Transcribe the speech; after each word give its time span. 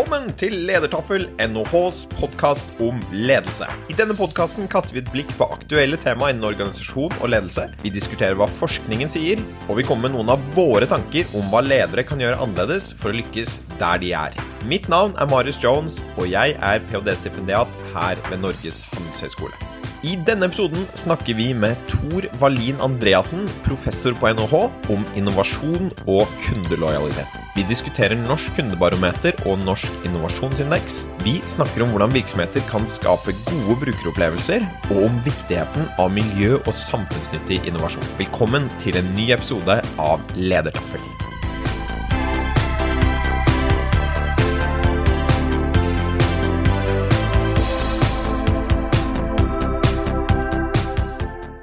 Kom 0.00 0.09
Velkommen 0.20 0.36
til 0.36 0.66
Ledertaffel, 0.68 1.22
NHHs 1.40 2.02
podkast 2.12 2.74
om 2.84 2.98
ledelse. 3.08 3.64
I 3.88 3.96
denne 3.96 4.12
podkasten 4.12 4.68
kaster 4.68 4.92
vi 4.92 5.00
et 5.00 5.08
blikk 5.14 5.32
på 5.38 5.46
aktuelle 5.54 5.96
tema 5.96 6.28
innen 6.28 6.44
organisasjon 6.44 7.14
og 7.22 7.32
ledelse. 7.32 7.64
Vi 7.80 7.94
diskuterer 7.94 8.36
hva 8.36 8.44
forskningen 8.58 9.08
sier, 9.08 9.40
og 9.70 9.80
vi 9.80 9.86
kommer 9.88 10.10
med 10.10 10.18
noen 10.18 10.34
av 10.36 10.44
våre 10.52 10.84
tanker 10.90 11.24
om 11.32 11.48
hva 11.48 11.64
ledere 11.64 12.04
kan 12.04 12.20
gjøre 12.20 12.36
annerledes 12.36 12.92
for 13.00 13.14
å 13.14 13.16
lykkes 13.16 13.62
der 13.80 14.04
de 14.04 14.12
er. 14.26 14.36
Mitt 14.68 14.92
navn 14.92 15.16
er 15.16 15.32
Marius 15.32 15.62
Jones, 15.64 16.02
og 16.18 16.28
jeg 16.28 16.52
er 16.60 16.84
ph.d.-stipendiat 16.92 17.84
her 17.96 18.20
ved 18.28 18.44
Norges 18.44 18.84
handelshøyskole. 18.92 19.56
I 20.00 20.14
denne 20.24 20.46
episoden 20.48 20.86
snakker 20.96 21.36
vi 21.36 21.50
med 21.52 21.76
Tor 21.90 22.24
Wallin 22.40 22.78
Andreassen, 22.80 23.42
professor 23.66 24.14
på 24.16 24.30
NHH, 24.32 24.60
om 24.94 25.02
innovasjon 25.12 25.90
og 26.08 26.30
kundelojalitet. 26.46 27.34
Vi 27.52 27.66
diskuterer 27.68 28.16
Norsk 28.22 28.54
kundebarometer 28.56 29.36
og 29.44 29.60
Norsk 29.66 30.06
innovasjonsindeks. 30.10 31.04
Vi 31.24 31.38
snakker 31.46 31.86
om 31.86 31.94
hvordan 31.94 32.12
virksomheter 32.14 32.66
kan 32.70 32.86
skape 32.90 33.34
gode 33.46 33.78
brukeropplevelser, 33.84 34.66
og 34.90 35.06
om 35.06 35.22
viktigheten 35.26 35.88
av 36.02 36.12
miljø- 36.14 36.60
og 36.60 36.74
samfunnsnyttig 36.74 37.62
innovasjon. 37.70 38.12
Velkommen 38.20 38.68
til 38.82 38.98
en 39.00 39.10
ny 39.16 39.30
episode 39.36 39.80
av 40.02 40.36
Ledertaffel. 40.36 41.02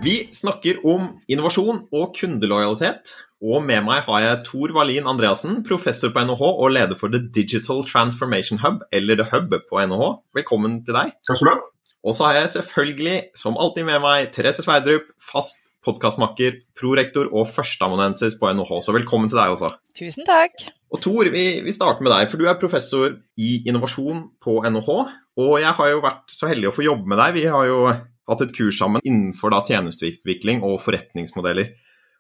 Vi 0.08 0.30
snakker 0.32 0.78
om 0.88 1.18
innovasjon 1.28 1.82
og 1.92 2.14
kundelojalitet. 2.16 3.12
Og 3.38 3.62
med 3.62 3.84
meg 3.86 4.02
har 4.08 4.22
jeg 4.24 4.38
Tor 4.48 4.72
Wallin 4.74 5.06
Andreassen, 5.10 5.60
professor 5.66 6.10
på 6.14 6.24
NHH 6.26 6.42
og 6.48 6.72
leder 6.74 6.98
for 6.98 7.14
The 7.14 7.22
Digital 7.22 7.84
Transformation 7.86 8.58
Hub, 8.64 8.82
eller 8.92 9.20
The 9.20 9.28
Hub 9.30 9.54
på 9.70 9.78
NHH. 9.78 10.08
Velkommen 10.40 10.80
til 10.88 10.98
deg. 10.98 11.14
Takk 11.28 11.38
skal 11.38 11.50
du 11.50 11.54
ha. 11.54 11.60
Og 12.08 12.18
så 12.18 12.26
har 12.26 12.40
jeg 12.40 12.50
selvfølgelig, 12.56 13.18
som 13.38 13.60
alltid 13.62 13.86
med 13.86 14.02
meg, 14.02 14.32
Therese 14.34 14.66
Sverdrup, 14.66 15.14
fast 15.22 15.68
podkastmakker, 15.86 16.58
prorektor 16.80 17.30
og 17.30 17.46
førsteamanuensis 17.54 18.40
på 18.42 18.50
NHH. 18.58 18.74
Så 18.88 18.96
velkommen 18.96 19.30
til 19.30 19.38
deg 19.38 19.54
også. 19.54 19.70
Tusen 19.98 20.26
takk. 20.26 20.68
Og 20.90 21.02
Tor, 21.04 21.30
vi, 21.30 21.46
vi, 21.62 21.76
starter 21.76 22.02
med 22.02 22.16
deg, 22.16 22.28
for 22.32 22.42
du 22.42 22.50
er 22.50 22.58
professor 22.58 23.20
i 23.38 23.62
innovasjon 23.70 24.32
på 24.42 24.60
NHH. 24.66 24.94
Og 25.38 25.58
jeg 25.62 25.78
har 25.78 25.94
jo 25.94 26.06
vært 26.10 26.26
så 26.34 26.50
heldig 26.50 26.72
å 26.72 26.74
få 26.74 26.88
jobbe 26.90 27.12
med 27.12 27.22
deg. 27.22 27.38
Vi 27.38 27.50
har 27.54 27.70
jo 27.70 27.84
hatt 27.92 28.44
et 28.44 28.56
kurs 28.56 28.80
sammen 28.82 29.04
innenfor 29.06 29.54
da 29.54 29.62
tjenesteutvikling 29.68 30.66
og 30.66 30.80
forretningsmodeller. 30.82 31.76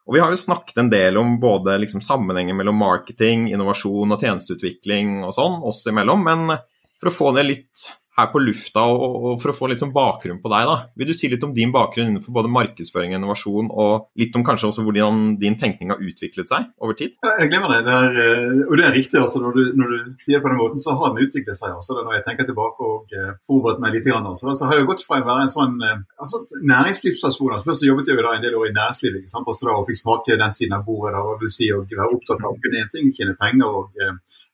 Og 0.08 0.16
Vi 0.16 0.22
har 0.23 0.31
jo 0.31 0.39
snakket 0.39 0.77
en 0.80 0.89
del 0.89 1.17
om 1.19 1.36
både 1.39 1.75
liksom 1.81 2.02
sammenhengen 2.02 2.55
mellom 2.55 2.77
marketing, 2.80 3.50
innovasjon 3.52 4.16
og 4.16 4.22
tjenesteutvikling 4.23 5.17
og 5.27 5.33
sånn 5.36 5.59
oss 5.67 5.81
imellom, 5.91 6.23
men 6.23 6.53
for 6.95 7.11
å 7.11 7.16
få 7.17 7.31
det 7.36 7.44
litt 7.44 7.89
her 8.18 8.30
på 8.34 8.42
lufta, 8.42 8.84
og, 8.90 9.16
og, 9.18 9.34
for 9.42 9.52
å 9.52 9.56
få 9.56 9.70
litt 9.70 9.82
sånn 9.82 9.94
bakgrunn 9.94 10.40
på 10.42 10.50
deg, 10.50 10.70
da. 10.70 10.78
Vil 10.98 11.10
du 11.12 11.14
si 11.18 11.30
litt 11.30 11.44
om 11.46 11.54
din 11.54 11.73
bakgrunn 11.73 12.10
innenfor 12.12 12.34
både 12.34 12.50
markedsføring 12.50 13.14
og 13.14 13.20
innovasjon, 13.20 13.70
og 13.70 14.08
litt 14.18 14.38
om 14.38 14.46
kanskje 14.48 14.72
også 14.72 14.86
hvordan 14.88 15.36
din 15.42 15.58
tenkning 15.59 15.94
har 15.94 16.02
utviklet 16.02 16.50
seg 16.50 16.72
over 16.82 16.98
tid? 16.98 17.14
Jeg 17.28 17.52
glemmer 17.52 17.76
det. 17.76 17.84
det 17.86 17.98
er, 17.98 18.18
eh, 18.24 18.64
og 18.66 18.74
det 18.80 18.88
er 18.88 18.96
riktig. 18.98 19.20
altså 19.22 19.42
når 19.44 19.58
du, 19.58 19.62
når 19.78 19.94
du, 19.94 20.16
sier 20.24 20.40
det 20.40 20.46
på 20.46 20.54
den 20.54 20.62
måten, 20.62 20.82
så 20.82 20.96
har 20.98 21.14
den 21.14 21.28
utviklet 21.28 21.59
seg. 21.59 21.76
også. 21.78 22.00
Når 22.00 22.18
jeg 22.18 22.26
tenker 22.26 22.50
tilbake 22.50 22.90
og 22.90 23.14
uh, 23.14 23.34
forberedt 23.46 23.84
meg 23.84 23.98
litt, 23.98 24.09
altså, 24.18 24.56
så 24.58 24.70
har 24.70 24.80
jeg 24.80 24.90
gått 24.90 25.06
fra 25.06 25.22
å 25.22 25.28
være 25.28 25.46
en 25.46 25.54
sånn 25.54 25.78
uh, 25.84 26.02
altså, 26.24 26.42
næringslivsperson 26.58 27.54
altså, 27.54 27.70
Først 27.70 27.84
så 27.84 27.90
jobbet 27.90 28.09
jeg 28.09 28.18
jo 28.18 28.26
da 28.26 28.34
en 28.38 28.46
del 28.46 28.58
år 28.58 28.70
i 28.70 28.76
næringslivet 28.76 29.22
ikke 29.22 29.36
sant? 29.36 29.50
Altså, 29.52 29.70
da, 29.70 29.78
og 29.78 29.90
fikk 29.90 30.02
smake 30.02 30.40
den 30.42 30.58
siden 30.58 30.78
av 30.80 30.88
bordet. 30.88 31.14
da, 31.14 31.22
og 31.22 31.44
du 31.44 31.52
sier, 31.54 31.78
å 31.78 31.86
være 31.86 32.18
opptatt 32.18 32.42
av 32.42 32.56
å 32.56 32.59
kunne 32.64 32.81
én 32.81 32.90
ting, 32.94 33.14
tjene 33.14 33.38
penger 33.38 33.81
og 33.81 34.02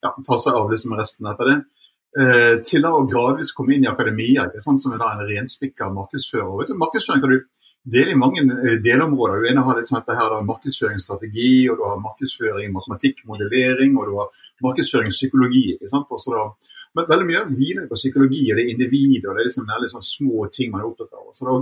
ja, 0.03 0.11
ta 0.27 0.39
seg 0.41 0.57
av 0.59 0.71
det 0.71 0.81
som 0.83 0.95
resten 0.99 1.31
etter 1.31 1.51
det. 1.51 1.57
Eh, 2.13 2.59
til 2.61 2.83
å 2.85 3.07
gradvis 3.09 3.55
komme 3.57 3.73
inn 3.73 3.87
i 3.87 3.89
akademia, 3.89 4.45
ikke 4.45 4.61
sant, 4.61 4.81
som 4.83 4.93
er 4.93 4.99
da 5.01 5.15
en 5.15 5.25
renspikka 5.25 5.87
markedsfører. 5.95 6.51
Vet 6.59 6.69
du, 6.69 6.75
markedsføring 6.77 7.23
kan 7.23 7.31
du 7.33 7.39
dele 7.95 8.13
i 8.13 8.19
mange 8.19 8.43
eh, 8.43 8.75
delområder. 8.85 9.41
Du 9.41 9.47
ene 9.49 9.63
har 9.65 9.79
liksom 9.79 9.97
dette 9.97 10.17
her, 10.19 10.29
da, 10.29 10.43
markedsføringsstrategi, 10.45 11.53
og 11.73 11.79
du 11.79 11.87
har 11.87 12.03
markedsføring, 12.03 12.69
matematikk, 12.75 13.23
modellering, 13.31 13.97
og 13.97 14.11
du 14.11 14.19
har 14.19 14.45
markedsføringspsykologi. 14.67 15.63
ikke 15.73 15.89
sant, 15.89 16.13
Også 16.13 16.35
da, 16.35 16.45
men 16.93 17.09
veldig 17.09 17.29
mye 17.31 17.45
hviler 17.49 17.89
på 17.89 17.97
psykologi 17.97 18.43
og 18.51 18.59
det 18.59 18.67
er 18.67 18.75
individet, 18.75 19.25
og 19.25 19.33
det 19.33 19.41
er 19.41 19.49
liksom 19.49 19.65
nærlig 19.65 19.89
sånn 19.95 20.05
små 20.05 20.45
ting 20.53 20.69
man 20.69 20.83
er 20.83 20.91
opptatt 20.91 21.17
av. 21.17 21.31
Så 21.33 21.47
da, 21.49 21.55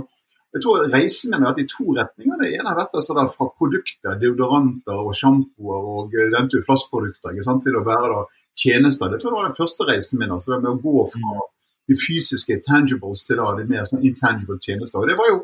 jeg 0.52 0.66
tror 0.66 0.84
Reisen 0.92 1.32
har 1.32 1.46
vært 1.46 1.62
i 1.62 1.68
to 1.72 1.94
retninger. 1.96 2.36
Det 2.42 2.50
ene 2.52 2.68
har 2.68 2.76
vært 2.76 3.00
altså 3.00 3.16
da 3.16 3.24
fra 3.32 3.48
produkter, 3.56 4.18
deodoranter 4.20 5.00
og 5.00 5.16
sjampoer 5.16 5.90
og 5.96 6.12
eh, 6.12 6.28
den 6.36 6.52
type 6.52 6.68
flassprodukter 6.68 7.40
til 7.40 7.80
å 7.80 7.84
være 7.88 8.12
da 8.12 8.22
tjenester. 8.58 9.10
Det 9.10 9.20
tror 9.20 9.32
jeg 9.32 9.38
var 9.38 9.48
den 9.50 9.58
første 9.58 9.88
reisen 9.88 10.20
min. 10.20 10.32
altså 10.34 10.52
det 10.52 10.62
med 10.62 10.74
å 10.74 10.82
gå 10.82 11.06
fra 11.14 11.46
de 11.90 11.96
fysiske 11.98 12.60
tangibles 12.66 13.24
til 13.26 13.40
da, 13.40 13.54
de 13.58 13.66
mer 13.68 13.88
sånn 13.88 14.04
intangible 14.06 14.58
tjenester. 14.62 15.02
Og 15.02 15.10
det 15.10 15.18
var 15.18 15.32
jo 15.32 15.40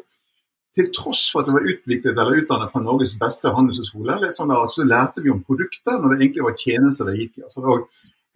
til 0.79 0.91
tross 0.95 1.25
for 1.33 1.43
at 1.43 1.49
det 1.49 1.57
var 1.57 1.71
utviklet 1.73 2.13
eller 2.13 2.43
utdannet 2.43 2.71
fra 2.71 2.83
Norges 2.85 3.17
beste 3.19 3.51
handelshøyskole, 3.55 4.21
liksom 4.23 4.53
så 4.75 4.87
lærte 4.87 5.25
vi 5.25 5.33
om 5.33 5.43
produkter 5.43 5.99
når 5.99 6.15
det 6.15 6.21
egentlig 6.21 6.47
var 6.47 6.61
tjenester 6.61 7.09
det 7.09 7.17
gikk 7.19 7.41
i. 7.41 7.45
Altså, 7.49 7.81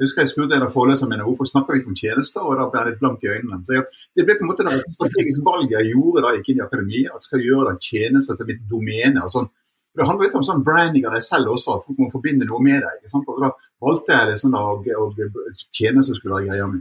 jeg 0.03 0.09
husker 0.09 0.25
jeg 0.25 0.33
spurte 0.33 0.57
en 0.57 0.67
av 0.67 0.73
foreleserne 0.75 1.13
mine 1.13 1.27
hvorfor 1.27 1.47
snakker 1.47 1.77
vi 1.77 1.83
ikke 1.83 1.93
om 1.93 1.99
tjenester, 2.01 2.43
og 2.43 2.59
da 2.59 2.67
ble 2.73 2.81
jeg 2.81 2.91
litt 2.91 3.03
blank 3.03 3.23
i 3.23 3.31
øynene. 3.31 3.61
Så 3.67 3.77
jeg, 3.77 3.85
det 4.17 4.25
ble 4.27 4.39
på 4.39 4.47
en 4.47 4.51
måte 4.51 4.67
det 4.67 4.95
strategiske 4.97 5.45
valget 5.47 5.77
jeg 5.77 5.93
gjorde 5.93 6.25
da 6.25 6.33
jeg 6.33 6.41
gikk 6.41 6.51
inn 6.51 6.63
i 6.63 6.65
akademiet, 6.67 7.11
at 7.13 7.21
jeg 7.21 7.29
skal 7.29 7.45
gjøre 7.47 7.67
da 7.69 7.75
tjenester 7.91 8.41
til 8.41 8.49
mitt 8.51 8.65
domene. 8.73 9.23
og 9.23 9.35
sånn 9.37 9.51
det 9.97 10.07
handler 10.09 10.27
litt 10.27 10.39
om 10.39 10.45
sånn 10.47 10.63
branding 10.65 11.05
av 11.05 11.17
deg 11.17 11.25
selv 11.27 11.53
også, 11.53 11.77
at 11.77 11.85
folk 11.85 11.99
må 12.01 12.09
forbinde 12.13 12.49
noe 12.49 12.63
med 12.65 12.81
deg. 12.81 12.99
ikke 13.01 13.13
sant? 13.13 13.29
Og 13.29 13.43
da 13.45 13.51
valgte 13.85 14.17
jeg 14.17 14.31
det 14.31 14.39
sånn 14.41 14.57
da, 14.57 14.63
og, 14.73 14.89
og 15.05 15.21
tjenester 15.77 16.17
skulle 16.17 16.39
være 16.39 16.49
greia 16.49 16.69
mi. 16.71 16.81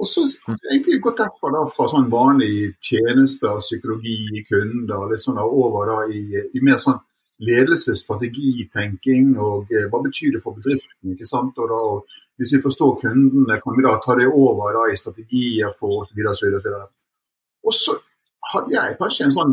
Og 0.00 0.08
så 0.08 0.24
egentlig 0.72 1.02
gått 1.04 1.20
derfra 1.20 1.52
da, 1.52 1.62
fra 1.70 1.86
sånn 1.92 2.08
vanlig 2.10 2.72
tjenester, 2.82 3.60
psykologi, 3.60 4.44
kunder, 4.48 5.04
litt 5.10 5.22
sånn 5.22 5.36
da, 5.38 5.44
over 5.44 5.92
da 5.92 5.98
i, 6.08 6.22
i 6.56 6.64
mer 6.64 6.80
sånn 6.82 6.98
ledelse, 7.42 7.94
strategitenking 7.98 9.36
og 9.40 9.70
eh, 9.74 9.88
hva 9.90 10.00
betyr 10.02 10.36
det 10.36 10.42
for 10.42 10.56
bedriften. 10.56 11.12
ikke 11.14 11.28
sant? 11.28 11.58
Og 11.58 11.70
da, 11.70 11.78
og 11.94 12.18
Hvis 12.40 12.54
vi 12.56 12.62
forstår 12.64 12.96
kundene, 13.02 13.58
kan 13.60 13.76
vi 13.76 13.84
da 13.84 13.92
ta 14.02 14.14
det 14.18 14.24
over 14.26 14.72
da 14.72 14.86
i 14.90 14.96
strategier 14.96 15.74
for 15.78 16.02
osv. 16.02 16.20
Og, 16.24 16.78
og 17.68 17.74
så 17.76 17.94
hadde 18.54 18.72
jeg 18.72 18.96
kanskje 18.98 19.26
en 19.28 19.34
sånn 19.36 19.52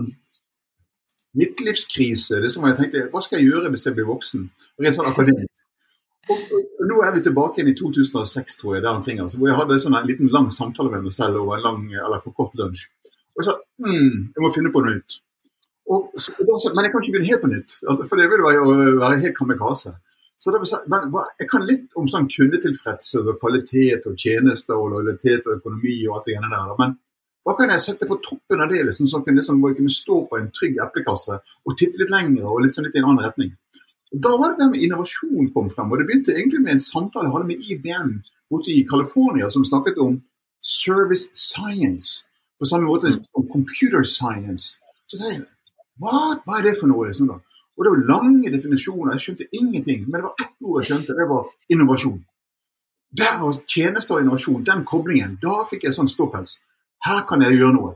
midtlivskrise. 1.37 2.41
Det 2.43 2.51
som 2.53 2.65
jeg 2.67 2.77
tenkte, 2.77 3.07
Hva 3.13 3.21
skal 3.21 3.39
jeg 3.39 3.51
gjøre 3.51 3.71
hvis 3.73 3.85
jeg 3.85 3.95
blir 3.97 4.09
voksen? 4.09 4.49
Rent 4.81 4.97
sånn 4.97 5.09
akademisk. 5.11 5.63
Og, 6.29 6.51
Nå 6.89 6.99
er 7.05 7.13
vi 7.15 7.23
tilbake 7.25 7.59
igjen 7.59 7.71
i 7.73 7.77
2006, 7.77 8.59
tror 8.61 8.75
jeg, 8.75 8.83
der 8.85 8.95
omkring, 8.95 9.19
altså, 9.21 9.37
hvor 9.37 9.49
jeg 9.49 9.57
hadde 9.59 9.79
sånn 9.83 9.97
en 9.97 10.07
liten 10.09 10.29
lang 10.33 10.49
samtale 10.53 10.91
med 10.93 11.05
meg 11.05 11.13
selv 11.15 11.41
over 11.41 11.57
en 11.57 11.65
lang 11.65 11.81
eller 11.91 12.21
for 12.23 12.35
kort 12.37 12.53
lunsj. 12.59 12.85
Og 13.35 13.41
jeg 13.41 13.49
sa 13.49 13.55
mm, 13.83 14.13
jeg 14.35 14.43
må 14.43 14.51
finne 14.55 14.71
på 14.73 14.83
noe 14.83 14.97
nytt. 14.97 15.17
Og, 15.89 16.13
så, 16.21 16.35
men 16.37 16.85
jeg 16.85 16.93
kan 16.93 17.03
ikke 17.03 17.15
begynne 17.15 17.31
helt 17.31 17.43
på 17.43 17.51
nytt, 17.51 17.75
altså, 17.81 18.07
for 18.09 18.21
det 18.21 18.29
vil 18.31 18.45
være 18.45 18.63
å 18.63 18.77
være 19.01 19.21
helt 19.25 19.37
kamikaze. 19.37 19.95
Så 20.39 20.53
det, 20.55 20.61
men, 20.87 21.11
Jeg 21.41 21.49
kan 21.51 21.65
litt 21.67 21.97
om 21.99 22.07
sånn 22.07 22.29
kundetilfredshet 22.31 23.27
og 23.27 23.39
kvalitet 23.41 24.05
og 24.07 24.15
tjenester 24.21 24.77
og 24.79 24.93
lojalitet 24.93 25.47
og 25.49 25.57
økonomi 25.57 25.97
og 26.07 26.19
alt 26.19 26.29
det 26.29 26.37
der. 26.45 26.75
Men 26.79 26.95
hva 27.47 27.55
kan 27.57 27.71
jeg 27.73 27.81
sette 27.81 28.07
på 28.07 28.19
toppen 28.25 28.61
av 28.61 28.69
det, 28.71 28.81
liksom, 28.85 29.07
så 29.09 29.21
kunne, 29.23 29.39
liksom, 29.39 29.61
jeg 29.63 29.77
kunne 29.79 29.95
stå 29.95 30.17
på 30.29 30.37
en 30.37 30.49
trygg 30.55 30.79
eplekasse 30.83 31.39
og 31.39 31.77
titte 31.79 32.01
litt 32.01 32.11
lenger 32.13 32.45
og 32.45 32.67
sånn 32.73 32.87
litt 32.87 32.97
i 32.97 33.01
en 33.01 33.09
annen 33.09 33.25
retning? 33.25 33.53
Og 34.13 34.21
da 34.25 34.33
var 34.37 34.53
det 34.53 34.63
det 34.63 34.71
med 34.73 34.83
innovasjon 34.85 35.51
kom 35.53 35.69
frem. 35.73 35.91
og 35.91 35.99
Det 35.99 36.07
begynte 36.09 36.33
egentlig 36.35 36.63
med 36.63 36.75
en 36.75 36.83
samtale 36.83 37.27
jeg 37.27 37.35
hadde 37.35 37.49
med 37.51 37.67
IBM 37.71 38.13
borte 38.49 38.73
i 38.73 38.85
California, 38.89 39.49
som 39.49 39.65
snakket 39.65 40.01
om 40.01 40.17
service 40.61 41.29
science. 41.33 42.25
På 42.59 42.65
samme 42.65 42.89
måte 42.89 43.11
som 43.11 43.47
computer 43.53 44.03
science. 44.03 44.79
Så 45.07 45.17
sa 45.17 45.29
jeg 45.31 45.45
hva, 46.01 46.39
hva 46.45 46.57
er 46.59 46.69
det 46.69 46.79
for 46.79 46.91
noe? 46.91 47.07
Liksom, 47.07 47.29
da? 47.29 47.39
Og 47.79 47.85
Det 47.85 47.91
var 47.93 48.07
lange 48.11 48.51
definisjoner, 48.51 49.13
jeg 49.13 49.23
skjønte 49.23 49.47
ingenting. 49.55 50.01
Men 50.07 50.19
det 50.19 50.25
var 50.27 50.41
ett 50.43 50.55
ord 50.65 50.81
jeg 50.81 50.89
skjønte, 50.89 51.15
det 51.15 51.29
var 51.29 51.45
innovasjon. 51.71 52.19
Der 53.17 53.37
var 53.41 53.61
tjenester 53.65 54.17
og 54.17 54.25
innovasjon, 54.25 54.65
den 54.65 54.83
koblingen. 54.85 55.37
Da 55.41 55.63
fikk 55.69 55.87
jeg 55.87 55.95
sånn 55.95 56.11
ståpels. 56.11 56.57
Her 57.05 57.25
kan 57.29 57.41
jeg 57.45 57.57
gjøre 57.59 57.75
noe. 57.77 57.95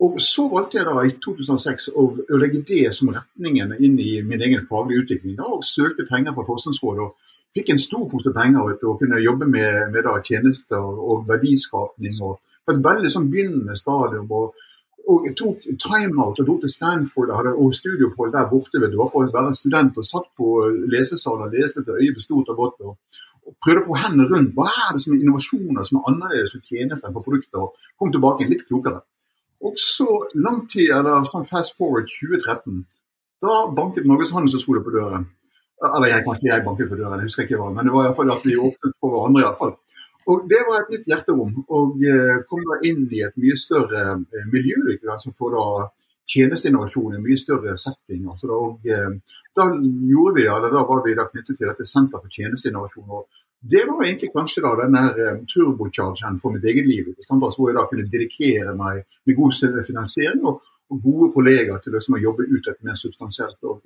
Og 0.00 0.20
Så 0.20 0.44
valgte 0.52 0.76
jeg 0.76 0.84
da 0.84 1.04
i 1.08 1.14
2006 1.24 1.88
å, 1.96 2.02
legge 2.36 2.60
det 2.68 2.90
som 2.94 3.14
retningen 3.14 3.72
inn 3.80 3.96
i 3.98 4.18
min 4.22 4.42
egen 4.44 4.66
faglige 4.68 5.06
utvikling. 5.06 5.38
Da, 5.38 5.48
og 5.48 5.64
søkte 5.64 6.04
penger 6.08 6.36
fra 6.36 6.44
Forskningsrådet 6.44 7.06
og 7.06 7.32
fikk 7.56 7.72
en 7.72 7.80
stor 7.80 8.04
pose 8.10 8.32
penger 8.36 8.68
vet, 8.68 8.84
og 8.84 9.00
kunne 9.00 9.22
jobbe 9.24 9.48
med, 9.48 9.88
med 9.94 10.04
da, 10.04 10.18
tjenester 10.20 10.76
og 10.84 11.24
verdiskapning. 11.30 12.20
og 12.20 12.36
På 12.66 12.76
et 12.76 12.84
veldig 12.84 13.12
sånn 13.14 13.30
begynnende 13.32 13.76
stadium. 13.80 14.28
og 14.30 14.54
og 15.06 15.26
jeg 15.26 15.36
tok 15.38 15.66
timeout 15.78 16.40
og 16.42 16.46
dro 16.46 16.56
til 16.58 16.70
Stanford 16.72 17.30
og 17.30 17.36
hadde 17.38 17.74
studieopphold 17.78 18.32
der 18.34 18.48
borte. 18.50 18.80
vet 18.82 18.90
du, 18.90 18.98
for 19.12 19.22
å 19.22 19.34
være 19.36 19.54
student 19.54 19.98
og 20.02 20.04
satt 20.04 20.26
på 20.38 20.48
lesesalen 20.90 21.46
og 21.46 21.54
leste 21.54 21.84
til 21.84 21.94
øyet 22.00 22.16
bestod 22.18 22.50
og 22.50 22.56
godt. 22.56 22.80
Og 23.46 23.54
prøvde 23.62 23.84
å 23.84 23.88
få 23.88 23.98
hendene 24.02 24.26
rundt. 24.30 24.54
Hva 24.56 24.70
er 24.70 24.96
det 24.96 25.02
som 25.04 25.14
er 25.14 25.22
innovasjoner 25.22 25.86
som 25.86 26.00
er 26.00 26.10
annerledes 26.10 26.54
for 26.54 26.66
tjenester 26.66 27.08
enn 27.08 27.16
på 27.16 27.24
produkter? 27.28 27.62
og 27.62 27.94
Kom 28.00 28.12
tilbake 28.12 28.48
litt 28.50 28.66
klokere. 28.68 29.00
Og 29.64 29.78
så 29.80 30.06
lang 30.36 30.66
tid, 30.68 30.90
eller 30.92 31.24
sånn 31.30 31.46
fast 31.48 31.76
forward 31.78 32.10
2013, 32.10 32.82
da 33.42 33.56
banket 33.76 34.06
Norges 34.08 34.34
handelshøyskole 34.36 34.82
på 34.84 34.92
døren. 34.96 35.24
Eller 35.86 36.12
jeg, 36.12 36.24
kanskje 36.26 36.50
jeg 36.50 36.64
banket 36.64 36.90
på 36.90 36.98
døren, 36.98 37.20
jeg 37.20 37.30
husker 37.30 37.46
ikke 37.46 37.60
hva, 37.60 37.70
men 37.72 37.88
det 37.88 37.94
var 37.94 38.04
i 38.04 38.08
hvert 38.08 38.20
fall 38.20 38.32
at 38.34 38.46
vi 38.48 38.56
åpnet 38.56 38.96
for 39.00 39.14
hverandre. 39.14 39.42
i 39.42 39.46
hvert 39.46 39.60
fall. 39.60 39.74
Og 40.26 40.48
Det 40.50 40.62
var 40.68 40.80
et 40.80 40.92
nytt 40.94 41.10
hjerterom. 41.10 41.52
Og 41.78 42.02
eh, 42.02 42.38
kom 42.50 42.64
da 42.66 42.80
inn 42.88 43.04
i 43.14 43.22
et 43.22 43.36
mye 43.38 43.56
større 43.60 44.02
eh, 44.18 44.48
miljø 44.52 44.96
som 45.22 45.34
får 45.38 45.54
da 45.54 45.66
tjenesteinnovasjon 46.26 47.14
i 47.14 47.18
en 47.18 47.24
mye 47.24 47.40
større 47.40 47.76
setting. 47.80 48.26
Altså 48.30 48.50
da, 48.50 48.60
eh, 48.92 49.40
da, 49.56 49.66
vi, 50.36 50.46
eller 50.46 50.70
da 50.74 50.84
var 50.88 51.02
vi 51.06 51.16
da 51.18 51.28
knyttet 51.30 51.58
til 51.58 51.70
dette 51.70 51.86
Senter 51.88 52.22
for 52.22 52.32
tjenesteinnovasjon. 52.32 53.26
Det 53.66 53.82
var 53.88 54.04
egentlig 54.04 54.30
kanskje 54.34 54.62
da 54.62 54.74
den 54.82 54.96
der 54.98 55.38
turbochargen 55.50 56.40
for 56.42 56.54
mitt 56.54 56.64
eget 56.64 56.86
liv. 56.86 57.08
Hvor 57.28 57.70
jeg 57.70 57.78
da 57.78 57.86
kunne 57.90 58.10
dedikere 58.12 58.74
meg 58.76 59.04
med 59.26 59.38
god 59.38 59.86
finansiering 59.86 60.44
og, 60.44 60.60
og 60.92 61.02
gode 61.02 61.32
kollegaer 61.34 61.80
til 61.82 61.96
liksom 61.96 62.18
å 62.18 62.22
jobbe 62.22 62.46
ut 62.46 62.68
et 62.70 62.84
mer 62.86 62.98
substansielt. 63.00 63.58
Og, 63.62 63.80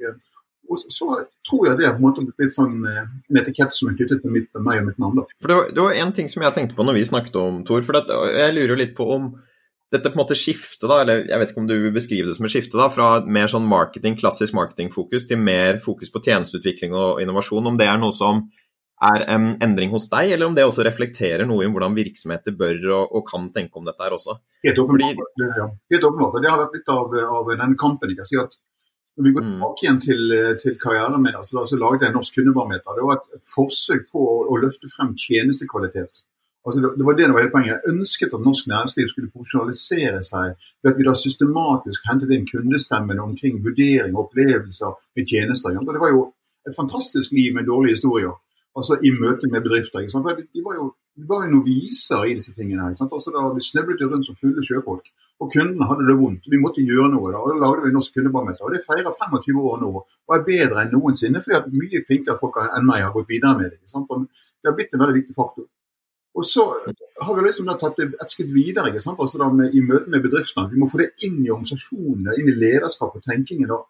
og 0.71 0.83
så 0.87 1.09
tror 1.49 1.69
jeg 1.69 1.79
det 1.79 1.87
er 1.87 1.95
på 1.95 2.03
en 2.03 2.07
måte 2.09 2.27
litt 2.43 2.55
sånn 2.55 2.77
eh, 2.87 3.07
en 3.31 3.41
etikett 3.41 3.75
som 3.75 3.91
er 3.91 3.97
knyttet 3.99 4.25
til 4.25 4.35
mitt, 4.35 4.51
meg 4.59 4.83
og 4.83 4.91
mitt 4.91 5.01
navn. 5.03 5.23
da. 5.23 5.39
For 5.43 5.53
det 5.53 5.61
var, 5.61 5.71
det 5.77 6.03
en 6.03 6.17
ting 6.19 6.29
som 6.33 6.45
jeg 6.45 6.57
tenkte 6.57 6.77
på 6.79 6.87
når 6.87 6.99
vi 6.99 7.07
snakket 7.09 7.39
om 7.41 7.63
Tor. 7.67 7.83
for 7.87 7.99
det, 7.99 8.19
Jeg 8.37 8.57
lurer 8.57 8.75
jo 8.75 8.83
litt 8.83 8.95
på 8.99 9.09
om 9.17 9.33
dette 9.91 10.11
på 10.11 10.19
en 10.19 10.23
måte 10.23 10.39
skiftet, 10.39 10.87
da, 10.87 11.01
eller 11.03 11.25
jeg 11.27 11.41
vet 11.41 11.53
ikke 11.53 11.63
om 11.65 11.69
du 11.69 11.75
vil 11.75 11.95
beskrive 11.95 12.31
det 12.31 12.37
som 12.39 12.47
et 12.47 12.53
skifte, 12.53 12.79
da, 12.79 12.87
fra 12.95 13.11
mer 13.27 13.51
sånn 13.51 13.67
marketing, 13.67 14.17
klassisk 14.21 14.55
marketingfokus 14.59 15.27
til 15.27 15.41
mer 15.43 15.81
fokus 15.83 16.13
på 16.15 16.23
tjenesteutvikling 16.27 16.95
og 16.95 17.23
innovasjon. 17.25 17.73
Om 17.73 17.79
det 17.81 17.89
er 17.91 17.99
noe 17.99 18.15
som 18.15 18.45
er 19.01 19.25
en 19.33 19.53
endring 19.65 19.91
hos 19.95 20.11
deg, 20.13 20.35
eller 20.37 20.51
om 20.51 20.57
det 20.57 20.67
også 20.69 20.85
reflekterer 20.87 21.49
noe 21.49 21.65
i 21.65 21.71
hvordan 21.73 21.97
virksomheter 21.97 22.55
bør 22.57 22.83
og, 22.99 23.15
og 23.19 23.27
kan 23.29 23.49
tenke 23.55 23.81
om 23.81 23.87
dette 23.89 24.05
her 24.05 24.17
også? 24.17 24.37
Helt 24.67 24.81
åpenbart. 24.83 25.23
Fordi... 25.25 25.53
Ja. 25.59 25.69
Helt 25.95 26.09
åpenbart. 26.11 26.43
Det 26.45 26.53
har 26.53 26.61
vært 26.61 26.77
litt 26.79 26.93
av, 26.93 27.17
av 27.41 27.55
den 27.63 27.79
kampen. 27.81 28.13
Jeg 28.13 28.21
kan 28.21 28.29
si 28.29 28.41
at 28.43 28.59
når 29.19 29.27
vi 29.27 29.35
går 29.37 29.45
mm. 29.45 29.53
tilbake 29.53 29.85
igjen 29.85 30.01
til, 30.05 30.35
til 30.63 30.77
karrieren 30.81 31.23
min, 31.23 31.37
altså, 31.37 31.65
så 31.69 31.79
laget 31.81 32.07
jeg 32.07 32.15
Norsk 32.15 32.37
kundebarometer. 32.39 32.97
Det 32.97 33.07
var 33.09 33.19
et, 33.19 33.41
forsøk 33.55 34.07
på 34.13 34.23
å, 34.23 34.37
å, 34.49 34.59
løfte 34.63 34.91
frem 34.95 35.17
tjenestekvalitet. 35.19 36.23
Altså, 36.67 36.79
det, 36.99 37.05
var 37.07 37.15
det 37.17 37.27
som 37.27 37.35
var 37.35 37.43
hele 37.43 37.55
poenget. 37.55 37.73
Jeg 37.77 37.93
ønsket 37.93 38.35
at 38.37 38.45
norsk 38.49 38.67
næringsliv 38.73 39.07
skulle 39.09 39.33
profesjonalisere 39.35 40.21
seg 40.33 40.47
ved 40.83 40.93
at 40.93 40.99
vi 40.99 41.07
da 41.09 41.15
systematisk 41.17 42.01
hentet 42.11 42.35
inn 42.37 42.51
kundestemmen 42.53 43.23
omkring 43.29 43.63
vurdering 43.65 44.13
og 44.17 44.27
opplevelser 44.27 44.93
med 45.17 45.25
tjenester. 45.31 45.79
Og 45.79 45.95
Det 45.95 46.05
var 46.05 46.13
jo 46.17 46.23
et 46.69 46.77
fantastisk 46.77 47.33
liv 47.33 47.55
med 47.57 47.69
dårlige 47.73 47.97
historier 47.97 48.37
altså 48.79 48.99
i 49.07 49.11
møte 49.23 49.49
med 49.53 49.65
bedrifter. 49.67 50.05
De 50.07 50.63
var, 50.67 50.75
jo, 50.81 50.87
de 51.17 51.25
var 51.33 51.45
jo 51.45 51.55
noviser 51.57 52.23
i 52.29 52.37
disse 52.39 52.55
tingene. 52.55 52.83
her. 52.83 52.95
Altså, 53.17 53.31
da 53.35 53.41
Vi 53.55 53.63
snøvlet 53.71 54.05
rundt 54.13 54.27
som 54.27 54.37
fulle 54.43 54.63
sjøfolk. 54.69 55.07
Og 55.41 55.51
kundene 55.55 55.89
hadde 55.89 56.07
det 56.11 56.17
vondt. 56.23 56.45
Vi 56.53 56.63
måtte 56.65 56.85
gjøre 56.91 57.11
noe. 57.15 57.33
da, 57.33 57.39
og 57.43 57.49
Da 57.51 57.57
lagde 57.65 57.85
vi 57.85 57.97
Norsk 57.97 58.15
kundebarometer. 58.15 58.63
og 58.65 58.73
Det 58.73 58.87
feirer 58.89 59.13
25 59.23 59.61
år 59.71 59.77
nå 59.81 59.91
og 60.29 60.33
er 60.37 60.49
bedre 60.53 60.83
enn 60.83 60.93
noensinne. 60.93 61.43
fordi 61.43 61.81
mye 61.83 62.05
flinkere 62.07 62.39
folk 62.43 62.57
enn 62.61 62.87
meg 62.87 63.03
har 63.03 63.13
gått 63.13 63.33
videre 63.35 63.59
med 63.59 63.71
det. 63.71 63.79
Det 64.61 64.69
har 64.69 64.77
blitt 64.77 64.93
en 64.93 65.03
veldig 65.03 65.19
viktig 65.21 65.35
faktor. 65.35 65.65
Og 66.39 66.47
så 66.47 66.65
har 67.21 67.35
vi 67.37 67.43
liksom 67.43 67.67
da 67.67 67.75
tatt 67.79 67.97
det 67.99 68.13
et 68.23 68.33
skritt 68.33 68.53
videre 68.55 68.91
ikke 68.91 69.03
sant? 69.03 69.19
Altså 69.23 69.41
da 69.41 69.49
med, 69.53 69.75
i 69.75 69.83
møte 69.83 70.11
med 70.13 70.23
bedriftene. 70.23 70.71
Vi 70.71 70.79
må 70.79 70.87
få 70.91 71.03
det 71.03 71.11
inn 71.27 71.41
i 71.43 71.51
organisasjonene, 71.51 72.37
inn 72.39 72.53
i 72.53 72.59
lederskap 72.59 73.17
og 73.19 73.25
tenkingen. 73.27 73.71
da. 73.71 73.81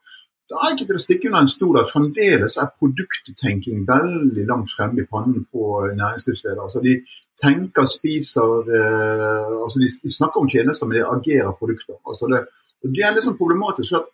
Det 0.51 0.59
er 0.59 0.73
ikke 0.75 0.87
til 0.89 0.99
å 0.99 1.03
stikke 1.05 1.29
under 1.29 1.45
en 1.45 1.53
stol 1.53 1.79
at 1.79 1.91
fremdeles 1.93 2.57
er 2.59 2.73
produkttenking 2.81 3.85
veldig 3.87 4.47
langt 4.49 4.73
fremme 4.75 5.05
i 5.05 5.11
pannen 5.11 5.45
på 5.53 5.67
næringslivsledere. 5.99 6.65
Altså 6.65 6.83
de 6.83 6.97
tenker, 7.41 7.87
spiser 7.87 8.73
eh, 8.79 9.53
altså 9.61 9.83
de, 9.83 9.91
de, 10.03 10.11
snakker 10.17 10.41
om 10.41 10.49
tjenester, 10.51 10.89
men 10.89 10.99
de 10.99 11.05
agerer 11.07 11.55
produkter. 11.61 12.01
Altså 12.09 12.27
det, 12.33 12.43
og 12.83 12.97
det 12.97 13.05
er 13.05 13.15
litt 13.15 13.29
sånn 13.29 13.39
problematisk. 13.39 13.95
for 13.95 14.09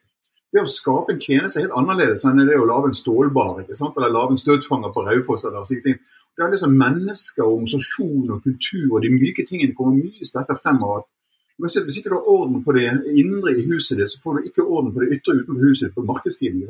det 0.52 0.62
å 0.62 0.70
skape 0.70 1.14
en 1.14 1.22
tjeneste 1.22 1.60
er 1.60 1.66
helt 1.66 1.78
annerledes 1.78 2.24
enn 2.26 2.44
det 2.46 2.58
å 2.58 2.68
lage 2.68 2.90
en 2.90 3.00
stålbar 3.00 3.62
ikke 3.62 3.78
sant? 3.78 3.96
eller 3.98 4.12
lage 4.14 4.36
en 4.36 4.40
støtfanger 4.40 4.92
på 4.94 5.04
Raufoss. 5.08 5.44
eller 5.44 5.66
slike 5.68 5.88
ting. 5.88 5.98
Det 6.36 6.44
er 6.44 6.52
liksom 6.52 6.74
Mennesker, 6.76 7.44
organisasjon 7.46 8.32
og 8.34 8.42
kultur 8.44 8.98
og 8.98 9.04
de 9.04 9.12
myke 9.14 9.46
tingene 9.48 9.76
kommer 9.76 9.96
mye 9.96 10.28
sterkere 10.28 10.60
frem 10.60 10.82
av 10.84 10.98
at 11.00 11.12
hvis 11.56 11.96
ikke 11.98 12.10
du 12.12 12.18
har 12.18 12.28
orden 12.28 12.64
på 12.64 12.72
det 12.76 12.90
indre 13.16 13.54
i 13.56 13.64
huset 13.64 13.96
ditt, 13.96 14.10
så 14.12 14.20
får 14.20 14.36
du 14.36 14.48
ikke 14.48 14.64
orden 14.64 14.92
på 14.92 15.00
det 15.00 15.16
ytre 15.16 15.38
utenfor 15.38 15.62
huset 15.64 15.94
på 15.94 16.04
markedssiden. 16.04 16.66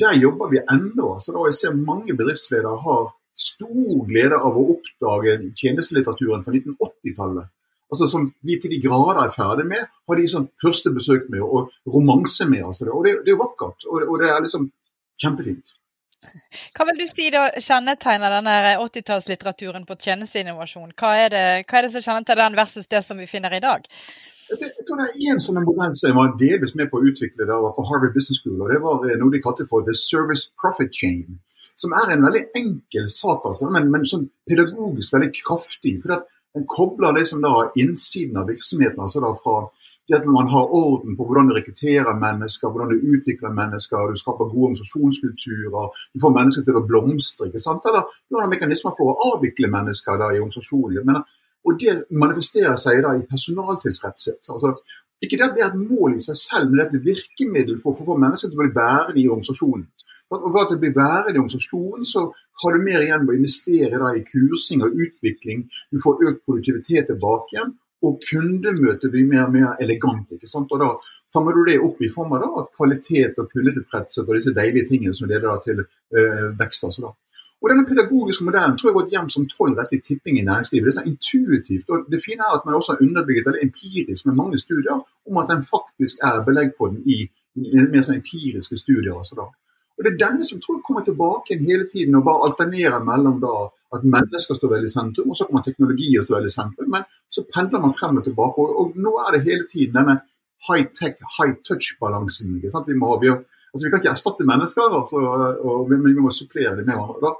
Der 0.00 0.16
jobber 0.16 0.48
vi 0.48 0.62
ennå. 0.72 1.18
Så 1.20 1.34
da 1.36 1.44
jeg 1.44 1.58
ser 1.58 1.76
mange 1.76 2.16
bedriftsledere 2.16 2.78
har 2.86 3.10
stor 3.36 4.06
glede 4.08 4.38
av 4.40 4.56
å 4.56 4.64
oppdage 4.72 5.36
tjenestelitteraturen 5.60 6.44
fra 6.46 6.54
1980-tallet. 6.56 7.52
Altså 7.92 8.08
Som 8.10 8.30
vi 8.42 8.56
til 8.58 8.72
de 8.72 8.80
grader 8.82 9.20
er 9.22 9.34
ferdig 9.36 9.66
med, 9.68 9.84
har 10.08 10.18
de 10.18 10.28
sånn 10.30 10.48
første 10.62 10.90
besøk 10.90 11.28
med 11.30 11.44
og 11.44 11.70
romanse 11.86 12.48
med. 12.48 12.64
Altså. 12.66 12.88
Og 12.90 13.04
det, 13.04 13.18
det, 13.26 13.34
er 13.34 13.42
vakkert, 13.44 13.84
og 13.86 14.08
og 14.08 14.16
det 14.22 14.32
er 14.32 14.40
liksom 14.42 14.70
kjempefint. 15.22 15.76
Hva 16.76 16.86
vil 16.88 17.00
du 17.00 17.06
si 17.08 17.28
da 17.30 17.48
kjennetegner 17.54 18.32
denne 18.38 18.54
80-tallslitteraturen 18.82 19.84
på 19.88 19.98
tjenesteinnovasjon? 20.00 20.94
Hva 20.98 21.12
er, 21.24 21.28
det, 21.34 21.44
hva 21.68 21.78
er 21.78 21.86
det 21.86 21.92
som 21.94 22.06
kjennetegner 22.08 22.42
den 22.42 22.58
versus 22.58 22.90
det 22.90 23.02
som 23.04 23.20
vi 23.20 23.28
finner 23.30 23.54
i 23.54 23.62
dag? 23.62 23.86
Jeg 24.46 24.86
tror 24.86 25.02
det 25.02 25.08
er 25.12 25.32
en 25.32 25.42
sånn 25.42 25.58
modell 25.66 25.94
som 25.98 26.18
var 26.18 26.36
delvis 26.38 26.76
med 26.78 26.90
på 26.90 27.00
å 27.00 27.08
utvikle 27.08 27.46
da 27.46 27.56
jeg 27.56 27.66
var 27.66 27.74
på 27.74 27.86
Harvard 27.88 28.14
Business 28.14 28.42
School. 28.42 28.60
og 28.62 28.70
Det 28.70 28.78
var 28.82 29.02
noe 29.22 29.34
de 29.34 29.42
kalte 29.42 29.66
for 29.70 29.86
The 29.86 29.94
Service 29.98 30.46
Profit 30.60 30.94
Chain 30.94 31.40
som 31.76 31.92
er 31.92 32.12
en 32.12 32.24
veldig 32.24 32.44
enkel 32.56 33.08
sak, 33.12 33.44
altså, 33.44 33.68
men, 33.72 33.90
men 33.92 34.06
sånn 34.08 34.28
pedagogisk 34.48 35.14
veldig 35.16 35.32
kraftig. 35.36 35.98
for 36.02 36.24
Den 36.56 36.68
kobler 36.72 37.18
liksom 37.18 37.42
da 37.44 37.68
innsiden 37.76 38.38
av 38.40 38.48
virksomheten. 38.48 39.00
altså 39.02 39.20
da 39.20 39.34
fra 39.42 39.66
det 40.08 40.18
at 40.18 40.26
man 40.30 40.48
har 40.50 40.72
orden 40.80 41.16
på 41.18 41.24
hvordan 41.26 41.48
du 41.48 41.54
rekrutterer 41.56 42.18
mennesker, 42.18 42.70
hvordan 42.70 42.92
du 42.94 43.08
utvikler 43.14 43.54
mennesker, 43.54 44.12
du 44.12 44.20
skaper 44.20 44.50
gode 44.52 44.68
organisasjonskulturer, 44.68 46.04
du 46.14 46.22
får 46.22 46.36
mennesker 46.36 46.66
til 46.66 46.78
å 46.78 46.84
blomstre. 46.90 47.48
ikke 47.48 47.62
sant? 47.62 47.88
Eller 47.90 48.06
du 48.30 48.38
har 48.38 48.52
mekanismer 48.52 48.94
for 48.98 49.12
å 49.12 49.32
avvikle 49.32 49.72
mennesker 49.72 50.20
da 50.22 50.30
i 50.30 50.38
organisasjonen. 50.42 51.24
Og 51.66 51.80
det 51.80 51.96
manifesterer 52.14 52.78
seg 52.78 53.02
da 53.02 53.16
i 53.16 53.26
personaltilfredshet. 53.26 54.46
altså 54.54 54.76
ikke 55.24 55.36
det 55.36 55.46
at 55.48 55.54
det 55.56 55.62
er 55.64 55.72
et 55.72 55.90
mål 55.90 56.16
i 56.16 56.24
seg 56.24 56.36
selv, 56.36 56.70
men 56.70 56.78
det 56.78 56.84
er 56.84 56.90
et 56.98 57.06
virkemiddel 57.06 57.78
for 57.82 57.94
å 57.94 58.06
få 58.08 58.16
mennesker 58.20 58.52
til 58.52 58.58
å 58.58 58.62
bli 58.62 58.74
værende 58.76 59.20
i 59.22 59.28
organisasjonen. 59.28 59.86
Og 60.34 60.48
for 60.50 60.60
at 60.60 60.72
det 60.74 60.80
blir 60.82 60.94
værende 60.96 61.32
i 61.32 61.40
organisasjonen, 61.40 62.04
så 62.04 62.26
har 62.62 62.74
du 62.74 62.84
mer 62.84 63.04
igjen 63.04 63.24
med 63.24 63.32
å 63.32 63.38
investere 63.38 64.00
da, 64.02 64.12
i 64.12 64.24
kursing 64.26 64.82
og 64.84 64.96
utvikling. 65.06 65.64
Du 65.94 66.00
får 66.02 66.24
økt 66.28 66.42
produktivitet 66.44 67.08
tilbake 67.10 67.54
igjen, 67.54 67.72
og 68.06 68.22
kundemøtet 68.22 69.12
blir 69.12 69.28
mer 69.28 69.44
og 69.46 69.54
mer 69.54 69.76
elegant. 69.82 70.32
ikke 70.32 70.50
sant? 70.50 70.72
Og 70.72 70.82
da 70.82 70.92
fanger 71.34 71.56
du 71.56 71.62
det 71.68 71.78
opp 71.82 72.00
i 72.02 72.10
form 72.12 72.34
av 72.36 72.44
da, 72.44 72.64
kvalitet 72.78 73.38
og 73.42 73.50
kundetilfredshet 73.52 74.28
og 74.28 74.34
disse 74.38 74.54
deilige 74.56 74.88
tingene 74.90 75.14
som 75.14 75.28
leder 75.30 75.48
da, 75.48 75.56
til 75.64 75.82
øh, 75.84 76.50
vekst. 76.58 76.84
altså 76.88 77.08
da. 77.08 77.12
Og 77.62 77.70
Denne 77.72 77.86
pedagogiske 77.88 78.44
modellen 78.44 78.76
tror 78.76 78.88
jeg 78.88 78.94
har 78.94 79.00
gått 79.00 79.14
hjem 79.14 79.28
som 79.32 79.46
tolv 79.48 79.78
rett 79.80 79.94
i 79.96 80.00
tipping 80.04 80.38
i 80.38 80.44
næringslivet. 80.44 80.86
Det 80.86 80.92
er 80.92 80.98
så 80.98 81.08
intuitivt. 81.10 81.88
og 81.90 82.10
Det 82.12 82.20
fine 82.24 82.44
er 82.44 82.56
at 82.56 82.66
man 82.66 82.76
også 82.76 82.92
har 82.92 83.04
underbygget 83.06 83.46
veldig 83.46 83.62
empirisk 83.68 84.26
med 84.26 84.38
mange 84.40 84.58
studier 84.58 85.00
om 85.28 85.40
at 85.40 85.48
den 85.52 85.64
faktisk 85.64 86.20
er 86.22 86.44
belegg 86.48 86.74
for 86.78 86.92
den 86.92 87.00
i 87.06 87.24
mer 87.56 88.04
sånn 88.04 88.20
empiriske 88.20 88.76
studier. 88.78 89.16
altså 89.18 89.34
da. 89.40 89.48
Og 89.96 90.04
Det 90.04 90.12
er 90.12 90.22
denne 90.26 90.44
som 90.44 90.60
tror 90.60 90.76
jeg 90.76 90.86
kommer 90.86 91.04
tilbake 91.04 91.58
hele 91.58 91.88
tiden 91.92 92.14
og 92.14 92.26
bare 92.28 92.44
alternerer 92.50 93.08
mellom 93.10 93.40
da 93.40 93.54
at 93.94 94.06
mennesker 94.16 94.58
står 94.58 94.72
veldig 94.72 94.90
i 94.90 94.94
sentrum, 94.94 95.30
og 95.30 95.38
så 95.38 95.46
kommer 95.46 95.62
teknologi 95.66 96.08
og 96.18 96.26
står 96.26 96.40
veldig 96.40 96.52
i 96.52 96.56
sentrum. 96.56 96.88
Men 96.94 97.06
så 97.32 97.44
pendler 97.54 97.84
man 97.84 97.94
frem 97.98 98.18
og 98.20 98.24
tilbake. 98.26 98.64
Og, 98.64 98.80
og 98.80 98.98
nå 99.06 99.12
er 99.22 99.36
det 99.36 99.44
hele 99.46 99.66
tiden 99.72 99.98
denne 99.98 100.16
high-tech, 100.66 101.20
high-touch-balansen. 101.38 102.56
Vi, 102.56 102.66
vi, 102.66 103.30
altså, 103.30 103.84
vi 103.84 103.90
kan 103.90 104.02
ikke 104.02 104.14
erstatte 104.14 104.48
mennesker, 104.48 104.98
altså, 105.00 105.22
og, 105.62 105.90
men 105.92 106.08
vi 106.08 106.24
må 106.24 106.34
supplere 106.34 106.76
dem 106.78 106.88
med 106.88 106.98
hverandre. 106.98 107.36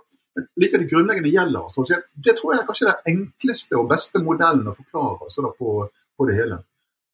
Like 0.61 0.79
det 0.79 0.91
grunnleggende 0.91 1.33
gjelder. 1.33 1.69
Altså, 1.73 2.01
det 2.25 2.37
tror 2.39 2.53
jeg 2.53 2.63
er 2.63 2.71
kanskje 2.71 2.89
den 2.93 3.13
enkleste 3.15 3.79
og 3.81 3.91
beste 3.93 4.21
modellen 4.23 4.69
å 4.69 4.77
forklare 4.77 5.29
altså, 5.29 5.53
på, 5.59 5.77
på 6.17 6.29
det 6.29 6.41
hele. 6.41 6.61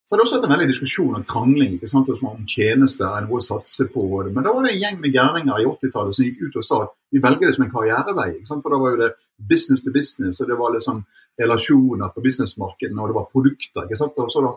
Så 0.03 0.13
har 0.13 0.19
det 0.19 0.25
også 0.25 0.37
vært 0.37 0.45
en 0.49 0.51
veldig 0.51 0.67
diskusjon 0.67 1.15
om 1.15 1.23
krangling 1.25 1.77
ikke 1.77 1.87
sant, 1.87 2.09
om 2.11 2.41
tjenester 2.51 3.07
er 3.07 3.23
noe 3.23 3.39
å 3.39 3.45
satse 3.45 3.87
på. 3.89 4.03
Men 4.27 4.43
da 4.43 4.51
var 4.51 4.65
det 4.67 4.73
en 4.73 4.81
gjeng 4.81 4.97
med 4.99 5.15
gærninger 5.15 5.61
i 5.63 5.67
80-tallet 5.69 6.17
som 6.17 6.27
gikk 6.27 6.41
ut 6.43 6.57
og 6.59 6.65
sa 6.67 6.79
at 6.83 6.91
vi 7.15 7.21
velger 7.23 7.47
det 7.47 7.55
som 7.55 7.63
en 7.63 7.71
karrierevei. 7.71 8.27
Ikke 8.35 8.49
sant? 8.51 8.65
For 8.65 8.75
da 8.75 8.81
var 8.81 8.93
jo 8.93 8.99
det 8.99 9.09
business 9.49 9.83
to 9.83 9.93
business, 9.93 10.41
og 10.41 10.49
det 10.49 10.57
var 10.59 10.73
liksom 10.75 11.03
relasjoner 11.41 12.11
på 12.13 12.21
businessmarkedet, 12.21 12.97
og 12.97 13.09
det 13.09 13.17
var 13.17 13.31
produkter. 13.31 13.87
ikke 13.87 13.99
sant? 13.99 14.19
Så, 14.33 14.43
da, 14.45 14.51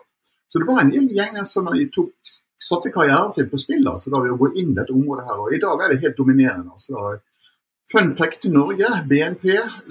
så 0.49 0.61
det 0.61 0.69
var 0.69 0.83
en 0.83 0.93
gjeng 0.93 1.39
som 1.49 1.71
tok, 1.95 2.35
satte 2.69 2.93
karrieren 2.93 3.33
sin 3.33 3.49
på 3.51 3.61
spill 3.61 3.87
altså, 3.89 4.13
da 4.13 4.21
ved 4.25 4.35
å 4.35 4.41
gå 4.41 4.53
inn 4.57 4.75
i 4.75 4.77
dette 4.77 4.95
området 4.97 5.27
her. 5.29 5.41
Og 5.41 5.55
i 5.57 5.63
dag 5.63 5.85
er 5.85 5.95
det 5.95 6.03
helt 6.05 6.21
dominerende. 6.21 6.75
altså 6.77 7.17
Fun 7.93 8.17
fact 8.19 8.43
til 8.43 8.51
Norge, 8.51 8.89
BNP 9.07 9.45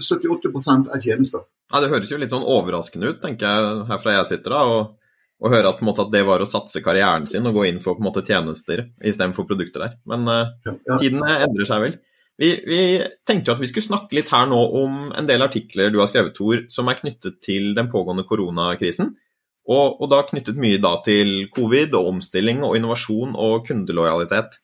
78 0.03 0.51
er 0.91 1.01
tjenester. 1.01 1.45
Ja, 1.71 1.81
Det 1.81 1.89
høres 1.89 2.11
jo 2.11 2.19
litt 2.19 2.33
sånn 2.33 2.45
overraskende 2.45 3.13
ut, 3.13 3.21
tenker 3.23 3.47
jeg, 3.47 3.85
herfra 3.89 4.19
jeg 4.19 4.31
sitter. 4.33 4.51
da, 4.51 4.63
og 4.65 5.05
å 5.45 5.51
høre 5.51 5.71
at, 5.71 5.81
måte, 5.83 6.05
at, 6.05 6.11
det 6.13 6.23
var 6.27 6.41
å 6.41 6.47
satse 6.47 6.81
karrieren 6.83 7.27
sin 7.27 7.47
og 7.47 7.57
gå 7.57 7.65
inn 7.69 7.81
for 7.83 7.97
på 7.97 8.03
en 8.03 8.07
måte, 8.07 8.23
tjenester 8.25 8.85
istedenfor 9.03 9.47
produkter 9.49 9.83
der. 9.83 9.95
Men 10.07 10.27
uh, 10.29 10.53
ja, 10.65 10.75
ja. 10.87 10.99
tidene 11.01 11.39
endrer 11.47 11.69
seg 11.69 11.83
vel. 11.83 11.97
Vi, 12.41 12.49
vi, 12.67 12.79
tenkte 13.27 13.51
jo 13.51 13.55
at 13.55 13.61
vi 13.63 13.69
skulle 13.71 13.87
snakke 13.87 14.17
litt 14.17 14.31
her 14.33 14.49
nå 14.51 14.57
om 14.81 14.97
en 15.15 15.27
del 15.29 15.43
artikler 15.45 15.93
du 15.93 16.01
har 16.01 16.09
skrevet, 16.11 16.35
Tor, 16.35 16.65
som 16.71 16.89
er 16.91 16.99
knyttet 16.99 17.39
til 17.45 17.71
den 17.77 17.87
pågående 17.91 18.25
koronakrisen. 18.27 19.13
Og, 19.71 20.01
og 20.01 20.09
da 20.11 20.21
knyttet 20.27 20.59
mye 20.61 20.81
da 20.81 20.97
til 21.05 21.47
covid 21.53 21.95
og 21.97 22.11
omstilling 22.11 22.61
og 22.67 22.75
innovasjon 22.77 23.33
og 23.39 23.63
kundelojalitet. 23.69 24.59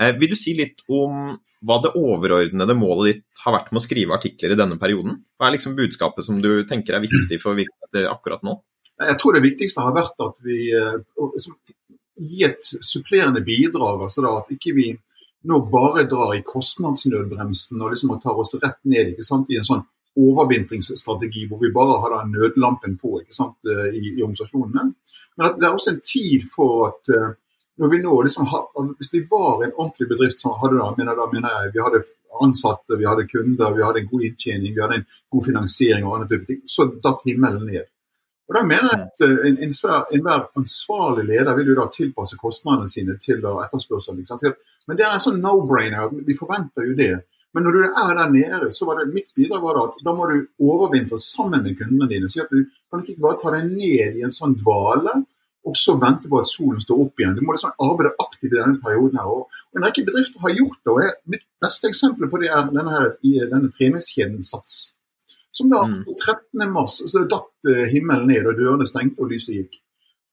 Eh, 0.00 0.16
vil 0.18 0.32
du 0.32 0.38
si 0.38 0.56
litt 0.58 0.82
om 0.90 1.36
hva 1.62 1.78
det 1.84 1.92
overordnede 1.98 2.74
målet 2.74 3.10
ditt 3.10 3.44
har 3.44 3.54
vært 3.54 3.70
med 3.70 3.82
å 3.82 3.84
skrive 3.84 4.16
artikler 4.16 4.54
i 4.54 4.58
denne 4.58 4.78
perioden? 4.80 5.20
Hva 5.38 5.48
er 5.48 5.56
liksom 5.56 5.76
budskapet 5.78 6.26
som 6.26 6.40
du 6.42 6.64
tenker 6.66 6.96
er 6.96 7.04
viktig 7.04 7.38
for 7.42 7.58
virksomheter 7.58 8.08
akkurat 8.10 8.42
nå? 8.46 8.56
Jeg 9.02 9.18
tror 9.20 9.36
det 9.36 9.44
viktigste 9.44 9.84
har 9.84 9.94
vært 9.94 10.20
at 10.22 10.36
vi 10.46 10.58
uh, 10.74 10.98
gir 12.18 12.52
et 12.52 12.66
supplerende 12.86 13.42
bidrag. 13.46 14.02
altså 14.04 14.24
da, 14.24 14.36
At 14.42 14.50
ikke 14.54 14.74
vi 14.76 14.90
nå 15.48 15.58
bare 15.72 16.04
drar 16.10 16.34
i 16.36 16.44
kostnadsnødbremsen 16.46 17.80
og 17.82 17.92
liksom 17.94 18.14
tar 18.22 18.38
oss 18.38 18.54
rett 18.62 18.78
ned 18.88 19.14
i 19.16 19.58
en 19.58 19.66
sånn 19.66 19.84
overvintringsstrategi 20.18 21.46
hvor 21.48 21.62
vi 21.62 21.72
bare 21.72 22.00
har 22.02 22.26
nødlampen 22.28 22.98
på 23.00 23.20
eh, 23.20 23.86
i, 23.96 24.12
i, 24.18 24.22
organisasjonene. 24.22 24.90
Men 25.36 25.54
det 25.58 25.66
er 25.66 25.72
også 25.72 25.94
en 25.94 26.02
tid 26.04 26.44
for 26.52 26.90
at 26.90 27.12
uh, 27.16 27.30
når 27.80 27.88
vi 27.88 28.00
nå 28.02 28.16
liksom 28.22 28.46
har, 28.50 28.66
Hvis 28.98 29.14
vi 29.14 29.22
var 29.30 29.64
en 29.64 29.72
ordentlig 29.72 30.08
bedrift 30.10 30.42
som 30.42 30.58
hadde 30.60 30.76
da, 30.76 30.90
mener, 30.98 31.16
da 31.16 31.28
mener 31.32 31.54
jeg, 31.54 31.70
vi 31.74 31.84
hadde 31.86 32.02
ansatte, 32.44 32.98
vi 33.00 33.08
hadde 33.08 33.24
kunder, 33.30 33.72
vi 33.72 33.84
hadde 33.86 34.02
en 34.02 34.10
god 34.10 34.26
inntjening, 34.28 34.74
vi 34.74 34.82
hadde 34.82 35.00
en 35.00 35.06
god 35.32 35.46
finansiering 35.46 36.04
og 36.04 36.18
andre 36.18 36.28
typer 36.28 36.50
ting, 36.50 36.60
så 36.68 36.86
datt 37.04 37.24
himmelen 37.24 37.64
ned. 37.68 37.88
Og 38.50 38.56
da 38.56 38.62
mener 38.66 38.88
jeg 38.90 39.00
at 39.06 39.22
Enhver 39.22 39.64
en, 39.64 39.74
svær, 39.74 40.46
ansvarlig 40.58 41.28
leder 41.30 41.54
vil 41.56 41.72
jo 41.72 41.76
da 41.78 41.86
tilpasse 41.94 42.36
kostnadene 42.40 42.90
sine 42.90 43.16
til 43.22 43.38
etterspørselen. 43.38 44.26
Men 44.88 44.98
det 44.98 45.06
er 45.06 45.14
en 45.14 45.22
sånn 45.22 45.40
no-brainer. 45.40 46.10
Vi 46.26 46.36
forventer 46.38 46.88
jo 46.88 46.96
det. 46.98 47.12
Men 47.54 47.66
når 47.66 47.76
du 47.76 47.82
er 47.84 48.14
der 48.16 48.30
nede, 48.32 48.70
så 48.72 48.88
var 48.88 48.98
det 48.98 49.12
mitt 49.12 49.28
bidrag 49.36 49.62
var 49.62 49.78
at 49.82 49.98
da 50.04 50.14
må 50.16 50.26
du 50.30 50.38
overvintre 50.60 51.18
sammen 51.20 51.62
med 51.62 51.76
kundene 51.78 52.08
dine. 52.08 52.28
så 52.28 52.46
Du 52.50 52.64
kan 52.90 53.04
ikke 53.04 53.20
bare 53.20 53.38
ta 53.42 53.52
deg 53.54 53.68
ned 53.70 54.16
i 54.18 54.24
en 54.24 54.32
sånn 54.32 54.56
dvale 54.56 55.22
og 55.62 55.76
så 55.78 55.94
vente 56.00 56.28
på 56.30 56.40
at 56.40 56.48
solen 56.50 56.80
står 56.82 57.04
opp 57.04 57.20
igjen. 57.20 57.36
Du 57.36 57.44
må 57.46 57.54
liksom 57.54 57.74
arbeide 57.78 58.16
aktivt 58.24 58.50
i 58.50 58.56
denne 58.56 58.80
perioden. 58.82 59.18
her. 59.18 59.26
Og 59.26 59.76
en 59.76 59.84
rekke 59.84 60.04
bedrifter 60.08 60.40
har 60.40 60.56
gjort 60.58 60.80
det. 60.84 60.92
og 60.92 61.02
jeg, 61.02 61.12
Mitt 61.26 61.44
beste 61.62 61.88
eksempel 61.88 62.30
på 62.30 62.40
det 62.42 62.50
er 62.50 62.66
denne, 62.66 62.90
her, 62.90 63.12
i 63.22 63.38
denne 63.52 63.70
treningskjeden 63.70 64.42
Sats. 64.42 64.94
Som 65.52 65.70
da 65.72 65.82
mm. 65.84 66.02
13. 66.16 66.66
mars 66.72 66.98
så 67.12 67.24
datt 67.28 67.68
eh, 67.68 67.88
himmelen 67.92 68.30
ned, 68.30 68.46
og 68.48 68.58
dørene 68.58 68.88
stengte 68.88 69.20
og 69.22 69.32
lyset 69.32 69.56
gikk. 69.58 69.80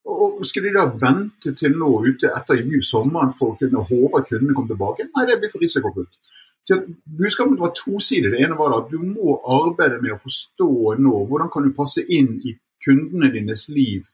Og 0.10 0.46
Skulle 0.48 0.72
de 0.72 0.80
da 0.80 0.86
vente 1.02 1.54
til 1.60 1.76
nå 1.78 1.90
ute 2.08 2.32
etter 2.34 2.62
jul 2.64 2.84
sommeren 2.86 3.34
for 3.38 3.54
å 3.54 3.58
kunne 3.60 3.84
håpe 3.86 4.22
at 4.22 4.30
kundene 4.30 4.56
kom 4.58 4.70
tilbake? 4.70 5.10
Nei, 5.12 5.26
det 5.28 5.40
blir 5.42 5.52
for 5.52 5.62
risikofullt. 5.62 6.32
Så 6.68 6.78
Budskapet 7.20 7.60
var 7.60 7.74
tosidig. 7.76 8.32
Det 8.32 8.42
ene 8.46 8.58
var 8.58 8.76
at 8.78 8.90
du 8.92 9.00
må 9.02 9.40
arbeide 9.58 10.00
med 10.04 10.16
å 10.16 10.22
forstå 10.24 10.96
nå 11.02 11.24
hvordan 11.30 11.52
kan 11.54 11.66
du 11.66 11.76
passe 11.76 12.04
inn 12.06 12.38
i 12.46 12.56
kundene 12.86 13.32
dines 13.34 13.68
liv 13.74 14.08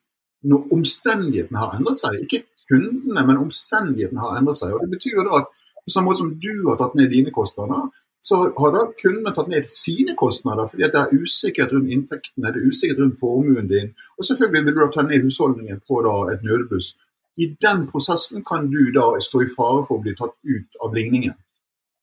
når 0.45 0.73
omstendighetene 0.75 1.61
har 1.61 1.77
endret 1.77 2.01
seg. 2.01 2.17
Ikke 2.25 2.43
kundene, 2.69 3.25
men 3.27 3.41
omstendighetene 3.43 4.23
har 4.23 4.39
endret 4.39 4.59
seg. 4.61 4.73
Og 4.73 4.83
Det 4.85 4.93
betyr 4.95 5.19
jo 5.19 5.27
da 5.27 5.41
at 5.41 5.51
på 5.85 5.93
samme 5.93 6.09
måte 6.09 6.23
som 6.23 6.33
du 6.41 6.53
har 6.69 6.79
tatt 6.81 6.95
ned 6.97 7.11
dine 7.13 7.33
kostnader, 7.33 7.89
så 8.25 8.37
har 8.57 8.71
da 8.73 8.83
kundene 8.97 9.31
tatt 9.35 9.49
ned 9.51 9.67
sine 9.69 10.15
kostnader 10.17 10.69
fordi 10.71 10.87
det 10.93 11.01
er 11.01 11.11
usikkerhet 11.13 11.73
rundt 11.75 11.91
inntektene, 11.93 12.51
det 12.53 12.61
er 12.61 12.71
usikkerhet 12.71 13.01
rundt 13.03 13.19
formuen 13.21 13.67
din. 13.69 13.91
Og 14.17 14.25
selvfølgelig 14.25 14.65
vil 14.65 14.75
du 14.75 14.79
da 14.81 14.87
ta 14.95 15.03
ned 15.05 15.27
husholdningen 15.27 15.81
på 15.87 15.99
da 16.07 16.15
et 16.33 16.45
nødbuss. 16.47 16.95
I 17.37 17.51
den 17.61 17.85
prosessen 17.91 18.45
kan 18.47 18.65
du 18.71 18.89
da 18.95 19.11
stå 19.21 19.43
i 19.43 19.51
fare 19.51 19.83
for 19.85 19.99
å 19.99 20.03
bli 20.05 20.15
tatt 20.17 20.33
ut 20.41 20.81
av 20.81 20.97
ligningen. 20.97 21.35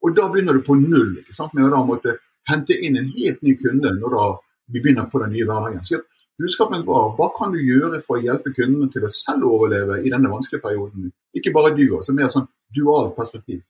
Og 0.03 0.15
da 0.15 0.29
begynner 0.31 0.55
du 0.55 0.63
på 0.67 0.79
null 0.79 1.17
ikke 1.25 1.35
sant? 1.35 1.57
med 1.59 1.67
å 1.67 1.73
da 1.75 1.83
måtte 1.91 2.17
hente 2.51 2.77
inn 2.77 3.01
en 3.01 3.11
helt 3.17 3.43
ny 3.43 3.57
kunde 3.59 3.95
når 3.99 4.17
da 4.17 4.25
vi 4.71 4.81
begynner 4.85 5.11
på 5.11 5.25
den 5.25 5.35
nye 5.35 5.49
hverdagen. 5.49 6.07
Budskapet 6.39 6.87
var 6.87 7.13
hva 7.19 7.29
kan 7.35 7.51
du 7.55 7.59
gjøre 7.59 7.99
for 8.07 8.21
å 8.21 8.23
hjelpe 8.23 8.55
kundene 8.55 8.91
til 8.95 9.05
å 9.07 9.11
selv 9.11 9.51
overleve 9.51 10.01
i 10.07 10.11
denne 10.11 10.31
vanskelige 10.31 10.63
perioden. 10.63 11.11
Ikke 11.35 11.53
bare 11.55 11.75
du, 11.75 11.85
altså 11.99 12.15
mer 12.15 12.31
sånn 12.31 12.47
dual 12.75 13.11
perspektiv. 13.19 13.61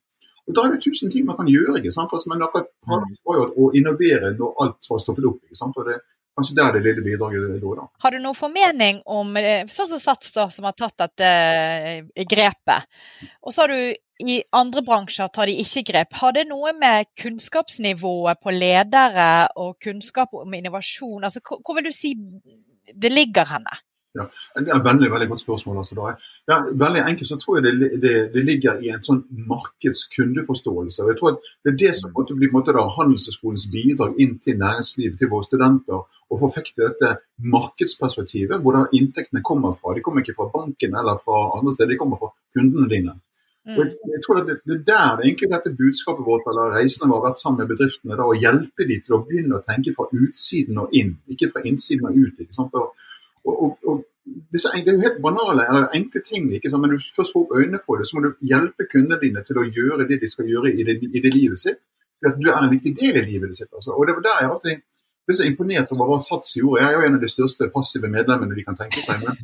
Og 0.52 0.56
Da 0.58 0.66
er 0.68 0.74
det 0.74 0.82
tusen 0.84 1.10
ting 1.10 1.24
man 1.24 1.38
kan 1.40 1.48
gjøre. 1.48 1.78
ikke 1.80 1.94
sant? 1.94 2.12
Altså, 2.12 2.28
men 2.28 2.44
akkurat 2.44 2.68
var 3.24 3.38
jo 3.40 3.44
å 3.56 3.70
innovere 3.72 4.34
når 4.36 4.58
alt 4.64 4.90
var 4.90 5.00
stoppet 5.00 5.28
opp. 5.30 5.40
ikke 5.48 5.60
sant? 5.64 5.78
Og 5.80 5.88
det 5.88 6.02
Kanskje 6.32 6.54
det 6.56 6.62
er 6.64 6.72
det 6.72 6.80
lille 6.86 7.02
bidraget 7.04 7.58
lå, 7.60 7.74
da. 7.76 7.82
Har 8.00 8.14
du 8.14 8.18
noen 8.22 8.36
formening 8.36 9.02
om 9.04 9.34
eh, 9.36 9.66
sånn 9.68 9.90
som 9.90 10.00
Sats, 10.00 10.30
da, 10.32 10.46
som 10.48 10.64
har 10.64 10.72
tatt 10.72 10.94
dette 11.02 11.28
eh, 11.28 12.24
grepet. 12.24 12.88
Og 13.44 13.52
så 13.52 13.66
har 13.66 13.74
du 13.74 14.30
i 14.32 14.38
andre 14.56 14.80
bransjer 14.86 15.28
tar 15.28 15.50
de 15.50 15.58
ikke 15.60 15.82
grep. 15.90 16.16
Har 16.22 16.32
det 16.32 16.46
noe 16.48 16.72
med 16.78 17.10
kunnskapsnivået 17.20 18.40
på 18.40 18.54
ledere 18.54 19.28
og 19.60 19.76
kunnskap 19.84 20.32
om 20.38 20.56
innovasjon 20.56 21.26
altså 21.26 21.42
Hvor 21.44 21.76
vil 21.76 21.90
du 21.90 21.92
si 21.92 22.14
det 22.92 23.12
ligger 23.12 23.52
henne? 23.52 23.76
Ja, 24.14 24.24
Det 24.54 24.68
er 24.68 24.76
et 24.76 24.84
veldig, 24.84 25.08
veldig 25.12 25.28
godt 25.28 25.40
spørsmål. 25.40 25.78
Altså, 25.80 25.94
da. 25.96 26.10
Ja, 26.50 26.56
veldig 26.84 27.02
enkelt 27.08 27.28
så 27.28 27.36
tror 27.40 27.58
jeg 27.58 27.64
det, 27.64 27.90
det, 28.02 28.14
det 28.34 28.44
ligger 28.44 28.82
i 28.84 28.90
en 28.92 29.04
sånn 29.06 29.22
markedskundeforståelse. 29.52 31.02
og 31.02 31.08
jeg 31.10 31.18
tror 31.18 31.30
at 31.32 31.48
Det 31.64 31.72
er 31.72 31.78
det 31.84 31.92
som 31.96 32.12
måtte 32.16 32.36
bli 32.36 32.50
måte, 32.52 32.74
da, 32.76 32.84
Handelshøyskolens 32.98 33.70
bidrag 33.72 34.20
inn 34.20 34.38
til 34.44 34.58
næringslivet, 34.60 35.18
til 35.18 35.32
våre 35.32 35.48
studenter. 35.48 36.04
Å 36.32 36.38
forfekte 36.40 36.88
dette 36.88 37.16
markedsperspektivet, 37.56 38.60
hvor 38.60 38.76
da 38.76 38.86
inntektene 38.96 39.42
kommer 39.44 39.76
fra. 39.80 39.94
De 39.96 40.04
kommer 40.04 40.24
ikke 40.24 40.36
fra 40.36 40.48
banken 40.52 40.96
eller 40.96 41.20
fra 41.24 41.42
andre 41.58 41.74
steder, 41.74 41.92
de 41.92 42.00
kommer 42.00 42.20
fra 42.20 42.32
kundene 42.56 42.88
dine. 42.88 43.16
Mm. 43.64 43.76
Og 43.78 43.84
jeg, 44.12 44.20
tror 44.24 44.40
at 44.40 44.48
det, 44.48 44.56
det 44.66 44.74
er 44.74 44.86
der 44.88 45.16
det 45.18 45.26
egentlig 45.26 45.50
dette 45.52 45.72
budskapet 45.78 46.24
vårt 46.26 46.48
eller 46.50 46.72
reisene 46.76 47.08
våre 47.08 47.20
har 47.20 47.26
vært 47.30 47.42
sammen 47.42 47.62
med 47.62 47.70
bedriftene. 47.72 48.16
da, 48.18 48.26
Å 48.26 48.36
hjelpe 48.36 48.88
dem 48.88 49.04
til 49.06 49.16
å 49.16 49.22
begynne 49.24 49.58
å 49.58 49.64
tenke 49.64 49.94
fra 49.96 50.08
utsiden 50.10 50.80
og 50.82 50.96
inn, 50.98 51.14
ikke 51.32 51.52
fra 51.52 51.62
innsiden 51.68 52.08
og 52.10 52.18
ut. 52.18 52.40
ikke 52.42 52.58
sant? 52.58 52.74
Og, 52.80 53.08
og, 53.48 53.54
og, 53.64 53.78
og 53.90 54.04
disse, 54.54 54.70
det 54.74 54.92
er 54.92 54.98
jo 54.98 55.06
helt 55.06 55.22
banale 55.24 55.64
eller 55.68 55.96
enkle 55.98 56.22
ting, 56.26 56.46
men 56.46 56.92
du 56.94 56.98
først 57.16 57.34
får 57.34 57.42
opp 57.42 57.56
øynene 57.58 57.80
for 57.86 57.98
det, 57.98 58.06
så 58.06 58.16
må 58.16 58.26
du 58.26 58.46
hjelpe 58.52 58.86
kundene 58.92 59.18
dine 59.22 59.42
til 59.46 59.58
å 59.58 59.66
gjøre 59.66 60.06
det 60.10 60.20
de 60.22 60.30
skal 60.30 60.50
gjøre 60.50 60.72
i 60.72 60.86
det, 60.86 61.00
i 61.10 61.24
det 61.24 61.34
livet 61.34 61.60
sitt. 61.60 61.82
For 62.22 62.30
at 62.30 62.38
du 62.38 62.48
er 62.52 62.62
en 62.62 62.70
viktig 62.70 62.94
del 63.00 63.18
i 63.18 63.26
livet 63.32 63.56
sitt. 63.58 63.70
Altså. 63.74 63.96
Og 63.96 64.06
det 64.06 64.14
var 64.14 64.26
der 64.28 64.42
jeg 64.44 64.50
alltid 64.52 64.82
ble 65.26 65.36
så 65.38 65.46
imponert 65.46 65.90
over 65.94 66.08
hva 66.10 66.18
Sats 66.22 66.56
gjorde. 66.58 66.82
Jeg 66.82 66.88
er 66.88 66.96
jo 66.96 67.08
en 67.08 67.18
av 67.18 67.22
de 67.22 67.30
største 67.30 67.68
passive 67.74 68.10
medlemmene 68.10 68.56
de 68.58 68.64
kan 68.66 68.78
tenke 68.78 69.02
seg. 69.04 69.22
Men, 69.26 69.38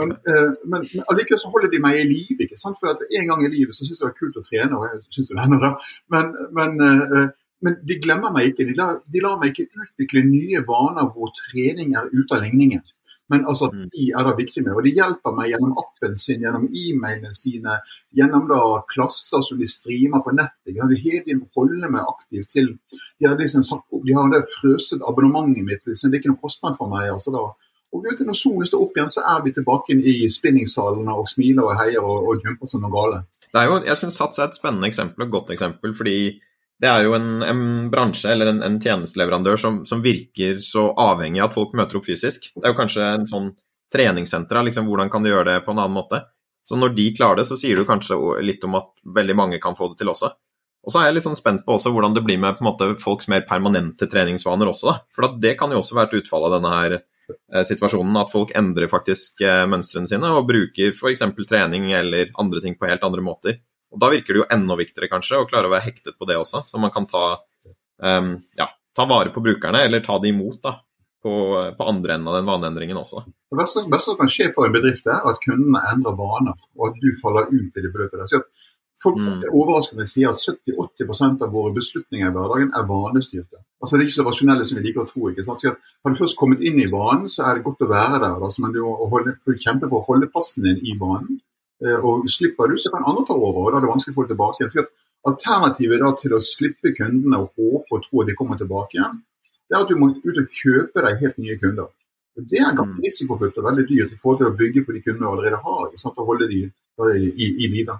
men, 0.00 0.12
uh, 0.28 0.50
men, 0.72 0.88
men 0.90 1.06
allikevel 1.12 1.40
så 1.40 1.52
holder 1.52 1.72
de 1.72 1.80
meg 1.84 2.00
i 2.00 2.08
live. 2.08 2.44
ikke 2.44 2.60
sant? 2.60 2.80
For 2.80 2.92
En 3.20 3.30
gang 3.30 3.44
i 3.44 3.52
livet 3.52 3.76
så 3.76 3.86
syns 3.86 4.00
jeg 4.00 4.08
det 4.08 4.12
er 4.12 4.18
kult 4.18 4.40
å 4.40 4.44
trene, 4.48 4.80
og 4.80 4.88
jeg 4.88 5.00
syns 5.08 5.30
det 5.30 5.40
ennå, 5.46 5.60
da. 5.64 5.72
Men, 6.16 6.74
uh, 6.80 7.24
men, 7.64 7.78
de 7.88 8.00
glemmer 8.00 8.34
meg 8.34 8.52
ikke. 8.52 8.68
De 8.68 8.76
lar, 8.76 9.00
de 9.04 9.24
lar 9.24 9.38
meg 9.40 9.54
ikke 9.54 9.84
utvikle 9.86 10.26
nye 10.28 10.64
vaner 10.68 11.08
hvor 11.14 11.32
trening 11.40 11.96
er 11.96 12.12
ute 12.12 12.36
av 12.36 12.44
ligningen. 12.44 12.84
Men 13.32 13.46
altså, 13.48 13.70
mm. 13.72 13.88
de 13.94 14.06
er 14.12 14.26
det 14.26 14.34
viktig 14.36 14.62
med. 14.64 14.74
Og 14.76 14.84
de 14.84 14.92
hjelper 14.98 15.36
meg 15.36 15.50
gjennom 15.52 15.74
appen 15.80 16.16
sin, 16.20 16.42
gjennom 16.44 16.66
e-mailene 16.68 17.32
sine, 17.36 17.78
gjennom 18.18 18.48
da 18.50 18.60
klasser 18.90 19.44
som 19.46 19.60
de 19.60 19.68
streamer 19.70 20.24
på 20.24 20.34
nettet. 20.36 20.72
De 20.74 20.80
har 20.80 20.92
hele 20.92 21.22
tiden 21.24 21.44
holder 21.56 21.92
meg 21.92 22.04
aktiv 22.04 22.44
til 22.52 22.74
De 23.20 23.28
har, 23.28 23.38
liksom, 23.40 23.64
de 24.04 24.16
har 24.16 24.32
det 24.34 24.44
frøset 24.58 25.04
abonnementet 25.08 25.64
mitt. 25.64 25.84
Liksom, 25.88 26.10
det 26.10 26.18
er 26.18 26.24
ikke 26.24 26.34
noe 26.34 26.44
kostnad 26.44 26.76
for 26.80 26.92
meg. 26.92 27.08
altså 27.12 27.32
da. 27.32 27.46
Og 27.94 28.02
vet 28.04 28.18
du, 28.18 28.26
Når 28.28 28.36
solen 28.36 28.68
står 28.68 28.82
opp 28.84 28.96
igjen, 28.98 29.12
så 29.16 29.22
er 29.34 29.44
vi 29.44 29.54
tilbake 29.54 29.96
i 29.96 30.16
spinningsalene 30.30 31.14
og 31.14 31.28
smiler 31.30 31.70
og 31.70 31.78
heier 31.80 32.02
og, 32.02 32.28
og 32.28 32.44
jumper 32.44 32.68
som 32.68 32.82
noen 32.84 32.94
gale. 32.94 33.22
Det 33.54 33.62
er 33.62 33.70
jo, 33.70 33.76
jeg 33.86 34.00
syns 34.00 34.16
Sats 34.18 34.40
er 34.40 34.50
et 34.50 34.58
spennende 34.58 34.88
eksempel 34.90 35.24
og 35.24 35.30
godt 35.30 35.52
eksempel, 35.54 35.94
fordi 35.94 36.16
det 36.84 36.90
er 36.90 37.06
jo 37.06 37.14
en, 37.16 37.28
en 37.40 37.64
bransje 37.88 38.28
eller 38.28 38.50
en, 38.50 38.60
en 38.66 38.76
tjenesteleverandør 38.82 39.60
som, 39.60 39.80
som, 39.88 40.02
virker 40.04 40.58
så 40.60 40.90
avhengig 41.00 41.40
av 41.40 41.48
at 41.48 41.56
folk 41.56 41.72
møter 41.78 41.96
opp 41.96 42.08
fysisk. 42.10 42.50
Det 42.52 42.66
er 42.66 42.74
jo 42.74 42.80
kanskje 42.82 43.06
en 43.08 43.24
sånn 43.30 43.50
treningssenter 43.94 44.60
liksom, 44.68 44.90
hvordan 44.90 45.12
kan 45.12 45.24
de 45.24 45.32
gjøre 45.32 45.48
det 45.52 45.62
på 45.64 45.72
en 45.72 45.80
annen 45.80 45.96
måte? 45.96 46.20
Så 46.68 46.76
når 46.76 46.92
de 46.96 47.06
klarer 47.16 47.40
det, 47.40 47.46
så 47.48 47.56
sier 47.60 47.80
du 47.80 47.86
kanskje 47.88 48.18
litt 48.44 48.64
om 48.68 48.76
at 48.76 48.92
veldig 49.16 49.36
mange 49.36 49.60
kan 49.62 49.76
få 49.78 49.90
det 49.92 50.02
til 50.02 50.12
også. 50.12 50.32
Og 50.84 50.92
så 50.92 51.00
er 51.00 51.08
jeg 51.08 51.16
litt 51.16 51.24
sånn 51.24 51.38
spent 51.38 51.64
på 51.64 51.78
også 51.78 51.92
hvordan 51.94 52.16
det 52.16 52.24
blir 52.26 52.40
med 52.40 52.60
måte, 52.64 52.90
folks 53.00 53.28
mer 53.32 53.44
permanente 53.48 54.08
treningsvaner 54.10 54.68
også. 54.68 54.90
Da. 54.90 54.96
For 55.16 55.40
det 55.40 55.56
kan 55.60 55.72
jo 55.72 55.80
også 55.80 55.96
være 55.96 56.10
et 56.12 56.18
utfall 56.20 56.48
av 56.48 56.58
denne 56.58 56.72
her 56.72 56.96
eh, 56.98 57.64
situasjonen, 57.64 58.18
at 58.20 58.32
folk 58.32 58.52
endrer 58.56 58.92
faktisk 58.92 59.40
eh, 59.44 59.64
mønstrene 59.70 60.10
sine 60.10 60.32
og 60.36 60.48
bruker 60.50 60.92
f.eks. 60.92 61.24
trening 61.48 61.92
eller 61.96 62.32
andre 62.40 62.64
ting 62.64 62.76
på 62.76 62.90
helt 62.90 63.06
andre 63.08 63.24
måter. 63.24 63.62
Og 63.94 64.00
Da 64.02 64.10
virker 64.12 64.34
det 64.34 64.42
jo 64.42 64.48
enda 64.56 64.76
viktigere 64.78 65.10
kanskje 65.12 65.38
å 65.40 65.46
klare 65.50 65.70
å 65.70 65.74
være 65.74 65.86
hektet 65.86 66.18
på 66.18 66.26
det 66.28 66.38
også, 66.40 66.64
så 66.66 66.80
man 66.82 66.92
kan 66.94 67.06
ta, 67.06 67.24
um, 68.02 68.34
ja, 68.58 68.66
ta 68.96 69.06
vare 69.10 69.30
på 69.34 69.42
brukerne, 69.44 69.84
eller 69.86 70.02
ta 70.02 70.18
det 70.22 70.32
imot 70.34 70.58
da, 70.64 70.74
på, 71.22 71.34
på 71.78 71.88
andre 71.88 72.18
enden 72.18 72.28
av 72.32 72.36
den 72.40 72.50
vaneendringen 72.50 72.98
også. 73.00 73.22
Det 73.24 73.60
beste, 73.60 74.02
som 74.04 74.18
kan 74.18 74.30
skje 74.30 74.50
for 74.56 74.66
en 74.66 74.74
bedrift, 74.74 75.06
er 75.06 75.24
at 75.30 75.40
kundene 75.46 75.80
endrer 75.92 76.18
vaner, 76.18 76.58
og 76.76 76.90
at 76.90 77.00
du 77.00 77.14
faller 77.22 77.48
ut 77.54 77.78
i 77.78 77.84
det 77.86 77.92
beløpet. 77.94 78.20
der. 78.20 78.44
Folk 79.02 79.20
mm. 79.20 79.46
overraskende 79.52 80.06
sier 80.08 80.32
at 80.32 80.40
70-80% 80.40 81.42
av 81.44 81.52
våre 81.52 81.74
beslutninger 81.76 82.28
i 82.28 82.34
hverdagen 82.34 82.70
er 82.76 82.86
vanestyrte. 82.88 83.60
Altså 83.82 83.96
Det 83.96 84.04
er 84.04 84.08
ikke 84.08 84.16
så 84.16 84.26
rasjonelle 84.28 84.66
som 84.68 84.78
vi 84.78 84.84
liker 84.86 85.02
å 85.02 85.08
tro. 85.08 85.30
ikke 85.30 85.44
sant? 85.44 85.60
Så 85.60 85.74
har 85.74 86.12
du 86.12 86.20
først 86.20 86.38
kommet 86.40 86.62
inn 86.64 86.78
i 86.80 86.88
vanen, 86.92 87.26
så 87.32 87.44
er 87.44 87.58
det 87.58 87.66
godt 87.66 87.84
å 87.84 87.90
være 87.90 88.20
der. 88.22 88.38
Altså, 88.38 88.64
men 88.64 88.72
du 88.72 88.80
må 88.84 88.94
holde, 89.12 89.36
kjempe 89.60 89.90
for 89.90 90.00
å 90.00 90.08
holde 90.08 90.30
plassen 90.32 90.64
din 90.64 90.80
i 90.80 90.96
banen. 91.00 91.42
Eh, 91.84 91.98
og 92.00 92.28
slipper 92.32 92.70
du, 92.70 92.78
så 92.80 92.92
kan 92.92 93.04
andre 93.04 93.26
ta 93.28 93.36
over. 93.36 93.66
og 93.66 93.72
Da 93.72 93.80
er 93.80 93.86
det 93.86 93.92
vanskelig 93.92 94.14
å 94.14 94.18
få 94.18 94.26
det 94.26 94.34
tilbake 94.34 94.62
igjen. 94.62 94.74
Så 94.74 94.86
Alternativet 95.24 96.02
da 96.02 96.10
til 96.20 96.34
å 96.36 96.40
slippe 96.44 96.92
kundene 96.98 97.38
og 97.40 97.52
håpe 97.56 97.96
og 97.96 98.02
tro 98.04 98.22
at 98.22 98.28
de 98.28 98.36
kommer 98.36 98.58
tilbake 98.60 98.98
igjen, 98.98 99.22
det 99.64 99.76
er 99.76 99.84
at 99.86 99.88
du 99.88 99.96
må 99.96 100.10
ut 100.12 100.40
og 100.40 100.58
kjøpe 100.58 101.04
deg 101.06 101.22
helt 101.22 101.38
nye 101.40 101.56
kunder. 101.62 101.86
Og 102.36 102.48
Det 102.50 102.58
er 102.60 102.74
ganske 102.76 102.98
mm. 102.98 103.04
risikofullt 103.06 103.60
og 103.60 103.68
veldig 103.70 103.84
dyrt 103.88 104.12
i 104.12 104.18
forhold 104.20 104.42
til 104.42 104.50
å 104.50 104.56
bygge 104.58 104.82
på 104.84 104.96
de 104.96 105.00
kundene 105.06 105.24
du 105.24 105.30
allerede 105.30 105.60
har, 105.64 105.86
sant, 106.02 106.18
og 106.20 106.28
holde 106.28 106.50
de 106.50 106.58
i, 106.66 107.30
i, 107.30 107.48
i 107.64 107.70
live. 107.72 107.96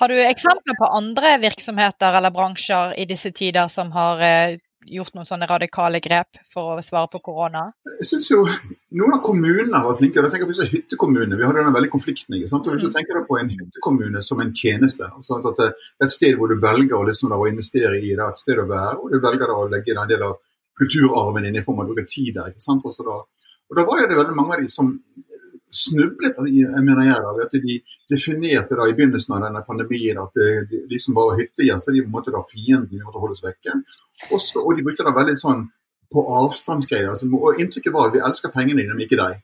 Har 0.00 0.10
du 0.10 0.16
eksempler 0.16 0.78
på 0.80 0.90
andre 0.96 1.36
virksomheter 1.42 2.18
eller 2.18 2.34
bransjer 2.34 2.96
i 2.98 3.06
disse 3.06 3.30
tider 3.36 3.70
som 3.70 3.92
har 3.94 4.24
eh, 4.24 4.58
gjort 4.86 5.14
noen 5.16 5.28
sånne 5.28 5.48
radikale 5.50 6.00
grep 6.02 6.38
for 6.52 6.78
å 6.78 6.84
svare 6.84 7.10
på 7.12 7.20
korona? 7.24 7.66
Jeg 8.00 8.08
synes 8.12 8.28
jo 8.30 8.44
Noen 8.96 9.14
av 9.14 9.20
kommunene 9.22 9.76
har 9.76 9.86
vært 9.86 10.00
flinke. 10.00 10.22
Jeg 10.24 10.32
tenker 10.32 10.48
på 10.50 10.68
hyttekommunene. 10.72 11.36
Vi 11.38 11.44
hadde 11.46 11.60
denne 11.60 11.74
veldig 11.76 11.90
konflikten. 11.92 12.34
ikke 12.34 12.50
sant? 12.50 12.66
Og 12.66 12.74
Hvis 12.74 12.82
du 12.82 12.88
mm. 12.90 12.94
tenker 12.96 13.20
på 13.28 13.38
en 13.38 13.50
hyttekommune 13.52 14.22
som 14.26 14.40
en 14.42 14.50
tjeneste, 14.56 15.06
sånn 15.26 15.46
at 15.46 15.60
det 15.60 15.68
er 15.68 16.06
et 16.08 16.14
sted 16.14 16.34
hvor 16.40 16.50
du 16.50 16.56
velger 16.58 17.04
liksom, 17.06 17.30
å 17.36 17.46
investere 17.46 18.00
i, 18.00 18.14
det 18.18 18.26
et 18.26 18.40
sted 18.40 18.58
å 18.58 18.66
være, 18.66 18.96
og 18.98 19.14
du 19.14 19.20
velger 19.22 19.52
å 19.54 19.68
legge 19.70 19.94
en 19.94 20.10
del 20.10 20.24
av 20.26 20.40
kulturarven 20.80 21.46
din 21.46 21.60
i 21.60 21.62
form 21.62 21.82
av 21.82 21.86
å 21.86 21.92
bruke 21.92 22.08
tid 22.10 22.34
der. 22.40 22.50
ikke 22.50 22.64
sant? 22.64 22.82
Da, 22.82 23.20
og 23.70 23.78
da 23.78 23.86
var 23.86 24.02
det 24.02 24.18
veldig 24.18 24.36
mange 24.36 24.56
av 24.56 24.64
de 24.64 24.72
som 24.72 24.90
snublet 25.70 26.38
mener 26.40 27.04
jeg, 27.06 27.18
av 27.18 27.40
at 27.44 27.52
de 27.54 27.76
definerte 28.10 28.78
da 28.78 28.86
i 28.88 28.94
begynnelsen 28.96 29.36
av 29.36 29.44
denne 29.46 29.62
pandemien 29.66 30.18
at 30.22 30.34
de, 30.36 30.80
de 30.90 30.98
som 31.02 31.14
var 31.16 31.36
hyttegjester, 31.38 31.94
de 31.94 32.06
måtte 32.10 32.34
da 32.34 32.42
fienden 32.50 32.90
de 32.90 33.04
måtte 33.04 33.22
holdes 33.22 33.44
vekke. 33.44 33.76
Også, 34.30 34.62
og 34.62 34.74
de 34.76 34.86
brukte 34.86 35.06
da 35.06 35.14
veldig 35.16 35.36
sånn 35.40 35.68
på 36.10 36.24
avstandsgreier. 36.40 37.12
Altså, 37.12 37.30
og 37.38 37.60
Inntrykket 37.62 37.94
var 37.94 38.08
at 38.08 38.16
vi 38.16 38.24
elsker 38.26 38.52
pengene 38.54 38.82
dine, 38.82 38.96
men 38.96 39.06
ikke 39.06 39.20
deg. 39.20 39.38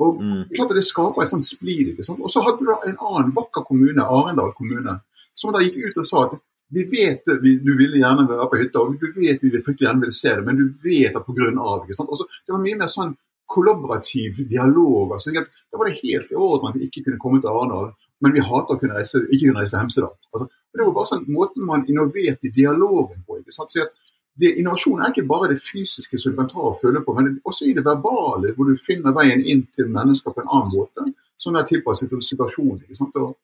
Og 0.00 0.20
mm. 0.20 0.44
klart 0.56 0.76
Det 0.76 0.84
skaper 0.86 1.24
et 1.24 1.32
sånt 1.32 1.46
splid. 1.46 1.96
Og 1.98 2.28
så 2.32 2.44
hadde 2.44 2.60
du 2.60 2.68
da 2.68 2.78
en 2.88 3.00
annen 3.08 3.34
vakker 3.36 3.64
kommune, 3.68 4.04
Arendal 4.04 4.52
kommune, 4.56 5.00
som 5.36 5.52
da 5.54 5.64
gikk 5.64 5.80
ut 5.80 6.00
og 6.02 6.08
sa 6.08 6.26
at 6.28 6.38
vi 6.70 6.84
vet 6.86 7.26
vi, 7.42 7.56
du 7.58 7.72
ville 7.74 7.98
gjerne 7.98 8.28
være 8.28 8.46
på 8.50 8.60
hytta, 8.60 8.82
og 8.84 9.00
du 9.00 9.08
vet 9.16 9.40
vi 9.42 9.50
fryktelig 9.50 9.88
gjerne 9.88 10.04
vil 10.04 10.12
se 10.14 10.34
det, 10.36 10.44
men 10.46 10.60
du 10.60 10.68
vet 10.84 11.16
at 11.18 11.26
pga. 11.26 11.48
Det 11.50 12.52
var 12.54 12.62
mye 12.62 12.78
mer 12.78 12.92
sånn 12.92 13.16
kollaborativ 13.54 14.38
dialog. 14.50 15.12
altså 15.12 15.32
Da 15.32 15.78
var 15.78 15.88
det 15.88 16.00
helt 16.02 16.30
i 16.30 16.34
orden 16.34 16.68
at 16.70 16.78
vi 16.78 16.86
ikke 16.86 17.04
kunne 17.04 17.18
komme 17.18 17.40
til 17.40 17.50
Arendal, 17.52 17.92
men 18.20 18.34
vi 18.36 18.40
hater 18.44 18.76
å 18.76 18.80
kunne 18.80 18.98
reise, 18.98 19.22
ikke 19.30 19.48
kunne 19.48 19.62
reise 19.62 19.74
til 19.74 19.82
Hemsedal. 19.82 20.14
Altså, 20.34 20.46
det 20.72 20.84
var 20.84 20.94
bare 20.94 21.10
sånn 21.10 21.26
måten 21.34 21.66
man 21.66 21.86
innoverte 21.88 22.46
i 22.46 22.54
dialogen 22.54 23.24
på. 23.26 23.40
ikke 23.40 23.54
sant? 23.54 23.72
Så 23.72 23.86
at 23.86 23.94
det, 24.40 24.54
innovasjon 24.60 25.02
er 25.02 25.12
ikke 25.12 25.26
bare 25.28 25.50
det 25.52 25.60
fysiske 25.64 26.18
som 26.18 26.32
du 26.32 26.38
kan 26.38 26.48
ta 26.50 26.60
og 26.70 26.78
føle 26.82 27.02
på, 27.04 27.14
men 27.16 27.40
også 27.44 27.66
i 27.68 27.74
det 27.76 27.84
verbale, 27.84 28.54
hvor 28.56 28.70
du 28.70 28.84
finner 28.86 29.14
veien 29.16 29.42
inn 29.42 29.66
til 29.74 29.90
mennesker 29.90 30.34
på 30.34 30.44
en 30.44 30.52
annen 30.54 30.74
måte, 30.76 31.06
som 31.40 31.56
er 31.56 31.66
tilpasset 31.68 32.12
til 32.12 32.22
situasjonen. 32.24 32.84
ikke 32.84 33.00
sant? 33.00 33.18
Og, 33.20 33.34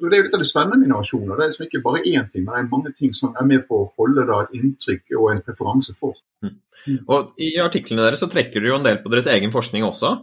Det 0.00 0.10
er 0.10 0.20
jo 0.20 0.26
litt 0.26 0.36
av 0.36 0.42
det 0.42 0.48
spennende 0.48 0.80
med 0.80 0.88
innovasjoner. 0.88 1.34
Det 1.34 1.44
er 1.44 1.50
liksom 1.52 1.66
ikke 1.66 1.82
bare 1.84 2.02
én 2.02 2.28
ting, 2.32 2.44
men 2.44 2.52
det 2.52 2.60
er 2.60 2.70
mange 2.70 2.92
ting 2.98 3.14
som 3.16 3.34
er 3.38 3.48
med 3.48 3.66
på 3.68 3.80
å 3.80 3.88
holde 4.00 4.26
da, 4.28 4.42
et 4.44 4.56
inntrykk 4.58 5.16
og 5.20 5.26
en 5.32 5.42
preferanse 5.46 5.96
for. 5.98 6.18
Mm. 6.44 6.56
Og 7.04 7.42
I 7.42 7.50
artiklene 7.62 8.06
deres 8.06 8.24
så 8.24 8.30
trekker 8.32 8.60
dere 8.60 8.72
jo 8.72 8.78
en 8.80 8.86
del 8.86 9.00
på 9.04 9.12
deres 9.12 9.30
egen 9.32 9.54
forskning 9.54 9.86
også, 9.86 10.16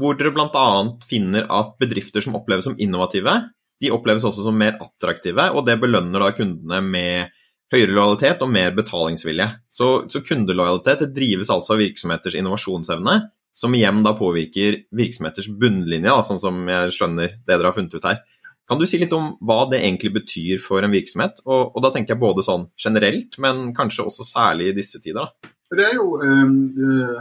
hvor 0.00 0.16
dere 0.16 0.32
bl.a. 0.32 0.68
finner 1.04 1.48
at 1.52 1.76
bedrifter 1.82 2.24
som 2.24 2.38
oppleves 2.38 2.70
som 2.70 2.78
innovative, 2.80 3.36
de 3.82 3.90
oppleves 3.92 4.24
også 4.24 4.46
som 4.46 4.56
mer 4.56 4.78
attraktive, 4.80 5.48
og 5.52 5.66
det 5.66 5.80
belønner 5.82 6.22
da 6.22 6.30
kundene 6.36 6.80
med 6.86 7.32
høyere 7.72 7.94
lojalitet 7.96 8.42
og 8.44 8.50
mer 8.52 8.74
betalingsvilje. 8.76 9.48
Så, 9.72 9.92
så 10.12 10.22
kundelojalitet 10.24 11.06
drives 11.16 11.50
altså 11.50 11.74
av 11.74 11.82
virksomheters 11.82 12.36
innovasjonsevne, 12.38 13.16
som 13.52 13.74
igjen 13.76 14.00
da 14.04 14.14
påvirker 14.16 14.78
virksomheters 14.96 15.50
bunnlinje, 15.60 16.08
da, 16.08 16.20
sånn 16.24 16.40
som 16.40 16.62
jeg 16.68 16.92
skjønner 16.96 17.34
det 17.34 17.50
dere 17.50 17.68
har 17.68 17.76
funnet 17.76 17.96
ut 17.96 18.08
her. 18.08 18.22
Kan 18.68 18.78
du 18.78 18.86
si 18.86 19.00
litt 19.00 19.12
om 19.16 19.32
hva 19.42 19.64
det 19.70 19.82
egentlig 19.82 20.12
betyr 20.14 20.60
for 20.62 20.84
en 20.84 20.94
virksomhet? 20.94 21.42
Og, 21.44 21.74
og 21.74 21.82
da 21.84 21.90
tenker 21.94 22.14
jeg 22.14 22.22
både 22.22 22.44
sånn 22.46 22.68
generelt, 22.80 23.38
men 23.42 23.72
kanskje 23.76 24.06
også 24.06 24.26
særlig 24.28 24.70
i 24.70 24.76
disse 24.76 25.02
tider. 25.02 25.26
da. 25.26 25.52
Det 25.72 25.88
er 25.88 25.96
jo 25.96 26.18
øh, 26.20 27.20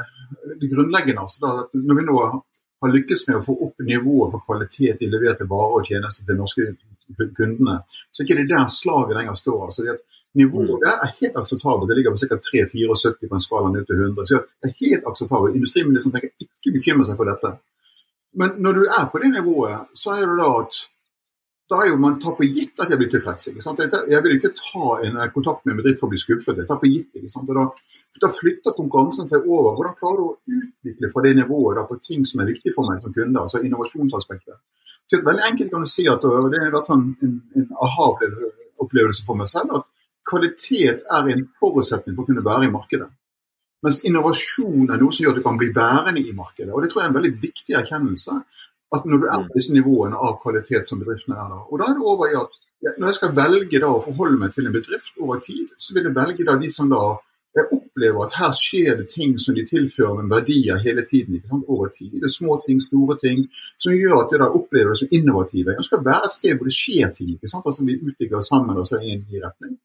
det 0.60 0.70
grunnleggende. 0.72 1.24
Altså, 1.24 1.42
da, 1.44 1.66
at 1.66 1.76
når 1.78 2.00
vi 2.00 2.08
nå 2.08 2.22
har 2.22 2.94
lykkes 2.94 3.28
med 3.30 3.40
å 3.40 3.44
få 3.46 3.58
opp 3.68 3.84
nivået 3.88 4.34
på 4.36 4.44
kvalitet 4.48 5.02
i 5.02 5.10
leverte 5.10 5.48
varer 5.50 5.82
og 5.82 5.90
tjenester 5.90 6.28
til 6.28 6.40
norske 6.40 6.72
kundene, 7.38 7.82
så 8.12 8.22
er 8.22 8.28
ikke 8.28 8.40
det 8.42 8.50
der 8.52 8.72
slaget 8.72 9.18
lenger 9.18 9.38
står. 9.40 9.68
Altså, 9.70 9.86
det 9.88 10.00
Nivået 10.34 10.70
mm. 10.70 10.80
der 10.86 10.96
er 11.04 11.10
helt 11.22 11.38
akseptabelt. 11.38 11.90
Det 11.90 11.96
ligger 11.98 12.12
på 12.12 12.18
ca. 12.18 12.36
3-74 12.36 13.28
på 13.30 13.36
en 13.36 13.46
skala 13.48 13.72
ned 13.72 13.86
til 13.86 13.96
100. 13.96 14.28
Så 14.28 14.40
det 14.64 14.70
er 14.70 14.80
helt 14.80 15.04
akseptabelt. 15.12 15.56
Industriministeren 15.56 16.14
tenker 16.14 16.30
ikke 16.40 16.76
bekymre 16.78 17.08
seg 17.08 17.18
for 17.20 17.28
dette. 17.28 17.52
Men 18.40 18.56
når 18.64 18.78
du 18.78 18.84
er 18.88 19.10
på 19.12 19.20
det 19.20 19.32
nivået, 19.34 19.90
så 20.02 20.16
er 20.16 20.24
det 20.30 20.38
da 20.40 20.48
at 20.62 20.78
da 21.72 21.80
er 21.80 21.92
jo 21.92 22.00
man 22.04 22.18
tar 22.20 22.36
for 22.36 22.44
gitt 22.44 22.80
at 22.84 22.90
jeg 22.92 23.00
blir 23.00 23.10
tilfreds. 23.12 23.48
Jeg 23.48 24.24
vil 24.26 24.36
ikke 24.36 24.52
ta 24.58 24.88
en 25.06 25.18
eh, 25.18 25.30
kontakt 25.32 25.64
med 25.66 25.74
en 25.74 25.80
bedrift 25.80 26.02
for 26.02 26.10
å 26.10 26.14
bli 26.14 26.20
skuffet. 26.20 26.60
Jeg 26.60 26.68
tar 26.68 26.80
for 26.82 26.92
gitt. 26.92 27.16
Da, 27.16 27.66
da, 28.26 28.32
flytter 28.42 28.76
konkurransen 28.76 29.30
seg 29.30 29.48
over. 29.48 29.78
Hvordan 29.78 29.96
klarer 30.00 30.20
du 30.20 30.26
å 30.26 30.60
utvikle 30.60 31.12
fra 31.14 31.24
det 31.26 31.34
nivået 31.40 31.80
da, 31.80 31.86
på 31.88 32.00
ting 32.04 32.28
som 32.28 32.44
er 32.44 32.52
viktig 32.52 32.76
for 32.76 32.90
meg 32.90 33.00
som 33.04 33.16
kunde, 33.16 33.40
altså 33.40 33.64
innovasjonsaspektet. 33.64 34.60
Så 35.12 35.22
veldig 35.24 35.48
enkelt 35.48 35.72
kan 35.72 35.88
du 35.88 35.92
si 35.92 36.06
at 36.12 36.24
og 36.28 36.52
Det 36.52 36.60
har 36.60 36.76
vært 36.76 36.92
en, 36.96 37.08
en 37.24 37.66
aha-opplevelse 37.88 39.26
for 39.28 39.40
meg 39.40 39.50
selv. 39.52 39.80
at 39.80 39.90
kvalitet 40.28 41.02
er 41.08 41.32
en 41.34 41.48
forutsetning 41.60 42.16
for 42.16 42.24
å 42.24 42.30
kunne 42.30 42.46
være 42.46 42.68
i 42.68 42.74
markedet. 42.74 43.10
Mens 43.82 44.04
innovasjon 44.06 44.92
er 44.92 45.00
noe 45.02 45.14
som 45.16 45.26
gjør 45.26 45.34
at 45.34 45.40
du 45.40 45.46
kan 45.46 45.58
bli 45.58 45.72
værende 45.74 46.22
i 46.22 46.36
markedet. 46.38 46.70
Og 46.74 46.84
Det 46.84 46.92
tror 46.92 47.02
jeg 47.02 47.08
er 47.08 47.14
en 47.14 47.18
veldig 47.18 47.34
viktig 47.42 47.78
erkjennelse. 47.80 48.36
At 48.96 49.06
når 49.08 49.24
du 49.24 49.28
er 49.32 49.46
på 49.48 49.56
disse 49.56 49.74
nivåene 49.74 50.20
av 50.20 50.40
kvalitet 50.44 50.90
som 50.90 51.00
bedriftene 51.00 51.38
er 51.40 51.52
da. 51.54 51.62
Og 51.70 51.80
da 51.80 51.88
er 51.88 51.98
det 51.98 52.08
over 52.14 52.32
i 52.32 52.40
at 52.40 52.58
når 52.98 53.08
jeg 53.08 53.18
skal 53.20 53.36
velge 53.38 53.80
da 53.80 53.90
å 53.94 54.02
forholde 54.04 54.40
meg 54.42 54.56
til 54.56 54.68
en 54.68 54.74
bedrift 54.74 55.20
over 55.22 55.40
tid, 55.44 55.70
så 55.78 55.94
vil 55.96 56.10
jeg 56.10 56.18
velge 56.18 56.48
da 56.48 56.58
de 56.60 56.72
som 56.74 56.90
da 56.92 57.04
jeg 57.56 57.68
opplever 57.76 58.26
at 58.26 58.36
her 58.40 58.52
skjer 58.56 58.98
det 59.02 59.10
ting 59.12 59.34
som 59.44 59.56
de 59.56 59.66
tilfører 59.68 60.22
med 60.22 60.32
verdier 60.32 60.80
hele 60.86 61.04
tiden. 61.10 61.36
ikke 61.36 61.52
sant, 61.52 61.66
over 61.68 61.92
tid. 61.98 62.12
Det 62.14 62.30
er 62.30 62.36
små 62.40 62.62
ting, 62.66 62.80
store 62.82 63.18
ting, 63.24 63.44
som 63.78 63.96
gjør 63.96 64.22
at 64.22 64.32
jeg 64.32 64.40
da 64.40 64.48
opplever 64.60 64.94
det 64.94 65.00
som 65.02 65.12
innovative. 65.12 65.76
Jeg 65.78 65.88
skal 65.90 66.06
være 66.06 66.30
et 66.30 66.38
sted 66.38 66.56
hvor 66.56 66.70
det 66.70 66.78
skjer 66.78 67.12
ting. 67.18 67.34
ikke 67.36 67.52
sant, 67.52 67.66
altså 67.66 67.86
Vi 67.86 68.00
utvikler 68.00 68.40
sammen 68.40 68.78
og 68.78 68.88
så 68.88 69.02
i 69.02 69.12
en 69.16 69.26
retning. 69.46 69.76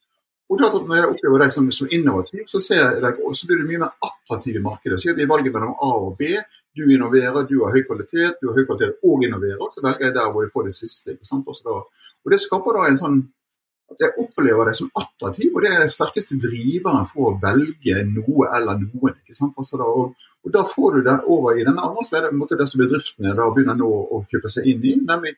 Og 0.48 0.58
klart 0.58 0.74
at 0.78 0.86
Når 0.88 0.96
jeg 0.96 1.10
opplever 1.10 1.38
deg 1.42 1.52
som, 1.52 1.72
som 1.72 1.88
innovativ, 1.90 2.44
så, 2.46 2.60
ser 2.60 2.82
jeg 2.82 3.02
deg, 3.02 3.18
så 3.34 3.46
blir 3.46 3.58
du 3.58 3.66
mye 3.66 3.82
mer 3.82 3.92
attraktiv 4.08 4.56
i 4.56 4.62
markedet. 4.62 5.00
Så 5.02 5.14
vi 5.14 5.26
valget 5.26 5.52
mellom 5.52 5.74
A 5.82 5.90
og 6.06 6.16
B. 6.18 6.38
Du 6.76 6.84
innoverer, 6.92 7.46
du 7.48 7.62
har 7.64 7.72
høy 7.72 7.82
kvalitet, 7.88 8.36
du 8.40 8.50
har 8.50 8.58
høy 8.58 8.66
kvalitet 8.68 9.00
og 9.06 9.24
innoverer. 9.24 9.64
Så 9.72 9.80
velger 9.84 10.10
jeg 10.10 10.16
der 10.18 10.28
hvor 10.32 10.44
jeg 10.44 10.52
får 10.52 10.68
det 10.68 10.74
siste. 10.76 11.16
Da, 11.16 11.78
og 11.78 12.32
Det 12.32 12.40
skaper 12.42 12.76
da 12.76 12.86
en 12.90 13.00
sånn 13.00 13.18
at 13.92 14.02
jeg 14.02 14.16
opplever 14.18 14.66
det 14.66 14.74
som 14.80 14.90
attraktiv, 14.98 15.52
og 15.54 15.62
det 15.62 15.70
er 15.70 15.84
den 15.84 15.92
sterkeste 15.94 16.38
driveren 16.42 17.06
for 17.06 17.30
å 17.30 17.36
velge 17.42 18.00
noe 18.10 18.48
eller 18.58 18.80
noen. 18.82 19.14
ikke 19.22 19.36
sant? 19.38 19.54
Altså 19.56 19.78
da, 19.80 19.86
og, 19.86 20.16
og, 20.42 20.52
Da 20.52 20.64
får 20.66 20.96
du 20.96 21.00
det 21.06 21.16
over 21.26 21.58
i 21.58 21.64
den 21.66 21.78
andre 21.78 22.04
stedet, 22.04 22.32
som 22.70 22.82
bedriftene 22.82 23.34
da 23.38 23.46
begynner 23.54 23.78
nå 23.78 23.86
å 23.86 24.24
kjøpe 24.30 24.50
seg 24.52 24.66
inn 24.72 24.84
i, 24.84 24.96
nemlig 25.06 25.36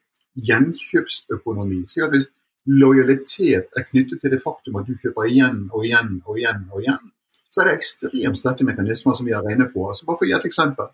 gjenkjøpsøkonomi. 0.49 1.85
Så 1.93 2.09
hvis 2.13 2.33
lojalitet 2.69 3.77
er 3.77 3.87
knyttet 3.89 4.21
til 4.23 4.33
det 4.33 4.43
faktum 4.43 4.81
at 4.81 4.89
du 4.89 4.97
kjøper 4.97 5.29
igjen 5.29 5.67
og 5.73 5.85
igjen 5.87 6.19
og 6.25 6.41
igjen, 6.41 6.65
og 6.73 6.83
igjen, 6.83 7.05
så 7.49 7.63
er 7.63 7.71
det 7.71 7.79
ekstremt 7.79 8.39
sterke 8.39 8.65
mekanismer 8.65 9.17
som 9.17 9.29
vi 9.29 9.37
har 9.37 9.45
regnet 9.45 9.73
på. 9.73 9.87
Altså 9.89 10.09
bare 10.09 10.21
for 10.21 10.29
å 10.29 10.31
gi 10.31 10.37
et 10.37 10.49
eksempel. 10.49 10.91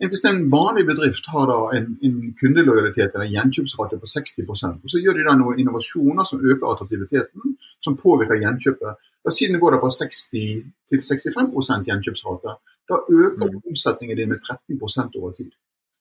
En 0.00 0.50
vanlig 0.50 0.86
bedrift 0.88 1.26
har 1.28 1.46
da 1.50 1.58
en, 1.76 1.90
en 2.02 2.34
kundelojalitet 2.40 3.14
eller 3.14 3.26
en 3.26 3.34
gjenkjøpsrate 3.34 3.98
på 4.00 4.08
60 4.08 4.48
og 4.48 4.88
så 4.88 5.00
gjør 5.02 5.18
de 5.18 5.26
da 5.26 5.34
noen 5.36 5.60
innovasjoner 5.60 6.24
som 6.24 6.40
øker 6.40 6.72
attraktiviteten, 6.72 7.56
som 7.84 7.98
påvirker 8.00 8.40
gjenkjøpet. 8.40 8.96
Da 9.24 9.30
Siden 9.30 9.58
det 9.58 9.60
går 9.60 9.76
da 9.76 9.80
fra 9.82 9.90
60 9.92 10.22
til 10.32 11.02
65 11.04 11.84
gjenkjøpsrate, 11.88 12.56
da 12.88 13.00
øker 13.10 13.50
mm. 13.52 13.60
omsetningen 13.68 14.16
din 14.16 14.32
med 14.32 14.40
13 14.40 14.80
over 15.20 15.32
tid. 15.36 15.52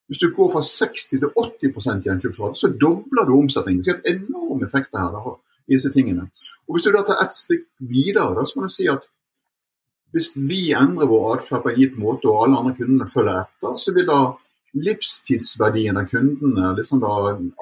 Hvis 0.08 0.24
du 0.24 0.32
går 0.36 0.52
fra 0.56 0.64
60 0.64 1.10
til 1.10 1.28
80% 1.28 2.08
gjenkjøpsrate, 2.08 2.56
så 2.56 2.68
dobler 2.82 3.28
du 3.28 3.36
omsetningen. 3.36 3.84
Så 3.84 3.92
det 3.92 4.02
er 4.06 4.16
enorme 4.16 4.66
effekter 4.66 4.98
her 5.04 5.12
da, 5.12 5.36
i 5.68 5.76
disse 5.76 5.92
tingene. 5.92 6.30
Og 6.68 6.76
Hvis 6.76 6.88
du 6.88 6.92
da 6.96 7.04
tar 7.04 7.20
et 7.26 7.36
stikk 7.36 7.68
videre, 7.80 8.32
da, 8.38 8.46
så 8.46 8.58
kan 8.58 8.70
du 8.70 8.74
si 8.74 8.88
at 8.88 9.04
hvis 10.16 10.32
vi 10.36 10.70
endrer 10.74 11.10
vår 11.10 11.38
atferd 11.38 11.64
på 11.64 11.72
en 11.72 11.80
gitt 11.80 11.98
måte, 12.02 12.30
og 12.30 12.46
alle 12.46 12.62
andre 12.62 12.78
kundene 12.78 13.10
følger 13.10 13.44
etter, 13.44 13.76
så 13.78 13.94
vil 13.96 14.08
da 14.10 14.22
livstidsverdien 14.78 15.98
av 15.98 16.10
kundene, 16.12 16.74
liksom 16.78 17.02
da 17.02 17.12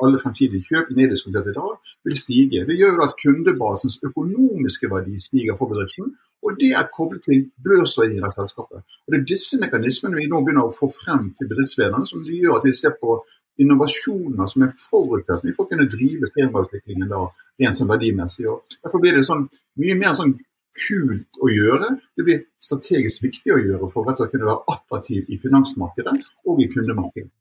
alle 0.03 0.21
fremtidige 0.21 0.67
kjøp 0.67 0.91
neddiskutert 0.95 1.51
i 1.51 1.55
dag, 1.55 1.91
vil 2.07 2.19
stige. 2.19 2.65
Det 2.67 2.75
gjør 2.75 2.97
jo 2.97 3.05
at 3.05 3.19
kundebasens 3.21 3.99
økonomiske 4.03 4.89
verdi 4.91 5.19
stiger 5.23 5.59
for 5.59 5.71
bedriften, 5.71 6.15
og 6.43 6.59
det 6.59 6.73
er 6.77 6.91
koblet 6.93 7.23
til 7.25 7.47
børsverdien 7.63 8.23
av 8.23 8.35
selskapet. 8.35 8.83
Og 8.83 9.13
Det 9.13 9.19
er 9.19 9.29
disse 9.31 9.57
mekanismene 9.59 10.19
vi 10.19 10.27
nå 10.29 10.43
begynner 10.43 10.67
å 10.67 10.75
få 10.75 10.91
frem 10.93 11.31
til 11.37 11.49
bedriftslederne, 11.49 12.05
som 12.05 12.23
gjør 12.23 12.59
at 12.59 12.67
vi 12.67 12.75
ser 12.77 12.95
på 13.01 13.17
innovasjoner 13.57 14.45
som 14.45 14.63
er 14.67 14.75
forutsetning 14.89 15.55
for 15.55 15.65
å 15.65 15.71
kunne 15.71 15.89
drive 15.89 16.29
firmautviklingen 16.35 17.09
da, 17.09 17.23
rent 17.57 17.79
som 17.79 17.89
verdimessig. 17.89 18.45
Og 18.51 18.77
derfor 18.83 19.01
blir 19.01 19.17
det 19.17 19.25
sånn, 19.25 19.47
mye 19.81 19.97
mer 19.97 20.13
sånn 20.19 20.35
kult 20.83 21.41
å 21.43 21.49
gjøre. 21.51 21.91
Det 22.17 22.25
blir 22.27 22.45
strategisk 22.63 23.25
viktig 23.25 23.53
å 23.53 23.59
gjøre 23.61 23.89
for 23.93 24.07
å 24.07 24.29
kunne 24.29 24.49
være 24.49 24.63
attraktiv 24.73 25.27
i 25.29 25.39
finansmarkedet 25.41 26.17
og 26.47 26.63
i 26.63 26.69
kundemarkedet. 26.73 27.31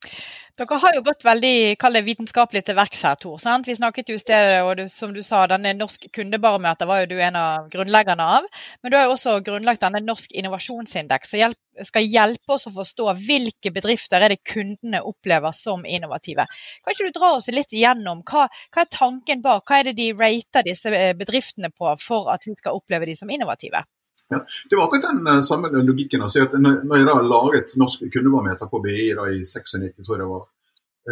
Dere 0.56 0.76
har 0.80 0.94
jo 0.96 1.02
gått 1.04 1.24
veldig 1.26 1.76
det, 1.76 2.00
vitenskapelig 2.06 2.62
til 2.64 2.76
verks 2.78 3.02
her, 3.04 3.16
Tor. 3.20 3.36
Sant? 3.42 3.66
Vi 3.68 3.74
snakket 3.76 4.08
jo 4.08 4.14
i 4.16 4.20
stedet, 4.22 4.62
og 4.64 4.78
du, 4.78 4.86
som 4.88 5.10
du 5.12 5.18
sa, 5.20 5.42
denne 5.50 5.74
Norsk 5.76 6.06
kundebarometer 6.16 6.88
var 6.88 7.02
jo 7.02 7.10
du 7.10 7.18
en 7.20 7.36
av 7.36 7.66
grunnleggerne 7.74 8.24
av. 8.38 8.46
Men 8.80 8.92
du 8.92 8.96
har 8.96 9.04
jo 9.04 9.12
også 9.18 9.34
grunnlagt 9.44 9.84
denne 9.84 10.00
Norsk 10.00 10.32
innovasjonsindeks, 10.32 11.28
som 11.28 11.42
hjelp, 11.42 11.60
skal 11.84 12.08
hjelpe 12.08 12.56
oss 12.56 12.64
å 12.70 12.72
forstå 12.72 13.12
hvilke 13.26 13.74
bedrifter 13.74 14.24
er 14.24 14.32
det 14.32 14.40
kundene 14.48 15.02
opplever 15.04 15.52
som 15.52 15.84
innovative. 15.84 16.48
Kan 16.80 16.96
ikke 16.96 17.10
du 17.10 17.18
dra 17.18 17.34
oss 17.36 17.50
litt 17.52 17.76
igjennom 17.76 18.24
hva, 18.24 18.46
hva 18.72 18.86
er 18.86 18.94
tanken 18.96 19.44
bak, 19.44 19.66
hva 19.68 19.82
er 19.82 19.90
det 19.90 19.98
de 20.00 20.08
rater 20.16 20.64
disse 20.64 20.88
eh, 20.88 21.12
bedriftene 21.20 21.68
på 21.76 21.92
for 22.00 22.32
at 22.32 22.48
vi 22.48 22.56
skal 22.56 22.80
oppleve 22.80 23.12
de 23.12 23.18
som 23.20 23.28
innovative? 23.28 23.84
Ja, 24.28 24.40
det 24.70 24.76
var 24.76 24.84
akkurat 24.84 25.02
den 25.02 25.26
uh, 25.26 25.40
samme 25.46 25.70
logikken. 25.70 26.24
å 26.26 26.30
si 26.32 26.40
at 26.42 26.54
Når 26.58 26.96
jeg 26.98 27.06
da 27.06 27.16
laget 27.22 27.76
norsk 27.78 28.08
kundebarometer 28.10 28.70
på 28.70 28.80
BI 28.82 29.12
da, 29.14 29.28
i 29.30 29.44
96, 29.44 30.02
tror 30.02 30.16
jeg 30.16 30.22
det 30.24 30.30
var, 30.32 30.42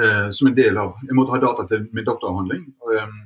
eh, 0.00 0.26
som 0.34 0.50
en 0.50 0.56
del 0.56 0.80
av 0.82 0.96
Jeg 1.06 1.18
måtte 1.18 1.36
ha 1.36 1.40
data 1.44 1.66
til 1.70 1.86
min 1.92 2.08
doktoravhandling. 2.08 2.64
Um, 2.90 3.20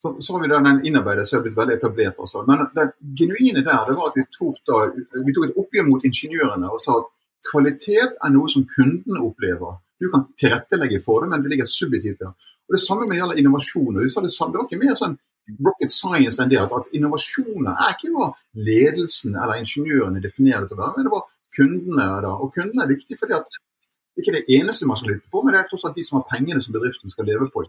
så, 0.00 0.32
har 0.32 0.42
vi 0.42 0.48
da 0.48 0.60
den 0.64 0.84
innarbeidet 0.88 1.26
som 1.28 1.38
har 1.38 1.44
blitt 1.44 1.56
veldig 1.56 1.76
etablert. 1.76 2.18
Også. 2.18 2.44
Men 2.48 2.66
det 2.76 2.86
genuine 3.16 3.64
der 3.64 3.88
det 3.88 3.96
var 3.96 4.12
at 4.12 4.16
vi 4.16 4.24
tok, 4.32 4.60
da, 4.68 4.78
vi 5.24 5.34
tok 5.36 5.48
et 5.48 5.58
oppgjør 5.60 5.88
mot 5.88 6.04
ingeniørene 6.08 6.70
og 6.72 6.80
sa 6.80 6.96
at 7.00 7.10
kvalitet 7.50 8.16
er 8.16 8.32
noe 8.32 8.48
som 8.52 8.64
kundene 8.68 9.20
opplever. 9.24 9.76
Du 10.00 10.08
kan 10.12 10.24
tilrettelegge 10.40 11.02
for 11.04 11.20
det, 11.20 11.28
men 11.32 11.44
det 11.44 11.52
ligger 11.52 11.68
subjektivt 11.68 12.20
der. 12.24 12.32
Og 12.68 12.76
Det 12.76 12.80
samme 12.80 13.08
med 13.08 13.18
gjelder 13.18 13.40
innovasjon. 13.40 13.96
og 13.96 14.10
sa 14.10 14.20
Det 14.20 14.32
samme, 14.32 14.52
det 14.52 14.60
var 14.60 14.68
ikke 14.68 14.84
mer 14.84 14.96
sånn 14.96 15.18
rocket 15.66 15.92
science 15.94 16.42
enn 16.42 16.52
det 16.52 16.60
at, 16.62 16.72
at 16.76 16.94
innovasjoner 16.96 17.72
er 17.72 17.96
ikke 17.96 18.12
hva 18.14 18.30
ledelsen 18.68 19.36
eller 19.36 19.62
ingeniørene 19.62 20.22
definerer 20.22 20.64
det 20.64 20.72
til 20.72 20.78
å 20.78 20.82
være, 20.84 20.96
men 20.96 21.08
det 21.08 21.14
var 21.14 21.26
kundene. 21.56 22.08
da, 22.24 22.34
Og 22.36 22.52
kundene 22.54 22.84
er 22.84 22.94
viktig 22.94 23.18
fordi 23.20 23.38
at 23.38 23.48
det 23.50 24.24
ikke 24.24 24.34
er 24.34 24.40
det 24.40 24.58
eneste 24.58 24.88
man 24.88 24.98
skal 25.00 25.14
lytte 25.14 25.30
på, 25.32 25.42
men 25.42 25.54
det 25.54 25.62
er 25.62 25.70
tross 25.70 25.86
alt 25.88 25.96
de 25.96 26.04
som 26.06 26.20
har 26.20 26.28
pengene 26.30 26.62
som 26.62 26.74
bedriften 26.74 27.12
skal 27.12 27.28
leve 27.30 27.48
på. 27.52 27.64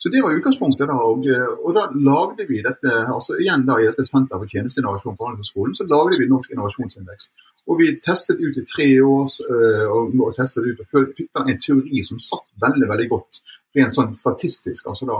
Så 0.00 0.08
Det 0.08 0.22
var 0.22 0.32
utgangspunktet. 0.32 0.88
da, 0.88 0.96
og, 0.96 1.26
og, 1.64 1.74
da 1.76 1.82
lagde 1.92 2.46
vi 2.48 2.62
dette 2.64 2.90
altså 3.14 3.36
igjen 3.36 3.66
da 3.68 3.76
i 3.76 3.88
dette 3.88 4.04
Senter 4.08 4.40
for 4.40 4.48
tjenesteinnovasjon 4.48 5.16
på 5.16 5.26
Handelshøyskolen, 5.28 5.74
så 5.76 5.84
lagde 5.84 6.16
vi 6.20 6.28
Norsk 6.28 6.50
innovasjonsindeks. 6.54 7.28
Og 7.68 7.78
Vi 7.78 8.00
testet 8.00 8.40
ut 8.40 8.56
i 8.56 8.64
tre 8.64 8.88
år 9.04 9.26
øh, 9.52 9.86
og, 9.96 10.14
og 10.26 10.32
testet 10.36 10.64
ut, 10.64 10.80
og 10.80 11.12
fikk 11.16 11.28
da 11.36 11.44
en 11.44 11.60
teori 11.60 12.00
som 12.08 12.22
satt 12.30 12.48
veldig 12.64 12.88
veldig 12.88 13.08
godt 13.12 13.42
rent 13.76 13.94
sånn 13.94 14.16
statistisk. 14.16 14.88
altså 14.88 15.06
da, 15.06 15.18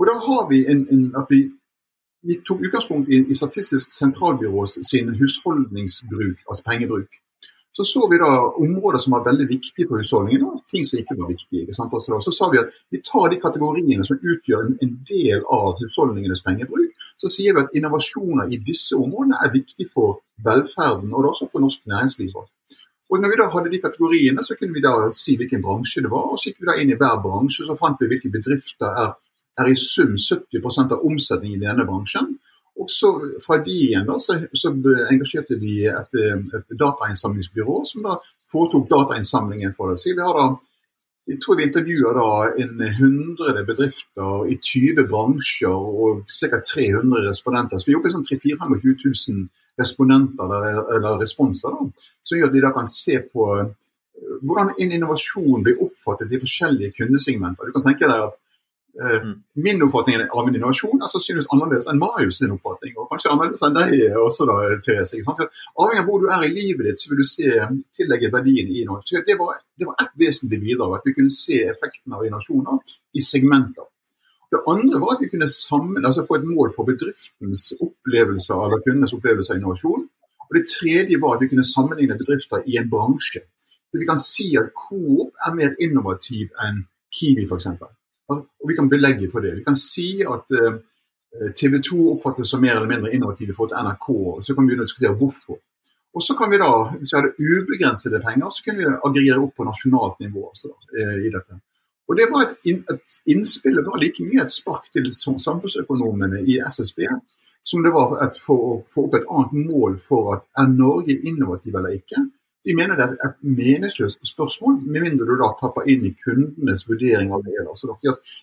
og 0.00 0.06
da 0.08 0.14
har 0.26 0.46
vi 0.48 0.58
en, 0.72 0.86
en 0.94 1.02
at 1.20 1.26
vi, 1.28 1.40
vi, 2.28 2.40
tok 2.48 2.62
utgangspunkt 2.66 3.08
i, 3.12 3.18
i 3.32 3.34
Statistisk 3.36 3.92
sentralbyrå 3.92 4.64
sin 4.92 5.10
husholdningsbruk, 5.20 6.38
altså 6.48 6.64
pengebruk. 6.70 7.10
Så 7.76 7.84
så 7.84 8.08
vi 8.10 8.18
da 8.18 8.30
områder 8.64 8.98
som 8.98 9.12
var 9.14 9.26
veldig 9.28 9.46
viktige 9.48 9.86
for 9.88 10.00
husholdningen, 10.00 10.46
og 10.48 10.64
ting 10.72 10.84
som 10.86 10.98
ikke 10.98 11.18
var 11.20 11.28
viktige. 11.28 11.60
Ikke 11.62 11.76
sant? 11.76 11.92
Så 12.24 12.32
sa 12.38 12.48
vi 12.52 12.58
at 12.62 12.72
vi 12.90 13.02
tar 13.10 13.28
de 13.28 13.38
kategoriene 13.44 14.04
som 14.08 14.18
utgjør 14.32 14.66
en, 14.66 14.78
en 14.84 14.96
del 15.12 15.44
av 15.58 15.78
husholdningenes 15.82 16.42
pengebruk. 16.48 16.90
Så 17.20 17.28
sier 17.36 17.54
vi 17.54 17.62
at 17.64 17.76
innovasjoner 17.76 18.50
i 18.50 18.58
disse 18.70 18.96
områdene 18.96 19.38
er 19.44 19.54
viktig 19.54 19.86
for 19.94 20.20
velferden, 20.48 21.12
og 21.14 21.30
også 21.32 21.48
for 21.52 21.60
norsk 21.60 21.86
næringsliv. 21.92 22.32
Og 23.10 23.20
når 23.20 23.28
vi 23.30 23.40
da 23.40 23.48
hadde 23.54 23.72
de 23.72 23.84
kategoriene, 23.86 24.44
så 24.44 24.56
kunne 24.58 24.74
vi 24.74 24.86
da 24.88 24.94
si 25.22 25.36
hvilken 25.36 25.62
bransje 25.62 26.02
det 26.02 26.10
var. 26.10 26.30
og 26.32 26.38
Så 26.38 26.50
gikk 26.50 26.62
vi 26.62 26.70
da 26.70 26.78
inn 26.80 26.92
i 26.92 27.00
hver 27.00 27.20
bransje 27.24 27.68
så 27.68 27.76
fant 27.82 28.00
vi 28.00 28.10
hvilke 28.10 28.32
bedrifter 28.36 29.02
er 29.04 29.10
er 29.58 29.70
i 29.70 29.76
sum 29.78 30.14
70% 30.16 30.94
av 30.94 31.04
omsetningen 31.06 31.60
i 31.60 31.66
denne 31.66 31.86
bransjen. 31.88 32.32
Og 32.80 32.88
så 32.92 33.10
Fra 33.44 33.58
de 33.64 33.76
igjen 33.90 34.06
da, 34.08 34.16
så, 34.22 34.38
så 34.56 34.72
engasjerte 35.10 35.58
vi 35.60 35.82
et, 35.90 36.16
et 36.16 36.74
datainnsamlingsbyrå 36.80 37.82
som 37.88 38.06
da 38.06 38.16
foretok 38.50 38.88
datainnsamlingen 38.90 39.74
for 39.76 39.94
oss. 39.94 40.06
Vi 40.06 40.16
har 40.18 40.36
da, 40.36 40.46
jeg 41.30 41.40
tror 41.42 41.58
vi 41.58 41.66
intervjuer 41.68 42.16
da 42.16 42.30
en 42.62 42.80
100 42.86 43.64
bedrifter 43.68 44.48
i 44.50 44.56
20 44.56 45.06
bransjer 45.10 45.70
og 45.70 46.24
ca. 46.26 46.62
300 46.72 47.28
respondenter. 47.28 47.78
Så 47.78 47.90
vi 47.90 47.96
jobber 47.98 48.14
sånn 48.14 48.26
24 48.26 48.70
000 49.04 49.44
respondenter 49.80 50.56
eller, 50.56 50.80
eller 50.96 51.20
responser. 51.20 51.76
da, 51.76 52.08
Som 52.24 52.40
gjør 52.40 52.50
at 52.50 52.56
de 52.56 52.64
da 52.64 52.72
kan 52.74 52.90
se 52.90 53.20
på 53.32 53.46
eh, 53.60 53.70
hvordan 54.42 54.74
en 54.76 54.94
innovasjon 54.98 55.64
blir 55.64 55.80
oppfattet 55.84 56.32
i 56.32 56.40
forskjellige 56.42 56.96
kundesegmenter. 56.98 57.68
Du 57.68 57.76
kan 57.76 57.86
tenke 57.86 58.08
deg 58.08 58.28
at 58.28 58.38
mm. 59.00 59.34
Min 59.64 59.82
oppfatning 59.82 60.22
av 60.28 60.46
min 60.46 60.56
innovasjon 60.58 61.00
er 61.00 61.10
sannsynligvis 61.12 61.48
annerledes 61.54 61.88
enn 61.90 62.00
Marius' 62.00 62.40
sin 62.40 62.54
oppfatning. 62.54 62.96
Og 62.96 63.08
kanskje 63.10 63.32
annerledes 63.32 63.62
enn 63.66 63.76
deg 63.76 64.18
også, 64.20 64.46
da, 64.50 64.56
Therese. 64.84 65.20
Avhengig 65.24 66.02
av 66.02 66.08
hvor 66.08 66.20
du 66.22 66.28
er 66.28 66.46
i 66.46 66.52
livet 66.54 66.88
ditt, 66.88 67.02
så 67.02 67.12
vil 67.12 67.22
du 67.22 67.28
se 67.28 67.48
tillegge 67.96 68.32
verdien 68.34 68.68
i 68.68 68.84
noe. 68.88 69.00
Det 69.06 69.38
var, 69.40 69.62
det 69.78 69.88
var 69.88 70.04
ett 70.04 70.12
vesentlig 70.20 70.60
bidrag, 70.66 70.98
at 70.98 71.08
vi 71.08 71.16
kunne 71.16 71.32
se 71.34 71.62
effekten 71.72 72.16
av 72.16 72.26
innovasjoner 72.26 72.98
i 73.16 73.24
segmenter. 73.24 73.88
Det 74.50 74.60
andre 74.66 74.98
var 75.00 75.14
at 75.14 75.22
vi 75.22 75.30
kunne 75.30 75.48
sammen, 75.48 76.04
altså 76.04 76.26
få 76.26 76.40
et 76.40 76.48
mål 76.48 76.72
for 76.74 76.88
bedriftens 76.88 77.70
opplevelse 77.80 78.56
eller 78.64 78.82
kundenes 78.86 79.14
opplevelse 79.14 79.52
av 79.54 79.60
innovasjon. 79.60 80.08
Og 80.48 80.56
Det 80.56 80.66
tredje 80.66 81.20
var 81.22 81.36
at 81.36 81.42
vi 81.44 81.48
kunne 81.52 81.72
sammenligne 81.74 82.18
bedrifter 82.18 82.66
i 82.66 82.76
en 82.80 82.90
bransje. 82.90 83.40
Så 83.90 83.98
vi 83.98 84.06
kan 84.10 84.18
si 84.18 84.48
at 84.58 84.74
Coop 84.74 85.30
er 85.46 85.54
mer 85.54 85.72
innovativ 85.84 86.50
enn 86.66 86.84
Kiwi 87.14 87.46
f.eks. 87.46 87.68
Og 88.30 88.68
vi 88.68 88.76
kan 88.78 88.90
belegge 88.90 89.30
for 89.32 89.44
det. 89.44 89.56
Vi 89.58 89.64
kan 89.66 89.78
si 89.78 90.22
at 90.26 90.54
eh, 90.56 90.78
TV 91.56 91.80
2 91.82 91.98
oppfattes 92.14 92.50
som 92.50 92.62
mer 92.62 92.76
eller 92.76 92.90
mindre 92.90 93.12
innovative 93.14 93.56
forhold 93.56 93.72
til 93.72 93.82
NRK. 93.86 94.08
og 94.10 94.44
Så 94.44 94.54
kan 94.54 94.68
vi 94.68 94.78
diskutere 94.78 95.16
hvorfor. 95.16 95.58
Og 96.14 96.22
så 96.26 96.34
kan 96.38 96.50
vi 96.50 96.58
da, 96.58 96.70
Hvis 96.98 97.12
vi 97.12 97.18
hadde 97.18 97.34
ubegrensede 97.38 98.22
penger, 98.22 98.50
så 98.50 98.62
kunne 98.64 98.78
vi 98.78 98.94
aggregere 99.08 99.42
opp 99.42 99.54
på 99.56 99.66
nasjonalt 99.66 100.16
nivå. 100.20 100.48
Altså, 100.50 100.72
i 101.26 101.30
dette. 101.34 101.60
Og 102.08 102.16
Det 102.16 102.26
var 102.30 102.40
et, 102.42 102.56
et 102.90 103.20
innspill 103.26 103.76
det 103.76 103.86
var 103.86 104.02
like 104.02 104.24
mye 104.24 104.42
et 104.42 104.50
spark 104.50 104.88
til 104.92 105.12
samfunnsøkonomene 105.14 106.42
i 106.42 106.58
SSB 106.66 107.06
som 107.62 107.82
det 107.82 107.92
var 107.94 108.16
for 108.42 108.66
å 108.66 108.72
få 108.90 109.06
opp 109.06 109.14
et 109.14 109.28
annet 109.30 109.70
mål 109.70 109.96
for 110.02 110.34
at 110.34 110.46
er 110.58 110.70
Norge 110.72 111.14
innovativ 111.14 111.76
eller 111.76 111.94
ikke. 112.00 112.24
Vi 112.64 112.74
mener 112.76 112.96
det 112.96 113.04
er 113.06 113.28
et 113.28 113.36
meningsløst 113.40 114.20
spørsmål, 114.28 114.82
med 114.84 115.00
mindre 115.06 115.26
du 115.28 115.36
da 115.40 115.48
tapper 115.60 115.86
inn 115.88 116.04
i 116.04 116.16
kundenes 116.24 116.84
vurdering 116.88 117.32
av 117.32 117.44
det. 117.46 117.56
Altså, 117.64 117.96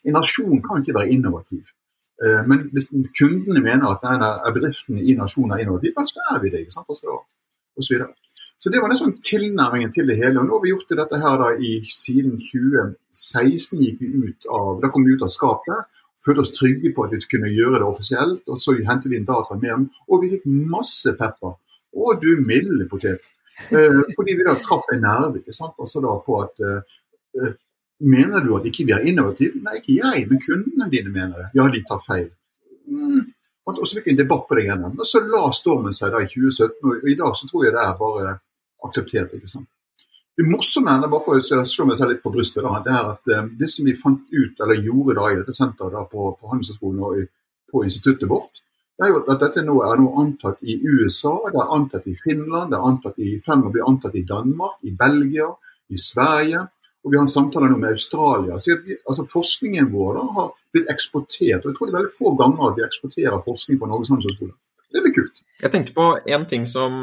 en 0.05 0.17
nasjon 0.17 0.61
kan 0.65 0.81
ikke 0.81 0.95
være 0.97 1.11
innovativ. 1.13 1.67
Eh, 2.23 2.41
men 2.49 2.63
hvis 2.73 2.89
kundene 3.19 3.61
mener 3.61 3.91
at 3.93 4.53
bedriften 4.55 4.97
i 4.97 5.13
nasjonen 5.19 5.53
er 5.53 5.65
innovativ, 5.65 5.93
så 6.13 6.23
er 6.33 6.41
vi 6.41 6.49
det. 6.49 6.63
ikke 6.65 6.77
sant? 6.77 6.89
Og 6.89 6.97
så, 7.83 8.07
så 8.59 8.69
Det 8.73 8.81
var 8.81 8.89
liksom 8.89 9.17
tilnærmingen 9.21 9.93
til 9.93 10.07
det 10.07 10.17
hele. 10.17 10.39
og 10.39 10.45
Nå 10.45 10.57
har 10.57 10.63
vi 10.65 10.73
gjort 10.73 10.97
dette 11.01 11.21
her 11.21 11.37
da 11.43 11.51
i 11.69 11.71
siden 12.05 12.41
2016. 12.41 13.79
gikk 13.85 14.01
vi 14.01 14.09
ut 14.29 14.49
av, 14.49 14.81
Da 14.81 14.89
kom 14.89 15.05
vi 15.05 15.13
ut 15.13 15.21
av 15.21 15.29
skapet. 15.29 15.85
Følte 16.25 16.41
oss 16.41 16.57
trygge 16.57 16.89
på 16.95 17.05
at 17.05 17.13
vi 17.13 17.21
kunne 17.21 17.53
gjøre 17.53 17.79
det 17.79 17.87
offisielt. 17.93 18.43
og 18.49 18.57
Så 18.57 18.73
hentet 18.81 19.11
vi 19.11 19.17
inn 19.21 19.29
data 19.29 19.53
med 19.53 19.69
dem. 19.69 19.89
Og 20.09 20.23
vi 20.23 20.33
fikk 20.33 20.45
masse 20.73 21.13
pepper. 21.21 21.53
Og 21.93 22.21
du 22.21 22.41
milde 22.41 22.89
potet. 22.89 23.29
Eh, 23.71 24.01
fordi 24.15 24.35
vi 24.37 24.45
da 24.45 24.53
traff 24.61 24.89
en 24.93 25.01
nerve 25.01 25.41
ikke 25.41 25.55
sant? 25.55 25.73
Altså 25.81 26.01
da 26.03 26.17
på 26.25 26.41
at 26.43 26.61
uh, 26.61 27.53
Mener 27.97 28.43
du 28.45 28.51
at 28.53 28.65
ikke 28.69 28.85
vi 28.85 28.93
er 28.93 29.07
innovative? 29.09 29.57
Nei, 29.65 29.79
ikke 29.79 29.95
jeg, 29.97 30.25
men 30.29 30.41
kundene 30.43 30.85
dine 30.91 31.09
mener 31.09 31.39
det. 31.41 31.47
Ja, 31.57 31.63
de 31.73 31.79
tar 31.87 32.03
feil. 32.05 32.27
Mm. 32.85 33.23
Og 33.67 33.79
så 33.81 33.97
fikk 33.97 34.05
vi 34.05 34.13
en 34.13 34.19
debatt 34.19 34.45
på 34.45 34.55
det 34.55 34.67
igjen. 34.67 34.83
Og 34.85 35.07
så 35.09 35.23
la 35.25 35.47
stormen 35.55 35.95
seg 35.95 36.13
da 36.13 36.21
i 36.21 36.29
2017, 36.29 36.77
og 36.85 37.09
i 37.09 37.15
dag 37.17 37.33
så 37.39 37.49
tror 37.49 37.65
jeg 37.65 37.73
det 37.73 37.81
er 37.81 37.97
bare 37.97 38.35
akseptert. 38.85 39.33
ikke 39.33 39.49
sant? 39.49 39.65
Det 40.37 40.45
morsomme 40.45 40.93
er, 40.93 41.09
bare 41.09 41.25
for 41.25 41.41
å 41.41 41.65
slå 41.65 41.87
meg 41.89 41.97
selv 41.97 42.13
litt 42.13 42.21
på 42.21 42.31
brystet, 42.35 42.61
da, 42.61 42.77
det 42.85 42.93
er 42.93 43.09
at 43.15 43.33
det 43.57 43.71
som 43.73 43.89
vi 43.89 43.97
fant 43.97 44.21
ut, 44.29 44.61
eller 44.61 44.85
gjorde 44.85 45.17
da 45.17 45.31
i 45.31 45.39
dette 45.39 45.57
senteret 45.57 45.97
da, 45.97 46.05
på, 46.05 46.29
på 46.37 46.51
Handelshøyskolen 46.51 47.01
og 47.01 47.23
på 47.73 47.81
instituttet 47.87 48.29
vårt, 48.29 48.61
er 49.05 49.11
jo 49.13 49.19
at 49.21 49.43
dette 49.43 49.61
nå 49.65 49.75
er 49.85 49.99
nå 50.01 50.07
antatt 50.21 50.63
i 50.65 50.79
USA, 50.81 51.35
det 51.53 51.61
er 51.61 51.73
antatt 51.75 52.07
i 52.09 52.15
Finland, 52.17 52.71
det 52.71 52.79
er 52.79 52.87
antatt 52.89 53.19
i, 53.21 53.35
fremover 53.45 53.75
blir 53.75 53.89
antatt 53.89 54.15
i 54.17 54.25
Danmark, 54.25 54.79
i 54.81 54.93
Belgia, 54.97 55.51
i 55.93 56.01
Sverige. 56.01 56.63
Og 57.05 57.13
vi 57.13 57.19
har 57.21 57.27
samtaler 57.31 57.69
nå 57.71 57.77
med 57.79 57.93
Australia. 57.95 58.57
Så 58.59 58.79
vi, 58.83 58.97
altså 59.07 59.27
Forskningen 59.31 59.91
vår 59.93 60.17
da, 60.17 60.23
har 60.37 60.47
blitt 60.73 60.89
eksportert. 60.91 61.61
og 61.61 61.69
Jeg 61.69 61.77
tror 61.77 61.87
det 61.87 61.93
er 61.93 61.99
veldig 61.99 62.15
få 62.17 62.33
ganger 62.39 62.71
at 62.71 62.79
vi 62.79 62.87
eksporterer 62.87 63.43
forskning 63.45 63.79
fra 63.79 63.91
Norges 63.91 64.11
handelshøyskole. 64.11 64.55
Det 64.91 65.03
blir 65.03 65.13
kult. 65.15 65.43
Jeg 65.61 65.71
tenkte 65.73 65.93
på 65.95 66.05
en 66.33 66.43
ting 66.47 66.65
som, 66.69 66.93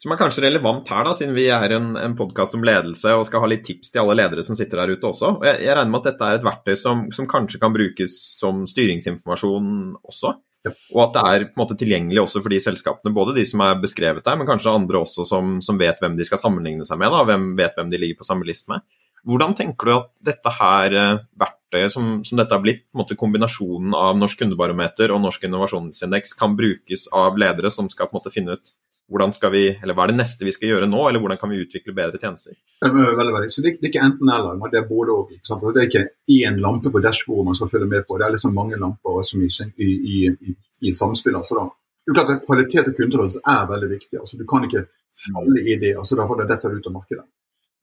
som 0.00 0.12
er 0.14 0.20
kanskje 0.20 0.44
relevant 0.44 0.88
her, 0.88 1.02
da, 1.04 1.14
siden 1.16 1.34
vi 1.36 1.48
er 1.52 1.74
en, 1.76 1.90
en 2.00 2.14
podkast 2.18 2.56
om 2.56 2.64
ledelse 2.64 3.12
og 3.14 3.26
skal 3.28 3.42
ha 3.44 3.50
litt 3.50 3.64
tips 3.66 3.92
til 3.92 4.02
alle 4.02 4.16
ledere 4.20 4.44
som 4.46 4.56
sitter 4.58 4.82
der 4.82 4.94
ute 4.96 5.10
også. 5.10 5.34
Jeg, 5.46 5.62
jeg 5.66 5.76
regner 5.76 5.92
med 5.92 6.00
at 6.02 6.10
dette 6.12 6.28
er 6.28 6.38
et 6.38 6.46
verktøy 6.46 6.76
som, 6.80 7.06
som 7.14 7.28
kanskje 7.30 7.60
kan 7.62 7.74
brukes 7.74 8.14
som 8.38 8.62
styringsinformasjon 8.70 9.72
også? 10.02 10.34
Og 10.66 11.02
at 11.04 11.12
det 11.14 11.22
er 11.22 11.44
på 11.46 11.54
en 11.54 11.62
måte 11.62 11.76
tilgjengelig 11.78 12.22
også 12.24 12.42
for 12.42 12.52
de 12.52 12.58
selskapene, 12.62 13.14
både 13.14 13.36
de 13.36 13.44
som 13.46 13.62
er 13.64 13.78
beskrevet 13.80 14.24
der, 14.26 14.38
men 14.38 14.48
kanskje 14.48 14.74
andre 14.74 15.02
også 15.04 15.26
som, 15.28 15.58
som 15.64 15.78
vet 15.80 16.00
hvem 16.02 16.16
de 16.18 16.26
skal 16.26 16.40
sammenligne 16.40 16.86
seg 16.88 16.98
med, 17.00 17.14
da, 17.14 17.22
hvem 17.28 17.52
vet 17.58 17.78
hvem 17.78 17.92
de 17.92 18.00
ligger 18.02 18.18
på 18.20 18.26
samme 18.28 18.48
liste 18.48 18.72
med. 18.72 18.82
Hvordan 19.28 19.54
tenker 19.58 19.88
du 19.88 19.94
at 19.94 20.10
dette 20.30 20.52
her 20.58 20.94
eh, 20.96 21.22
verktøyet 21.40 21.94
som, 21.94 22.10
som 22.26 22.38
dette 22.40 22.54
har 22.54 22.62
blitt, 22.64 22.84
måte 22.96 23.16
kombinasjonen 23.18 23.94
av 23.98 24.18
Norsk 24.18 24.42
kundebarometer 24.42 25.12
og 25.14 25.22
Norsk 25.24 25.46
innovasjonsindeks, 25.48 26.36
kan 26.38 26.54
brukes 26.58 27.08
av 27.14 27.38
ledere 27.40 27.72
som 27.74 27.90
skal 27.92 28.10
på 28.10 28.16
en 28.16 28.20
måte 28.20 28.34
finne 28.34 28.58
ut 28.58 28.72
hvordan 29.08 29.32
skal 29.32 29.52
vi, 29.54 29.62
eller 29.82 29.96
hva 29.96 30.04
er 30.04 30.12
det 30.12 30.18
neste 30.18 30.44
vi 30.44 30.52
skal 30.52 30.72
gjøre 30.72 30.88
nå, 30.90 31.00
eller 31.08 31.22
hvordan 31.22 31.40
kan 31.40 31.52
vi 31.52 31.62
utvikle 31.62 31.94
bedre 31.96 32.20
tjenester? 32.20 32.56
Veldig, 32.84 33.32
veldig. 33.32 33.50
Så 33.54 33.64
det, 33.64 33.78
det 33.80 33.88
er 33.88 33.92
ikke 33.92 34.04
enten-eller, 34.04 34.60
det 34.68 34.80
er 34.82 34.88
både 34.90 35.14
og. 35.16 35.32
Det 35.32 35.80
er 35.80 35.88
ikke 35.88 36.04
én 36.36 36.60
lampe 36.60 36.92
på 36.92 37.00
dashbordet 37.04 37.48
man 37.48 37.56
skal 37.56 37.70
følge 37.72 37.88
med 37.88 38.04
på, 38.04 38.18
det 38.20 38.26
er 38.26 38.36
liksom 38.36 38.54
mange 38.56 38.76
lamper 38.80 39.22
som 39.24 39.40
i, 39.40 39.48
i, 39.88 40.28
i, 40.28 40.54
i 40.90 40.94
samspill. 40.94 41.40
Altså 41.40 41.56
da. 41.56 41.64
Det 42.04 42.12
er 42.12 42.20
klart 42.20 42.34
at 42.36 42.44
Kvalitet 42.44 42.92
og 42.92 43.00
kunderådelse 43.00 43.42
er 43.56 43.66
veldig 43.72 43.90
viktig. 43.94 44.20
altså 44.20 44.36
Du 44.36 44.46
kan 44.48 44.68
ikke 44.68 44.84
falle 45.24 45.64
i 45.64 45.80
det. 45.80 45.96
altså 45.96 46.16
Da 46.16 46.28
holder 46.28 46.48
dette 46.48 46.68
ut 46.68 46.86
av 46.86 46.96
markedet. 47.00 47.26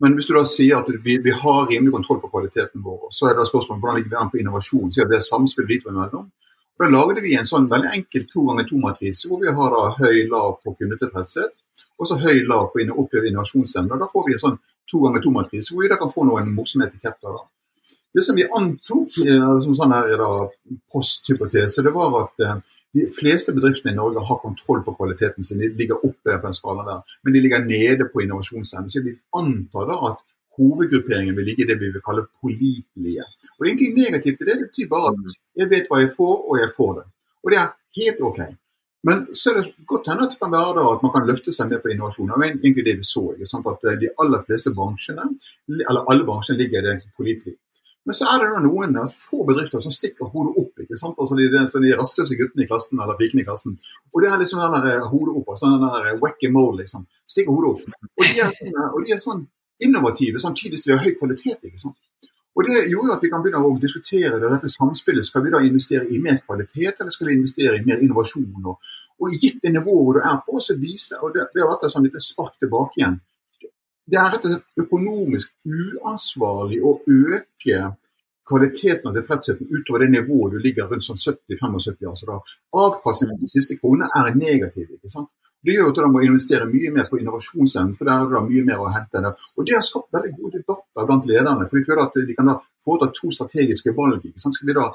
Men 0.01 0.15
hvis 0.15 0.27
du 0.27 0.33
da 0.35 0.43
sier 0.49 0.81
at 0.81 0.89
vi, 1.03 1.17
vi 1.23 1.33
har 1.33 1.67
rimelig 1.69 1.93
kontroll 1.93 2.19
på 2.21 2.29
kvaliteten 2.33 2.83
vår, 2.83 3.11
så 3.15 3.29
er 3.29 3.37
det 3.37 3.47
spørsmålet 3.47 3.81
hvordan 3.81 3.99
ligger 3.99 4.11
vi 4.11 4.21
an 4.21 4.31
på 4.31 4.41
innovasjon. 4.41 4.91
Så 4.91 5.05
det 5.09 5.19
er 5.19 5.29
samspill 5.29 5.69
dit 5.69 5.85
imellom. 5.87 6.27
Da 6.79 6.87
lagde 6.91 7.21
vi 7.23 7.35
en 7.39 7.47
sånn 7.47 7.69
veldig 7.71 7.91
enkel 7.97 8.25
to 8.31 8.43
ganger 8.49 8.67
to-matrise 8.67 9.29
hvor 9.29 9.39
vi 9.43 9.53
har 9.57 9.75
høy, 9.99 10.25
lav 10.31 10.57
på 10.63 10.75
kundetilfredshet 10.75 11.53
og 11.95 12.09
så 12.09 12.17
høy, 12.19 12.43
lav 12.49 12.71
på 12.73 12.83
opplevd 12.83 13.29
innovasjonsevne. 13.29 13.99
Da 13.99 14.07
får 14.11 14.25
vi 14.27 14.35
en 14.35 14.41
sånn 14.41 14.57
to 14.91 15.01
ganger 15.05 15.23
to-matrise 15.23 15.71
hvor 15.71 15.85
vi 15.85 15.91
da 15.91 15.97
kan 16.01 16.11
få 16.11 16.25
noen 16.27 16.51
morsomme 16.55 16.89
etiketter. 16.89 17.37
da. 17.37 17.45
Det 18.15 18.23
som 18.23 18.35
vi 18.35 18.47
antok 18.59 19.17
eh, 19.23 19.49
som 19.63 19.75
sånn 19.75 19.95
her 19.95 20.13
da, 20.19 20.29
posthypotese, 20.91 21.83
det 21.83 21.91
var 21.95 22.13
at 22.21 22.43
eh, 22.43 22.59
de 22.95 23.07
fleste 23.11 23.51
bedriftene 23.55 23.91
i 23.91 23.97
Norge 23.97 24.23
har 24.27 24.39
kontroll 24.43 24.83
på 24.85 24.93
kvaliteten 24.95 25.43
sin. 25.47 25.59
De 25.59 25.71
ligger 25.79 25.99
oppe 25.99 26.37
på 26.39 26.47
en 26.47 26.55
skala 26.55 26.85
der, 26.87 27.17
men 27.23 27.35
de 27.35 27.41
ligger 27.43 27.65
nede 27.65 28.07
på 28.11 28.23
innovasjonsevne. 28.23 28.91
Så 28.91 29.03
vi 29.03 29.17
antar 29.35 29.89
da 29.91 29.99
at 30.11 30.23
hovedgrupperingen 30.55 31.35
vil 31.35 31.49
ligge 31.49 31.65
i 31.65 31.69
det 31.71 31.75
vi 31.81 31.91
vil 31.91 32.03
kalle 32.05 32.23
pålitelige. 32.39 33.27
Og 33.55 33.65
Det 33.65 33.71
er 33.71 33.73
egentlig 33.73 34.03
negativt 34.03 34.41
i 34.41 34.45
det. 34.45 34.59
Det 34.59 34.69
betyr 34.69 34.91
bare 34.91 35.11
at 35.13 35.41
jeg 35.61 35.71
vet 35.71 35.89
hva 35.89 36.03
jeg 36.03 36.13
får, 36.15 36.35
og 36.49 36.61
jeg 36.61 36.71
får 36.77 36.93
det. 36.99 37.05
Og 37.43 37.51
det 37.51 37.59
er 37.61 37.73
helt 37.99 38.23
OK. 38.29 38.39
Men 39.05 39.27
så 39.37 39.51
er 39.51 39.59
det 39.59 39.85
godt 39.85 40.07
hende 40.09 40.25
at 40.25 40.31
det 40.33 40.41
kan 40.41 40.51
være 40.51 40.83
at 40.89 41.03
man 41.05 41.11
kan 41.13 41.27
løfte 41.29 41.53
seg 41.53 41.69
med 41.69 41.83
på 41.83 41.91
innovasjon. 41.93 42.31
Det 42.31 42.39
var 42.41 42.47
egentlig 42.49 42.85
det 42.87 42.95
vi 43.01 43.05
så. 43.05 43.21
Sant? 43.45 43.67
At 43.69 43.85
eh, 43.85 43.99
de 44.01 44.09
aller 44.23 44.41
fleste 44.47 44.73
bransjene, 44.73 45.27
eller 45.75 46.09
alle 46.09 46.25
bransjene 46.25 46.57
ligger 46.63 46.81
det 46.87 46.95
pålitelig. 47.17 47.53
Men 48.05 48.17
så 48.17 48.27
er 48.29 48.41
det 48.41 48.63
noen 48.65 48.97
få 49.17 49.43
bedrifter 49.45 49.81
som 49.81 49.93
stikker 49.93 50.29
hodet 50.33 50.57
opp. 50.61 50.81
ikke 50.81 50.97
sant? 50.97 51.17
Altså 51.21 51.37
De, 51.37 51.45
de, 51.53 51.61
de 51.85 51.93
rastløse 51.97 52.37
guttene 52.37 52.65
i 52.65 52.69
klassen 52.69 53.01
eller 53.01 53.17
pikene 53.17 53.41
i 53.41 53.47
klassen. 53.47 53.77
Og 54.13 54.21
det 54.21 54.31
er 54.31 54.41
liksom 54.41 54.61
den 54.61 54.75
der 54.77 54.99
eh, 54.99 55.07
hodet 55.13 55.37
opp, 55.37 55.53
sånn 55.61 55.77
den 55.77 55.85
der 55.85 56.09
eh, 56.11 56.17
whack-a-mole, 56.21 56.81
liksom. 56.81 57.05
Stikker 57.29 57.53
hodet 57.53 57.75
opp. 57.75 58.09
Og 58.09 58.25
de, 58.25 58.41
er, 58.41 58.81
og 58.89 58.99
de 59.05 59.13
er 59.13 59.21
sånn 59.21 59.45
innovative 59.85 60.41
samtidig 60.41 60.81
som 60.81 60.91
de 60.91 60.97
har 60.97 61.05
høy 61.05 61.17
kvalitet. 61.21 61.61
ikke 61.61 61.81
sant? 61.81 61.97
Og 62.55 62.63
Det 62.63 62.85
gjorde 62.87 63.15
at 63.17 63.23
vi 63.23 63.29
kan 63.31 63.41
begynne 63.43 63.59
å 63.67 63.73
diskutere 63.79 64.37
det, 64.39 64.49
dette 64.53 64.71
samspillet. 64.71 65.27
Skal 65.27 65.43
vi 65.43 65.51
da 65.51 65.59
investere 65.59 66.07
i 66.07 66.21
mer 66.23 66.39
kvalitet, 66.45 67.01
eller 67.01 67.11
skal 67.11 67.27
vi 67.27 67.35
investere 67.35 67.79
i 67.79 67.83
mer 67.83 68.03
innovasjon? 68.03 68.69
Og, 68.71 68.93
og 69.19 69.35
Gitt 69.41 69.59
det 69.63 69.73
nivået 69.75 70.21
du 70.21 70.21
er 70.23 70.39
på, 70.47 70.61
så 70.63 70.77
viser 70.79 71.23
og 71.23 71.35
det, 71.35 71.49
det 71.51 71.63
har 71.63 71.73
vært 71.73 71.87
et 71.89 71.95
sånn 71.95 72.07
lite 72.07 72.23
spark 72.23 72.55
tilbake 72.63 73.01
igjen. 73.01 73.19
Det 74.05 74.19
er 74.21 74.31
rett 74.31 74.47
og 74.47 74.53
slett 74.53 74.85
økonomisk 74.85 75.53
uansvarlig 75.65 76.79
å 76.85 76.95
øke 77.01 77.79
kvaliteten 78.45 79.09
og 79.09 79.15
tilfredsheten 79.17 79.71
utover 79.73 80.03
det 80.03 80.11
nivået 80.13 80.53
du 80.53 80.59
ligger 80.61 80.87
rundt 80.91 81.07
sånn 81.07 81.19
70-75. 81.19 82.05
Altså 82.11 82.29
da, 82.29 82.37
avkastningen 82.85 83.39
på 83.41 83.49
siste 83.51 83.79
kronene 83.81 84.07
er 84.15 84.37
negativ. 84.37 84.91
ikke 84.95 85.11
sant? 85.11 85.31
Det 85.65 85.73
gjør 85.73 85.89
at 85.89 85.97
de 85.97 86.11
må 86.13 86.21
investere 86.21 86.67
mye 86.69 86.91
mer 86.93 87.07
på 87.09 87.17
innovasjonsevnen, 87.17 87.95
for 87.97 88.05
der 88.05 88.21
er 88.21 88.29
det 88.29 88.43
mye 88.49 88.65
mer 88.67 88.83
å 88.83 88.91
hente. 88.93 89.21
Der. 89.25 89.33
Og 89.57 89.65
Det 89.65 89.75
har 89.75 89.85
skapt 89.85 90.13
veldig 90.13 90.33
gode 90.37 90.59
debatter 90.59 91.07
blant 91.09 91.25
lederne. 91.25 91.67
for 91.69 91.77
De 91.77 91.85
føler 91.87 92.03
at 92.03 92.17
de 92.27 92.35
kan 92.37 92.51
da 92.51 92.59
foreta 92.85 93.11
to 93.13 93.31
strategiske 93.31 93.95
valg. 93.97 94.21
Skal 94.37 94.67
vi 94.67 94.77
da 94.77 94.91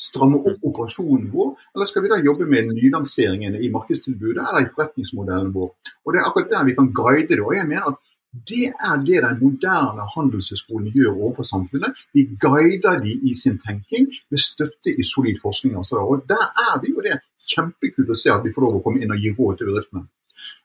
stramme 0.00 0.40
opp 0.40 0.60
operasjonen 0.64 1.30
vår, 1.32 1.56
eller 1.74 1.88
skal 1.88 2.02
vi 2.04 2.12
da 2.12 2.20
jobbe 2.24 2.46
med 2.48 2.72
nylanseringene 2.72 3.60
i 3.60 3.72
markedstilbudet 3.72 4.44
eller 4.44 4.64
i 4.64 4.70
forretningsmodellen 4.74 5.52
vår? 5.56 5.72
Og 6.04 6.12
Det 6.12 6.20
er 6.20 6.28
akkurat 6.28 6.52
der 6.52 6.64
vi 6.68 6.76
kan 6.78 6.92
guide 6.92 7.28
det. 7.28 7.40
og 7.40 7.54
jeg 7.54 7.68
mener 7.68 7.88
at 7.88 7.98
det 8.32 8.70
er 8.70 9.00
det 9.02 9.22
den 9.24 9.38
moderne 9.42 10.04
handelshøyskolen 10.14 10.92
gjør 10.94 11.16
overfor 11.16 11.46
samfunnet. 11.48 11.98
Vi 12.14 12.28
guider 12.38 13.00
de 13.02 13.16
i 13.30 13.34
sin 13.34 13.58
tenking 13.58 14.06
med 14.30 14.38
støtte 14.38 14.94
i 14.94 15.02
solid 15.02 15.40
forskning. 15.42 15.74
Altså. 15.76 15.98
Og 15.98 16.22
Der 16.28 16.46
er 16.66 16.78
vi 16.82 16.92
jo 16.94 17.02
det 17.02 17.18
kjempekult 17.50 18.14
å 18.14 18.18
se 18.22 18.30
at 18.30 18.46
vi 18.46 18.52
får 18.54 18.66
lov 18.66 18.78
å 18.78 18.82
komme 18.84 19.02
inn 19.02 19.10
og 19.10 19.18
gi 19.18 19.34
råd 19.34 19.58
til 19.58 19.72
bedriftene. 19.72 20.06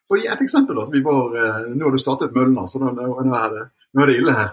Og 0.10 0.22
I 0.22 0.28
et 0.30 0.42
eksempel, 0.46 0.78
Altså, 0.78 1.02
var, 1.02 1.36
eh, 1.42 1.76
Nå 1.76 1.86
har 1.86 1.92
du 1.92 1.98
startet 1.98 2.36
møllen, 2.36 2.68
så 2.68 2.80
nå, 2.80 2.94
nå, 2.94 3.34
er 3.34 3.50
det, 3.50 3.66
nå, 3.94 4.02
er 4.02 4.08
det, 4.08 4.18
ille 4.22 4.34
her. 4.40 4.50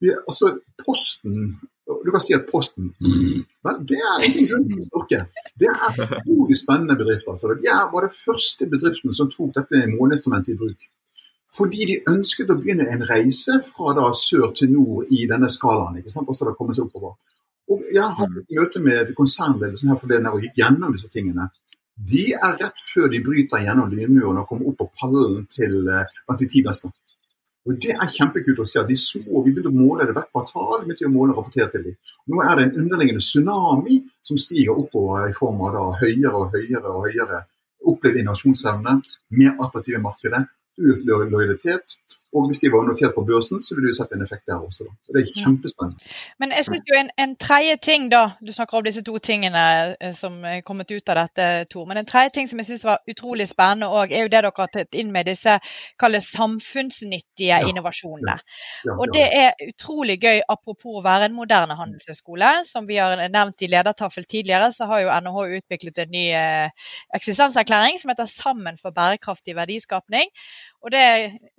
Vi, 0.00 0.12
altså, 0.12 0.58
Posten 0.84 1.58
Du 2.04 2.10
kan 2.12 2.20
si 2.20 2.34
at 2.34 2.46
Posten 2.46 2.92
Vel, 3.00 3.80
det 3.88 3.98
er 3.98 4.22
ingen 4.28 4.46
grunn 4.46 4.68
til 4.68 4.84
å 4.84 4.88
snakke. 4.90 5.24
Det 5.58 5.66
er 5.66 5.96
utrolig 6.20 6.56
spennende 6.60 6.94
bedrifter. 6.96 7.32
Altså. 7.32 7.56
De 7.56 7.72
var 7.92 8.06
det 8.06 8.14
første 8.14 8.68
bedriften 8.68 9.16
som 9.16 9.32
tok 9.32 9.56
dette 9.56 9.86
måleinstrumentet 9.96 10.54
i 10.54 10.60
bruk. 10.60 10.90
Fordi 11.56 11.86
de 11.88 11.96
ønsket 12.10 12.50
å 12.52 12.56
begynne 12.60 12.86
en 12.92 13.02
reise 13.08 13.58
fra 13.66 13.94
da 13.98 14.06
sør 14.14 14.52
til 14.54 14.70
nord 14.70 15.10
i 15.10 15.24
denne 15.30 15.50
skalaen. 15.50 15.98
ikke 15.98 16.12
sant? 16.14 16.28
også 16.28 16.46
det 16.46 16.56
kommer 16.58 16.76
seg 16.76 16.86
oppover. 16.86 17.16
Og 17.70 17.82
Jeg 17.94 18.02
har 18.02 18.14
hatt 18.18 18.36
et 18.38 18.56
møte 18.56 18.80
med 18.82 19.12
konsernledelsen 19.14 19.90
her 19.90 19.98
forleden 19.98 20.30
og 20.30 20.42
gikk 20.42 20.56
gjennom 20.58 20.94
disse 20.94 21.10
tingene. 21.10 21.50
De 22.10 22.32
er 22.32 22.56
rett 22.58 22.80
før 22.94 23.10
de 23.12 23.20
bryter 23.22 23.62
gjennom 23.66 23.90
lynmuren 23.92 24.40
og 24.40 24.48
kommer 24.48 24.70
opp 24.70 24.78
på 24.80 24.90
pallen 24.98 25.46
til 25.50 25.90
ti 26.48 26.62
beste. 26.66 26.90
Og 27.68 27.76
Det 27.82 27.92
er 27.92 28.12
kjempekult 28.14 28.62
å 28.62 28.64
se. 28.64 28.82
De 28.88 28.96
så, 28.96 29.20
vi 29.20 29.52
begynte 29.52 29.68
å 29.68 29.76
måle 29.76 30.06
det 30.08 30.14
hvert 30.16 30.30
kvartal. 30.32 30.86
begynte 30.86 31.10
å 31.10 31.12
måle 31.12 31.34
og 31.34 31.42
rapportere 31.42 31.68
til 31.74 31.82
dem. 31.90 31.96
Nå 32.32 32.40
er 32.42 32.56
det 32.56 32.64
en 32.64 32.78
underliggende 32.84 33.20
tsunami 33.20 34.00
som 34.26 34.38
stiger 34.38 34.78
oppover 34.80 35.28
i 35.28 35.36
form 35.36 35.60
av 35.66 35.74
da 35.76 35.84
høyere 36.00 36.32
og 36.40 36.54
høyere 36.54 36.94
og 36.94 37.04
høyere 37.08 37.42
opplevd 37.90 38.22
innovasjonsevne, 38.22 38.96
mer 39.36 39.60
attraktive 39.60 40.00
markeder, 40.00 40.48
økt 40.78 41.04
lojalitet. 41.06 41.98
Og 42.36 42.46
hvis 42.46 42.60
de 42.62 42.68
var 42.72 42.84
notert 42.86 43.14
på 43.14 43.24
børsen, 43.26 43.58
så 43.62 43.74
ville 43.74 43.90
vi 43.90 43.94
sett 43.98 44.12
en 44.14 44.22
effekt 44.22 44.46
der 44.46 44.58
også. 44.62 44.84
Da. 44.86 44.92
Det 45.14 45.22
er 45.22 45.30
kjempespennende. 45.42 46.10
Men 46.38 46.52
jeg 46.56 46.64
synes 46.68 46.90
jo 46.90 46.98
en, 47.00 47.10
en 47.24 47.32
tredje 47.36 47.76
ting, 47.82 48.06
da, 48.12 48.22
du 48.46 48.52
snakker 48.54 48.78
om 48.78 48.84
disse 48.86 49.02
to 49.02 49.18
tingene 49.18 49.64
eh, 50.00 50.14
som 50.14 50.36
er 50.46 50.60
kommet 50.66 50.92
ut 50.94 51.10
av 51.10 51.18
dette, 51.24 51.48
Tor. 51.72 51.88
Men 51.90 51.98
en 51.98 52.06
tredje 52.06 52.30
ting 52.36 52.50
som 52.50 52.62
jeg 52.62 52.68
synes 52.70 52.86
var 52.86 53.02
utrolig 53.10 53.48
spennende 53.50 53.90
òg, 53.90 54.14
er 54.14 54.24
jo 54.24 54.30
det 54.30 54.38
dere 54.38 54.52
har 54.56 54.70
tatt 54.70 54.98
inn 55.00 55.10
med 55.14 55.26
disse 55.26 55.56
kalles 55.98 56.30
samfunnsnyttige 56.30 57.58
ja, 57.58 57.66
innovasjonene. 57.66 58.36
Ja, 58.38 58.86
ja, 58.86 58.96
og 58.96 59.14
det 59.16 59.26
er 59.26 59.66
utrolig 59.66 60.20
gøy, 60.22 60.40
apropos 60.46 61.00
å 61.00 61.04
være 61.04 61.26
en 61.28 61.36
moderne 61.36 61.74
handelshøyskole. 61.80 62.52
Som 62.68 62.86
vi 62.86 63.00
har 63.02 63.18
nevnt 63.26 63.66
i 63.66 63.70
ledertaffel 63.74 64.28
tidligere, 64.30 64.70
så 64.74 64.86
har 64.90 65.02
jo 65.02 65.12
NHH 65.26 65.58
utviklet 65.58 66.02
en 66.04 66.14
ny 66.14 66.24
eh, 66.36 66.90
eksistenserklæring 67.18 67.98
som 67.98 68.14
heter 68.14 68.30
Sammen 68.30 68.78
for 68.78 68.94
bærekraftig 68.94 69.58
verdiskapning. 69.58 70.30
Og 70.80 70.92
det, 70.94 71.04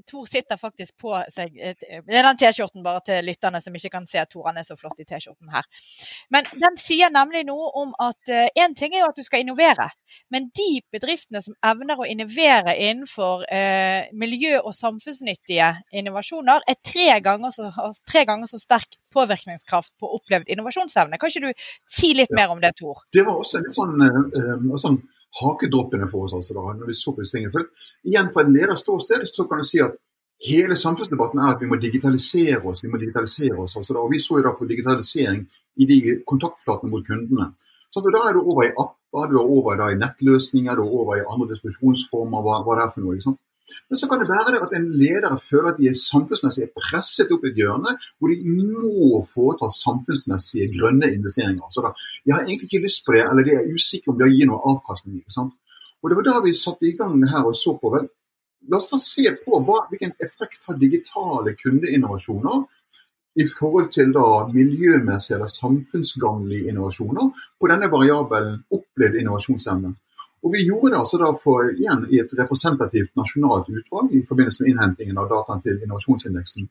Tor 0.09 0.25
sitter 0.25 0.57
faktisk 0.57 0.95
på 1.01 1.13
seg 1.29 1.53
Det 1.53 2.15
er 2.17 2.25
den 2.25 2.39
T-skjorten 2.39 2.83
bare 2.85 3.03
til 3.05 3.25
lytterne 3.25 3.61
som 3.61 3.75
ikke 3.77 3.91
kan 3.93 4.07
se 4.09 4.21
at 4.21 4.31
Tor 4.33 4.49
er 4.49 4.65
så 4.65 4.77
flott 4.79 4.99
i 5.01 5.05
T-skjorten 5.05 5.51
her. 5.53 5.67
Men 6.33 6.47
den 6.57 6.77
sier 6.81 7.11
nemlig 7.13 7.43
noe 7.47 7.69
om 7.77 7.93
at 8.01 8.31
én 8.31 8.73
uh, 8.73 8.77
ting 8.77 8.95
er 8.95 9.03
jo 9.03 9.11
at 9.11 9.19
du 9.19 9.25
skal 9.25 9.43
innovere. 9.45 9.89
Men 10.33 10.49
de 10.57 10.81
bedriftene 10.93 11.43
som 11.45 11.55
evner 11.65 12.01
å 12.01 12.07
innovere 12.09 12.75
innenfor 12.77 13.45
uh, 13.45 14.09
miljø- 14.17 14.63
og 14.63 14.73
samfunnsnyttige 14.75 15.69
innovasjoner, 16.01 16.65
er 16.67 16.81
tre 16.85 17.19
ganger, 17.23 17.53
så, 17.53 17.69
tre 18.09 18.25
ganger, 18.29 18.49
så, 18.49 18.59
sterk 18.61 18.97
påvirkningskraft 19.13 19.93
på 20.01 20.09
opplevd 20.17 20.49
innovasjonsevne. 20.51 21.21
Kan 21.21 21.31
ikke 21.31 21.51
du 21.51 21.71
si 21.89 22.13
litt 22.17 22.33
mer 22.35 22.53
om 22.53 22.61
det, 22.63 22.73
Tor? 22.79 23.05
Det 23.13 23.25
var 23.27 23.37
også 23.41 23.61
litt 23.61 23.77
sånn, 23.77 23.97
uh, 24.01 24.77
sånn 24.81 25.01
hakedroppene 25.39 26.07
for 26.11 26.25
oss. 26.25 26.33
altså 26.33 26.53
da, 26.53 26.73
når 26.79 26.87
vi 26.87 26.93
så 26.93 27.13
på 27.15 27.23
disse 27.23 27.37
tingene. 27.37 27.51
For 27.51 27.67
igjen 28.07 28.31
Fra 28.33 28.43
et 28.43 28.51
leders 28.51 28.83
ståsted 28.85 29.27
så 29.29 29.47
kan 29.47 29.61
du 29.61 29.67
si 29.67 29.79
at 29.83 29.95
hele 30.47 30.75
samfunnsdebatten 30.75 31.39
er 31.39 31.55
at 31.55 31.61
vi 31.61 31.69
må 31.69 31.79
digitalisere 31.79 32.61
oss. 32.65 32.83
vi 32.83 32.89
må 32.89 32.97
digitalisere 32.97 33.57
oss, 33.57 33.75
altså 33.75 33.93
da, 33.93 33.99
og 33.99 34.11
Vi 34.11 34.19
så 34.19 34.39
jo 34.39 34.47
da 34.47 34.55
på 34.57 34.65
digitalisering 34.65 35.45
i 35.77 35.85
de 35.85 35.99
kontaktflatene 36.27 36.91
mot 36.91 37.05
kundene. 37.07 37.53
Så 37.91 38.01
Da 38.01 38.29
er 38.29 38.33
du 38.33 38.41
over 38.41 38.63
i 38.63 38.75
apper, 38.83 39.27
du 39.29 39.37
er 39.37 39.43
over 39.43 39.89
i 39.91 39.95
nettløsninger, 39.95 40.75
du 40.75 40.81
er 40.81 40.91
over 40.99 41.15
i 41.15 41.27
andre 41.27 41.53
diskusjonsformer. 41.53 42.41
Hva, 42.41 42.63
hva 42.63 42.75
det 42.75 42.83
er 42.83 42.91
for 42.93 43.01
noe, 43.01 43.15
ikke 43.15 43.29
sant? 43.29 43.39
Men 43.89 43.99
så 43.99 44.07
kan 44.09 44.19
det 44.21 44.29
være 44.29 44.59
at 44.63 44.73
en 44.75 44.87
leder 44.99 45.35
føler 45.49 45.71
at 45.71 45.79
de 45.79 45.89
er 45.91 45.97
samfunnsmessig 45.97 46.69
presset 46.75 47.31
opp 47.31 47.45
i 47.45 47.51
et 47.51 47.59
hjørne 47.61 47.95
hvor 48.19 48.31
de 48.31 48.55
må 48.55 49.21
foreta 49.33 49.69
samfunnsmessige 49.75 50.71
grønne 50.77 51.11
investeringer. 51.13 51.67
Så 51.71 51.83
da, 51.85 51.93
Jeg 52.25 52.35
har 52.35 52.43
egentlig 52.45 52.69
ikke 52.71 52.85
lyst 52.87 53.05
på 53.05 53.15
det, 53.15 53.25
eller 53.27 53.47
de 53.47 53.55
er 53.57 53.69
usikre 53.73 54.13
om 54.13 54.19
det 54.19 54.31
gir 54.33 54.49
noe 54.49 54.63
avkastning. 54.73 55.23
Og 56.01 56.09
Det 56.09 56.17
var 56.17 56.27
da 56.27 56.39
vi 56.43 56.53
satte 56.57 56.87
i 56.87 56.97
gang 56.97 57.21
her 57.29 57.47
og 57.47 57.55
så 57.55 57.77
på 57.77 57.93
vel, 57.95 58.09
La 58.69 58.77
oss 58.77 58.91
da 58.93 58.99
se 59.01 59.25
på 59.41 59.57
hva, 59.65 59.87
hvilken 59.89 60.11
effekt 60.21 60.67
har 60.67 60.77
digitale 60.77 61.55
kundeinnovasjoner 61.57 62.59
i 63.41 63.47
forhold 63.49 63.89
til 63.95 64.11
da 64.13 64.25
miljømessige 64.53 65.37
eller 65.39 65.49
samfunnsgagnlige 65.49 66.69
innovasjoner 66.69 67.31
på 67.59 67.71
denne 67.71 67.89
variabelen 67.89 68.59
opplevd 68.77 69.17
innovasjonsevne. 69.21 69.95
Og 70.41 70.53
Vi 70.53 70.63
gjorde 70.65 70.91
det 70.91 70.99
altså 70.99 71.19
da 71.21 71.29
for, 71.37 71.69
igjen 71.69 72.07
i 72.09 72.19
et 72.21 72.31
representativt 72.37 73.11
nasjonalt 73.19 73.69
utvalg 73.69 74.13
i 74.17 74.23
forbindelse 74.25 74.63
med 74.63 74.71
innhentingen 74.71 75.17
av 75.21 75.29
dataen 75.29 75.61
til 75.61 75.77
innovasjonsindeksen. 75.77 76.69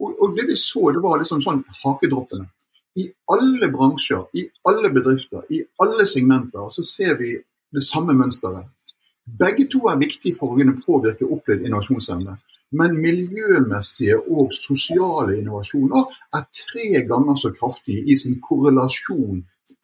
Og, 0.00 0.14
og 0.16 0.36
Det 0.36 0.46
vi 0.48 0.56
så, 0.56 0.90
det 0.92 1.02
var 1.04 1.20
liksom 1.20 1.42
sånn 1.44 1.64
hakedroppene. 1.82 2.48
I 2.96 3.08
alle 3.32 3.68
bransjer, 3.72 4.24
i 4.36 4.46
alle 4.68 4.90
bedrifter, 4.92 5.44
i 5.52 5.62
alle 5.80 6.06
segmenter 6.08 6.72
så 6.72 6.84
ser 6.84 7.16
vi 7.20 7.34
det 7.72 7.84
samme 7.88 8.16
mønsteret. 8.16 8.68
Begge 9.38 9.68
to 9.72 9.86
er 9.88 10.00
viktige 10.00 10.36
for 10.36 10.52
å 10.52 10.58
kunne 10.58 10.80
påvirke 10.82 11.28
opplevd 11.28 11.68
innovasjonsevne. 11.68 12.36
Men 12.80 12.96
miljømessige 12.96 14.16
og 14.32 14.52
sosiale 14.56 15.36
innovasjoner 15.38 16.16
er 16.36 16.46
tre 16.56 17.02
ganger 17.08 17.36
så 17.36 17.52
kraftige 17.52 18.04
i 18.08 18.16
sin 18.16 18.38
korrelasjon, 18.40 19.42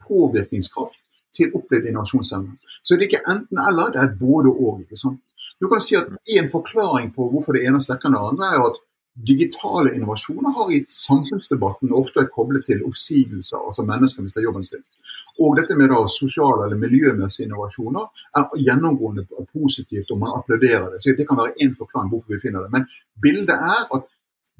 påvirkningskraft, 0.08 1.00
til 1.38 1.54
opplevd 1.54 1.88
innovasjonsevne. 1.88 2.58
Så 2.82 2.96
det 2.96 3.06
er 3.06 3.08
ikke 3.08 3.30
enten-eller, 3.34 3.94
det 3.94 4.02
er 4.02 4.18
både 4.20 4.52
og. 4.52 4.82
ikke? 4.82 5.14
Du 5.60 5.68
kan 5.70 5.80
si 5.82 5.96
at 5.98 6.10
En 6.38 6.50
forklaring 6.50 7.14
på 7.14 7.30
hvorfor 7.30 7.56
det 7.56 7.64
ene 7.66 7.78
er 7.78 8.06
enn 8.06 8.14
det 8.14 8.26
andre, 8.30 8.52
er 8.54 8.66
at 8.70 8.82
digitale 9.26 9.94
innovasjoner 9.94 10.50
har 10.54 10.68
i 10.72 10.84
samfunnsdebatten 10.88 11.92
ofte 11.92 12.20
er 12.22 12.28
koblet 12.34 12.66
til 12.66 12.84
oppsigelser, 12.86 13.58
altså 13.58 13.82
mennesker 13.82 14.22
mister 14.22 14.44
jobben 14.44 14.66
sin. 14.66 14.84
Og 15.42 15.56
dette 15.58 15.74
med 15.78 15.90
da 15.90 16.04
sosiale 16.10 16.66
eller 16.66 16.78
miljømessige 16.78 17.46
innovasjoner 17.46 18.06
er 18.38 18.60
gjennomgående 18.66 19.26
positivt, 19.52 20.10
og 20.10 20.20
man 20.22 20.36
applauderer 20.38 20.86
det. 20.92 21.02
Så 21.02 21.14
Det 21.18 21.26
kan 21.28 21.36
være 21.36 21.58
én 21.62 21.74
forklaring 21.78 22.10
hvorfor 22.10 22.34
vi 22.34 22.40
finner 22.40 22.62
det. 22.62 22.70
Men 22.72 22.86
bildet 23.22 23.54
er 23.54 23.86
at 23.96 24.06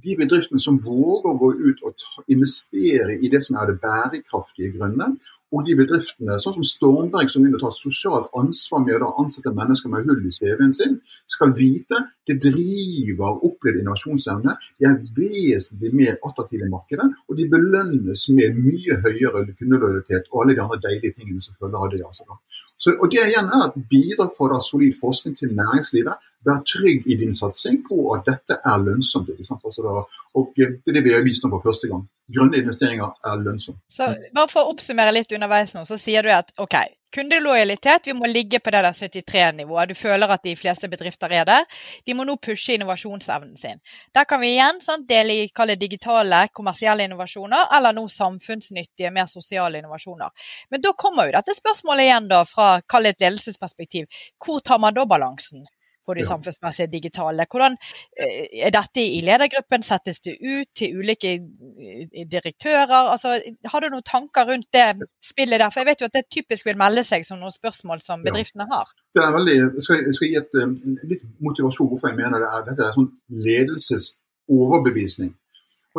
de 0.04 0.16
bedriftene 0.16 0.60
som 0.60 0.78
våger 0.78 1.30
å 1.30 1.38
gå 1.38 1.52
ut 1.68 1.82
og 1.82 1.94
investere 2.30 3.18
i 3.18 3.28
det 3.28 3.42
som 3.46 3.56
er 3.58 3.66
det 3.66 3.80
bærekraftige 3.82 4.78
grønne, 4.78 5.16
og 5.54 5.64
de 5.64 5.76
bedriftene, 5.78 6.36
sånn 6.42 6.58
som 6.58 6.66
Stormberg, 6.66 7.30
som 7.32 7.44
vil 7.44 7.56
ta 7.60 7.70
sosialt 7.72 8.28
ansvar 8.36 8.82
med 8.84 9.04
å 9.04 9.14
ansette 9.22 9.54
mennesker 9.56 9.92
med 9.92 10.08
hull 10.08 10.26
i 10.28 10.32
CV-en 10.34 10.74
sin, 10.76 10.98
skal 11.30 11.54
vite 11.56 12.02
det 12.28 12.36
driver 12.44 13.40
opplevd 13.48 13.80
innovasjonsevne. 13.80 14.54
De 14.78 14.88
er 14.88 15.00
vesentlig 15.16 15.92
mer 15.94 16.16
attraktive 16.18 16.66
i 16.66 16.72
markedet, 16.72 17.08
og 17.28 17.38
de 17.38 17.48
belønnes 17.54 18.24
med 18.36 18.60
mye 18.60 19.00
høyere 19.04 19.46
kundelojalitet 19.58 20.30
og 20.32 20.44
alle 20.44 20.58
de 20.58 20.64
andre 20.66 20.80
deilige 20.86 21.16
tingene 21.18 21.44
som 21.44 21.56
følger 21.60 21.78
av 21.80 21.92
det. 21.94 22.02
Altså. 22.06 22.38
Så, 22.78 22.94
og 22.94 23.10
Det 23.10 23.24
igjen 23.26 23.50
er 23.50 23.64
et 23.66 23.80
bidrag 23.90 24.34
for 24.38 24.52
da 24.54 24.60
solid 24.62 24.94
forskning 25.00 25.38
til 25.38 25.56
næringslivet. 25.56 26.28
Vær 26.46 26.60
trygg 26.62 27.08
i 27.10 27.16
din 27.18 27.34
satsing 27.34 27.80
på 27.88 28.12
at 28.14 28.28
dette 28.28 28.60
er 28.72 28.84
lønnsomt. 28.84 29.32
Altså 29.34 29.82
da, 29.82 30.04
og 30.38 30.52
Det 30.56 30.68
er 30.86 30.94
det 30.94 31.04
vi 31.04 31.16
har 31.16 31.26
vist 31.26 31.44
nå 31.44 31.50
for 31.50 31.64
første 31.64 31.90
gang 31.90 32.06
grønne 32.34 32.60
investeringer 32.60 33.12
er 33.24 33.42
lønnsomt. 33.42 33.80
Så 33.92 34.08
bare 34.34 34.50
For 34.52 34.64
å 34.64 34.72
oppsummere 34.74 35.14
litt 35.16 35.32
underveis 35.34 35.74
nå, 35.76 35.84
så 35.88 35.98
sier 36.00 36.26
du 36.26 36.32
at 36.34 36.52
ok, 36.60 36.76
kundelojalitet, 37.14 38.06
vi 38.06 38.14
må 38.16 38.26
ligge 38.26 38.60
på 38.60 38.72
det 38.74 38.82
der 38.84 38.96
73-nivået. 38.96 39.88
Du 39.88 39.94
føler 39.94 40.34
at 40.34 40.44
de 40.44 40.56
fleste 40.56 40.88
bedrifter 40.88 41.32
er 41.32 41.44
der. 41.48 41.64
De 42.06 42.14
må 42.14 42.26
nå 42.28 42.36
pushe 42.42 42.74
innovasjonsevnen 42.74 43.56
sin. 43.56 43.80
Der 44.14 44.24
kan 44.24 44.40
vi 44.40 44.52
igjen 44.54 44.80
sant, 44.84 45.08
dele 45.08 45.38
i 45.42 45.48
kalle 45.54 45.78
digitale, 45.80 46.44
kommersielle 46.52 47.08
innovasjoner, 47.08 47.70
eller 47.76 47.96
nå 47.96 48.08
samfunnsnyttige, 48.12 49.10
mer 49.14 49.26
sosiale 49.26 49.78
innovasjoner. 49.78 50.52
Men 50.70 50.84
da 50.84 50.92
kommer 50.92 51.28
jo 51.28 51.38
dette 51.38 51.56
spørsmålet 51.56 52.08
igjen 52.08 52.30
da 52.30 52.44
fra 52.48 52.70
kall 52.86 53.10
et 53.10 53.20
ledelsesperspektiv. 53.20 54.06
Hvor 54.44 54.60
tar 54.60 54.78
man 54.82 54.94
da 54.94 55.06
balansen? 55.08 55.66
På 56.08 56.16
de 56.16 56.24
samfunnsmessige 56.26 56.88
digitale. 56.92 57.46
Hvordan 57.50 57.76
eh, 58.18 58.46
Er 58.66 58.72
dette 58.74 59.04
i 59.04 59.20
ledergruppen? 59.24 59.84
Settes 59.86 60.20
det 60.24 60.36
ut 60.40 60.68
til 60.76 60.98
ulike 60.98 61.34
eh, 61.36 62.26
direktører? 62.32 63.12
Altså, 63.14 63.36
har 63.72 63.84
du 63.84 63.90
noen 63.92 64.06
tanker 64.06 64.48
rundt 64.50 64.68
det 64.74 65.08
spillet 65.24 65.60
der? 65.60 65.70
For 65.70 65.82
jeg 65.82 65.90
vet 65.90 66.04
jo 66.04 66.10
at 66.10 66.16
det 66.16 66.24
typisk 66.32 66.68
vil 66.68 66.80
melde 66.80 67.04
seg 67.06 67.26
som 67.28 67.40
noen 67.42 67.54
spørsmål 67.54 68.02
som 68.04 68.24
bedriftene 68.26 68.68
har. 68.72 68.94
Det 69.14 69.24
er 69.24 69.34
veldig, 69.34 69.56
jeg 69.58 69.84
skal, 69.86 70.04
jeg 70.06 70.16
skal 70.18 70.32
gi 70.32 70.40
et, 70.42 70.62
eh, 70.62 70.76
litt 71.12 71.26
motivasjon 71.44 71.90
hvorfor 71.92 72.12
jeg 72.12 72.20
mener 72.22 72.44
det 72.44 72.52
er. 72.52 72.64
Dette 72.70 72.88
er 72.88 72.96
sånn 72.96 73.12
ledelsesoverbevisning. 73.48 75.34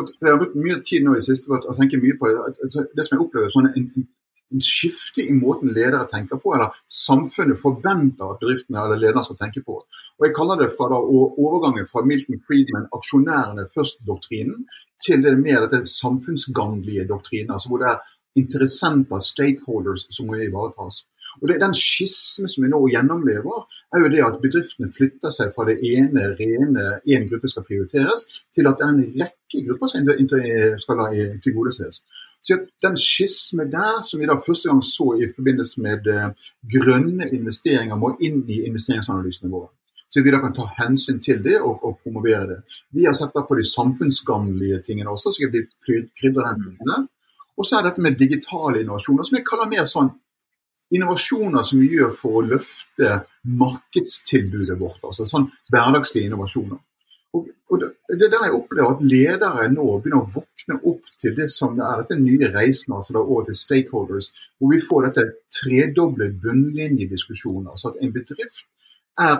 Jeg 0.00 0.30
har 0.30 0.38
brukt 0.40 0.56
mye 0.56 0.78
tid 0.86 1.04
nå 1.04 1.16
i 1.18 1.24
siste 1.24 1.50
på 1.50 1.58
å 1.58 1.76
tenke 1.76 1.98
mye 2.00 2.16
på 2.16 2.30
det 2.30 2.36
Det 2.96 3.04
som 3.04 3.16
jeg 3.16 3.24
opplever 3.24 3.50
sånn 3.52 3.68
en 3.68 3.88
skifte 4.58 5.22
i 5.22 5.32
måten 5.32 5.70
ledere 5.70 6.08
tenker 6.10 6.40
på, 6.42 6.54
eller 6.56 6.74
samfunnet 6.90 7.60
forventer 7.62 8.32
at 8.34 8.40
bedriftene 8.42 8.82
eller 8.82 8.98
lederne 8.98 9.22
skal 9.26 9.38
tenke 9.38 9.62
på. 9.66 9.78
Og 10.18 10.26
Jeg 10.26 10.34
kaller 10.36 10.58
det 10.60 10.72
fra 10.74 10.88
da 10.90 10.98
overgangen 11.00 11.86
fra 11.88 12.02
Milton 12.04 12.40
Friedman, 12.46 12.88
aksjonærene 12.92 13.68
først-doktrinen, 13.74 14.66
til 15.00 15.22
det 15.22 15.38
mer 15.38 15.64
dette 15.64 15.86
samfunnsgagnlige 15.88 17.06
doktrinen, 17.08 17.54
altså 17.54 17.70
hvor 17.70 17.78
det 17.80 17.88
er 17.88 18.02
interessenter, 18.36 19.18
stakeholders, 19.18 20.06
som 20.10 20.26
må 20.26 20.34
ivaretas. 20.34 21.04
Og 21.40 21.48
det, 21.48 21.60
Den 21.60 21.74
skismen 21.74 22.50
som 22.50 22.64
vi 22.64 22.70
nå 22.70 22.80
gjennomlever, 22.90 23.66
er 23.94 24.02
jo 24.02 24.10
det 24.12 24.22
at 24.26 24.38
bedriftene 24.42 24.92
flytter 24.92 25.32
seg 25.34 25.52
fra 25.54 25.66
det 25.68 25.78
ene 25.86 26.32
rene 26.38 26.86
én 27.06 27.28
gruppe 27.30 27.48
skal 27.50 27.66
prioriteres, 27.66 28.26
til 28.54 28.68
at 28.68 28.78
det 28.78 28.86
er 28.86 28.94
en 28.94 29.14
rekke 29.22 29.62
grupper 29.66 29.90
som 29.90 30.10
skal 30.84 31.04
tilgodeses. 31.44 32.02
Så 32.42 32.56
Den 32.82 32.96
skisme 32.96 33.66
der, 33.70 34.00
som 34.02 34.20
vi 34.20 34.26
da 34.26 34.38
første 34.46 34.70
gang 34.70 34.80
så 34.84 35.12
i 35.20 35.28
forbindelse 35.34 35.80
med 35.84 36.06
uh, 36.08 36.30
grønne 36.72 37.28
investeringer, 37.36 37.96
må 37.96 38.14
inn 38.20 38.40
i 38.48 38.62
investeringsanalysene 38.68 39.52
våre. 39.52 39.68
Så 40.10 40.24
vi 40.24 40.32
da 40.32 40.40
kan 40.42 40.54
ta 40.56 40.66
hensyn 40.80 41.20
til 41.22 41.42
det 41.44 41.60
og, 41.60 41.84
og 41.84 42.00
promovere 42.02 42.46
det. 42.48 42.58
Vi 42.96 43.04
har 43.06 43.14
sett 43.14 43.36
da 43.36 43.44
på 43.46 43.58
de 43.58 43.66
samfunnsgammelige 43.68 44.80
tingene 44.88 45.12
også, 45.12 45.30
så 45.30 45.46
vi 45.52 45.62
krydrer 46.18 46.48
den 46.48 46.64
biten 46.64 47.06
Og 47.56 47.66
så 47.66 47.78
er 47.78 47.86
dette 47.86 48.02
med 48.02 48.18
digitale 48.18 48.80
innovasjoner, 48.80 49.22
som 49.22 49.36
jeg 49.36 49.46
kaller 49.46 49.70
mer 49.70 49.86
sånn 49.86 50.10
innovasjoner 50.90 51.62
som 51.62 51.78
vi 51.78 51.92
gjør 51.94 52.14
for 52.18 52.40
å 52.40 52.46
løfte 52.46 53.20
markedstilbudet 53.60 54.78
vårt. 54.80 55.04
altså 55.04 55.26
sånn 55.28 55.46
hverdagslige 55.70 56.26
innovasjoner. 56.26 56.80
Og, 57.36 57.46
og 57.70 57.80
det, 57.80 57.90
er 58.10 58.32
der 58.32 58.46
jeg 58.46 58.56
opplever 58.56 58.96
at 58.96 59.04
ledere 59.06 59.68
nå 59.70 59.84
begynner 60.02 60.24
å 60.24 60.32
våkne 60.34 60.78
opp 60.90 61.06
til 61.22 61.36
det 61.36 61.46
som 61.54 61.76
det 61.78 61.86
er 61.86 62.02
dette 62.02 62.18
nye 62.18 62.50
reisen 62.50 62.96
altså 62.96 63.14
da 63.14 63.22
over 63.22 63.46
til 63.46 63.58
stakeholders, 63.60 64.32
hvor 64.58 64.74
vi 64.74 64.82
får 64.82 65.06
dette 65.06 65.26
tredoblet 65.60 66.40
bunnlinjediskusjonen. 66.42 67.70
Altså 67.70 67.92
at 67.92 68.02
en 68.02 68.12
bedrift 68.16 68.64
er, 69.22 69.38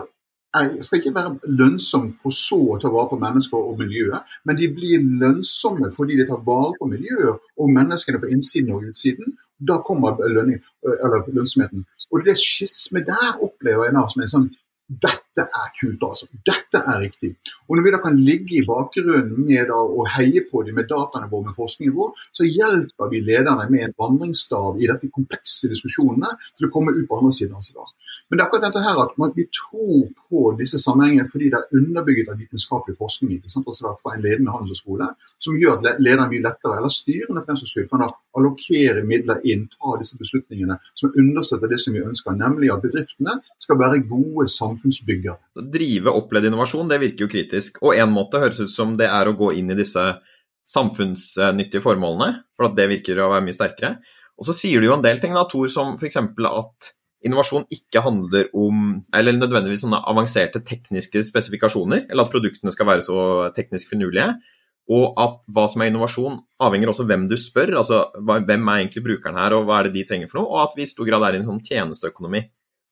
er, 0.54 0.70
skal 0.86 1.00
ikke 1.00 1.14
være 1.18 1.52
lønnsom 1.60 2.12
for 2.22 2.36
så 2.36 2.60
å 2.76 2.78
ta 2.82 2.94
vare 2.94 3.10
på 3.10 3.20
mennesker 3.24 3.70
og 3.72 3.82
miljøet, 3.82 4.38
men 4.46 4.62
de 4.62 4.70
blir 4.78 5.10
lønnsomme 5.24 5.90
fordi 5.96 6.20
de 6.20 6.30
tar 6.30 6.46
vare 6.46 6.76
på 6.78 6.90
miljøet 6.94 7.52
og 7.58 7.76
menneskene 7.80 8.22
på 8.22 8.30
innsiden 8.36 8.74
og 8.76 8.86
utsiden. 8.92 9.34
Da 9.60 9.82
kommer 9.84 10.16
lønning, 10.24 10.62
lønnsomheten. 10.86 11.84
Og 12.10 12.22
det 12.24 12.38
skismet 12.38 13.10
der 13.10 13.34
opplever 13.42 13.86
jeg 13.88 13.94
nå 13.98 14.06
som 14.08 14.22
en 14.22 14.34
sånn 14.34 14.50
dette 14.90 15.44
er 15.46 15.68
kult, 15.78 16.02
altså. 16.02 16.26
Dette 16.46 16.80
er 16.82 16.98
riktig. 16.98 17.30
Og 17.68 17.76
Når 17.76 17.84
vi 17.86 17.92
da 17.94 18.00
kan 18.02 18.18
ligge 18.18 18.56
i 18.58 18.66
bakgrunnen 18.66 19.46
med 19.46 19.70
å 19.70 20.04
heie 20.16 20.42
på 20.50 20.64
dem 20.66 20.74
med 20.80 20.88
dataene 20.90 21.30
våre, 21.30 21.46
med 21.46 21.58
forskningen 21.58 21.94
vår, 21.94 22.10
så 22.34 22.48
hjelper 22.48 23.12
vi 23.12 23.22
lederne 23.22 23.68
med 23.70 23.86
en 23.86 23.96
vandringsstav 24.02 24.80
i 24.82 24.90
dette 24.90 25.12
komplekse 25.14 25.70
diskusjonene 25.70 26.34
til 26.56 26.66
å 26.66 26.72
komme 26.74 26.96
ut 26.96 27.06
på 27.06 27.20
andre 27.20 27.36
siden. 27.38 27.54
av 27.54 27.62
Altså 27.62 27.86
men 28.30 28.38
det 28.38 28.44
er 28.44 28.46
akkurat 28.46 28.64
dette 28.68 28.82
her 28.84 28.98
at 29.02 29.16
man, 29.18 29.32
vi 29.34 29.44
tror 29.50 30.04
på 30.30 30.42
disse 30.58 30.78
sammenhengene 30.78 31.26
fordi 31.32 31.48
det 31.50 31.58
er 31.58 31.80
underbygget 31.80 32.28
av 32.30 32.38
vitenskapelig 32.38 32.94
forskning 33.00 33.32
ikke 33.36 33.50
sant? 33.50 33.66
Også 33.66 33.90
fra 33.98 34.14
en 34.14 34.22
ledende 34.22 34.54
handelshøyskole, 34.54 35.08
som 35.42 35.56
gjør 35.58 35.80
at 35.80 35.98
lederen 35.98 36.30
mye 36.30 36.44
lettere, 36.44 36.76
eller 36.78 36.94
styrene 36.94 37.42
for 37.42 37.50
den 37.50 37.58
saks 37.58 37.74
skyld, 37.74 37.88
kan 37.90 38.04
allokere 38.06 39.02
midler 39.06 39.42
inn, 39.50 39.66
ta 39.74 39.96
disse 39.98 40.18
beslutningene 40.20 40.76
som 40.94 41.10
understøtter 41.10 41.72
det 41.72 41.80
som 41.82 41.96
vi 41.96 42.04
ønsker, 42.06 42.38
nemlig 42.38 42.70
at 42.70 42.84
bedriftene 42.84 43.34
skal 43.62 43.80
være 43.82 43.98
gode 44.06 44.46
samfunnsbyggere. 44.54 45.34
Drive 45.74 46.14
opplevd 46.14 46.52
innovasjon, 46.52 46.90
det 46.92 47.00
virker 47.02 47.26
jo 47.26 47.32
kritisk. 47.34 47.82
Og 47.82 47.98
en 47.98 48.14
måte 48.14 48.38
høres 48.42 48.62
ut 48.62 48.70
som 48.70 48.94
det 49.00 49.10
er 49.10 49.26
å 49.26 49.34
gå 49.34 49.50
inn 49.58 49.74
i 49.74 49.78
disse 49.78 50.06
samfunnsnyttige 50.70 51.82
formålene, 51.82 52.44
for 52.54 52.70
at 52.70 52.78
det 52.78 52.86
virker 52.94 53.18
å 53.18 53.32
være 53.34 53.48
mye 53.48 53.58
sterkere. 53.58 53.96
Og 54.38 54.46
så 54.46 54.54
sier 54.56 54.78
du 54.78 54.86
jo 54.86 54.94
en 54.94 55.04
del 55.04 55.18
ting, 55.18 55.34
da, 55.34 55.42
Tor, 55.50 55.66
som 55.72 55.98
f.eks. 55.98 56.22
at 56.22 56.92
innovasjon 57.26 57.66
ikke 57.72 58.02
handler 58.04 58.48
om 58.56 59.00
eller 59.16 59.36
nødvendigvis 59.36 59.84
sånne 59.84 60.00
avanserte 60.08 60.62
tekniske 60.66 61.22
spesifikasjoner, 61.26 62.06
eller 62.08 62.26
at 62.26 62.32
produktene 62.32 62.72
skal 62.74 62.88
være 62.88 63.04
så 63.04 63.18
teknisk 63.56 63.92
finurlige. 63.92 64.32
Og 64.90 65.18
at 65.22 65.36
hva 65.54 65.66
som 65.70 65.84
er 65.84 65.90
innovasjon, 65.92 66.40
avhenger 66.64 66.90
også 66.90 67.04
hvem 67.06 67.28
du 67.30 67.36
spør. 67.38 67.76
altså 67.78 68.08
Hvem 68.16 68.64
er 68.72 68.80
egentlig 68.80 69.04
brukeren 69.04 69.38
her, 69.38 69.54
og 69.54 69.68
hva 69.68 69.78
er 69.78 69.88
det 69.88 70.00
de 70.00 70.06
trenger 70.08 70.30
for 70.30 70.40
noe? 70.40 70.50
Og 70.50 70.64
at 70.64 70.74
vi 70.74 70.82
i 70.82 70.90
stor 70.90 71.06
grad 71.06 71.26
er 71.28 71.36
i 71.36 71.42
en 71.42 71.46
sånn 71.46 71.62
tjenesteøkonomi. 71.62 72.42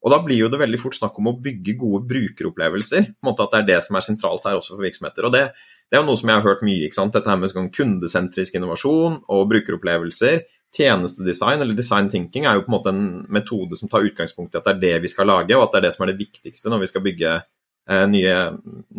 Og 0.06 0.12
da 0.12 0.20
blir 0.22 0.38
jo 0.38 0.50
det 0.52 0.60
veldig 0.60 0.78
fort 0.78 0.94
snakk 0.94 1.16
om 1.18 1.32
å 1.32 1.38
bygge 1.42 1.74
gode 1.80 2.04
brukeropplevelser. 2.12 3.08
på 3.18 3.24
en 3.24 3.30
måte 3.30 3.42
At 3.42 3.56
det 3.56 3.58
er 3.58 3.66
det 3.72 3.80
som 3.86 3.98
er 3.98 4.06
sentralt 4.06 4.46
her 4.46 4.60
også 4.60 4.76
for 4.76 4.84
virksomheter. 4.86 5.26
Og 5.26 5.34
det, 5.34 5.42
det 5.90 5.98
er 5.98 6.04
jo 6.04 6.10
noe 6.12 6.20
som 6.20 6.30
jeg 6.30 6.38
har 6.38 6.46
hørt 6.46 6.62
mye. 6.62 6.84
ikke 6.86 7.00
sant? 7.00 7.16
Dette 7.16 7.30
her 7.32 7.40
med 7.40 7.50
sånn 7.50 7.72
kundesentrisk 7.74 8.54
innovasjon 8.54 9.18
og 9.26 9.48
brukeropplevelser 9.50 10.44
tjenestedesign 10.76 11.62
eller 11.62 11.76
design 11.76 12.10
thinking 12.12 12.46
er 12.46 12.58
jo 12.58 12.64
på 12.66 12.70
en 12.70 12.76
måte 12.76 12.92
en 12.92 13.06
metode 13.32 13.78
som 13.78 13.90
tar 13.90 14.04
utgangspunkt 14.06 14.54
i 14.54 14.60
at 14.60 14.66
det 14.68 14.74
er 14.74 14.82
det 14.82 15.06
vi 15.06 15.12
skal 15.12 15.28
lage, 15.30 15.56
og 15.56 15.64
at 15.64 15.74
det 15.74 15.80
er 15.80 15.86
det 15.86 15.94
som 15.94 16.04
er 16.04 16.12
det 16.12 16.20
viktigste 16.20 16.72
når 16.72 16.82
vi 16.84 16.90
skal 16.90 17.04
bygge 17.04 17.34
eh, 17.38 18.04
nye, 18.12 18.36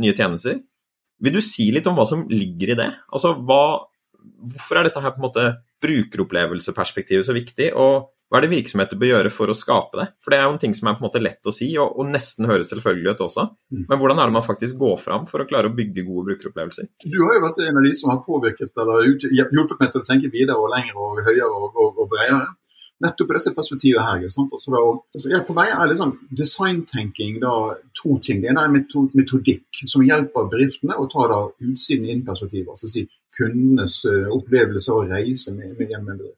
nye, 0.02 0.16
tjenester. 0.18 0.60
Vil 1.20 1.36
du 1.36 1.42
si 1.44 1.70
litt 1.76 1.88
om 1.90 1.98
hva 2.00 2.08
som 2.10 2.26
ligger 2.32 2.74
i 2.74 2.80
det? 2.80 2.90
Altså, 3.14 3.36
hva, 3.38 3.64
hvorfor 4.18 4.80
er 4.80 4.88
dette 4.88 5.04
her 5.04 5.14
på 5.14 5.22
en 5.22 5.28
måte 5.28 5.50
brukeropplevelseperspektivet 5.84 7.28
så 7.28 7.36
viktig, 7.36 7.70
og 7.78 8.10
hva 8.30 8.38
er 8.38 8.46
det 8.46 8.52
virksomheter 8.52 9.00
bør 9.02 9.10
gjøre 9.10 9.32
for 9.34 9.50
å 9.50 9.56
skape 9.58 9.98
det? 9.98 10.06
For 10.22 10.30
det 10.30 10.38
er 10.38 10.44
jo 10.46 10.54
en 10.54 10.62
ting 10.62 10.76
som 10.78 10.90
er 10.90 10.98
på 10.98 11.02
en 11.02 11.08
måte 11.08 11.22
lett 11.22 11.50
å 11.50 11.54
si, 11.54 11.72
og, 11.82 11.96
og 11.98 12.12
nesten 12.14 12.46
høres 12.50 12.70
selvfølgelig 12.70 13.16
ut 13.16 13.24
også. 13.26 13.46
Mm. 13.74 13.84
Men 13.90 14.02
hvordan 14.02 14.22
er 14.22 14.30
det 14.30 14.36
man 14.36 14.46
faktisk 14.46 14.78
går 14.78 15.00
fram 15.02 15.26
for 15.30 15.42
å 15.42 15.48
klare 15.50 15.72
å 15.72 15.74
bygge 15.74 16.06
gode 16.06 16.28
brukeropplevelser? 16.28 16.92
Du 17.10 17.18
har 17.24 17.40
jo 17.40 17.44
vært 17.48 17.62
en 17.66 17.80
av 17.82 17.88
de 17.88 17.94
som 17.98 18.14
har 18.14 18.22
påvirket 18.28 18.84
eller 18.84 19.08
hjulpet 19.34 19.82
meg 19.82 19.90
til 19.96 20.04
å 20.04 20.06
tenke 20.06 20.30
videre 20.34 20.62
og 20.62 20.70
lenger 20.76 21.00
og 21.02 21.24
høyere 21.26 21.50
og, 21.50 21.72
og, 21.74 22.04
og 22.04 22.12
bredere. 22.12 22.52
nettopp 23.02 23.34
disse 23.34 23.54
perspektivene 23.56 24.06
her. 24.06 24.26
Da, 24.28 24.82
altså, 25.16 25.32
ja, 25.32 25.40
for 25.48 25.58
meg 25.58 25.74
er 25.74 25.90
liksom 25.90 26.14
designtenking 26.38 27.40
da, 27.42 27.56
to 27.98 28.20
ting. 28.22 28.44
Det 28.44 28.52
ene 28.52 28.68
er 28.68 28.76
metodikk, 28.76 29.82
som 29.88 30.06
hjelper 30.06 30.52
bedriftene 30.52 31.00
å 31.00 31.08
ta 31.10 31.26
da 31.32 31.42
utsiden 31.66 32.12
inn-perspektivet. 32.14 32.76
Altså 32.76 32.92
si 32.94 33.08
kundenes 33.40 34.02
uh, 34.06 34.28
opplevelse 34.36 34.94
og 34.94 35.10
reise 35.10 35.56
med, 35.56 35.74
med 35.80 35.98
bedrift. 35.98 36.38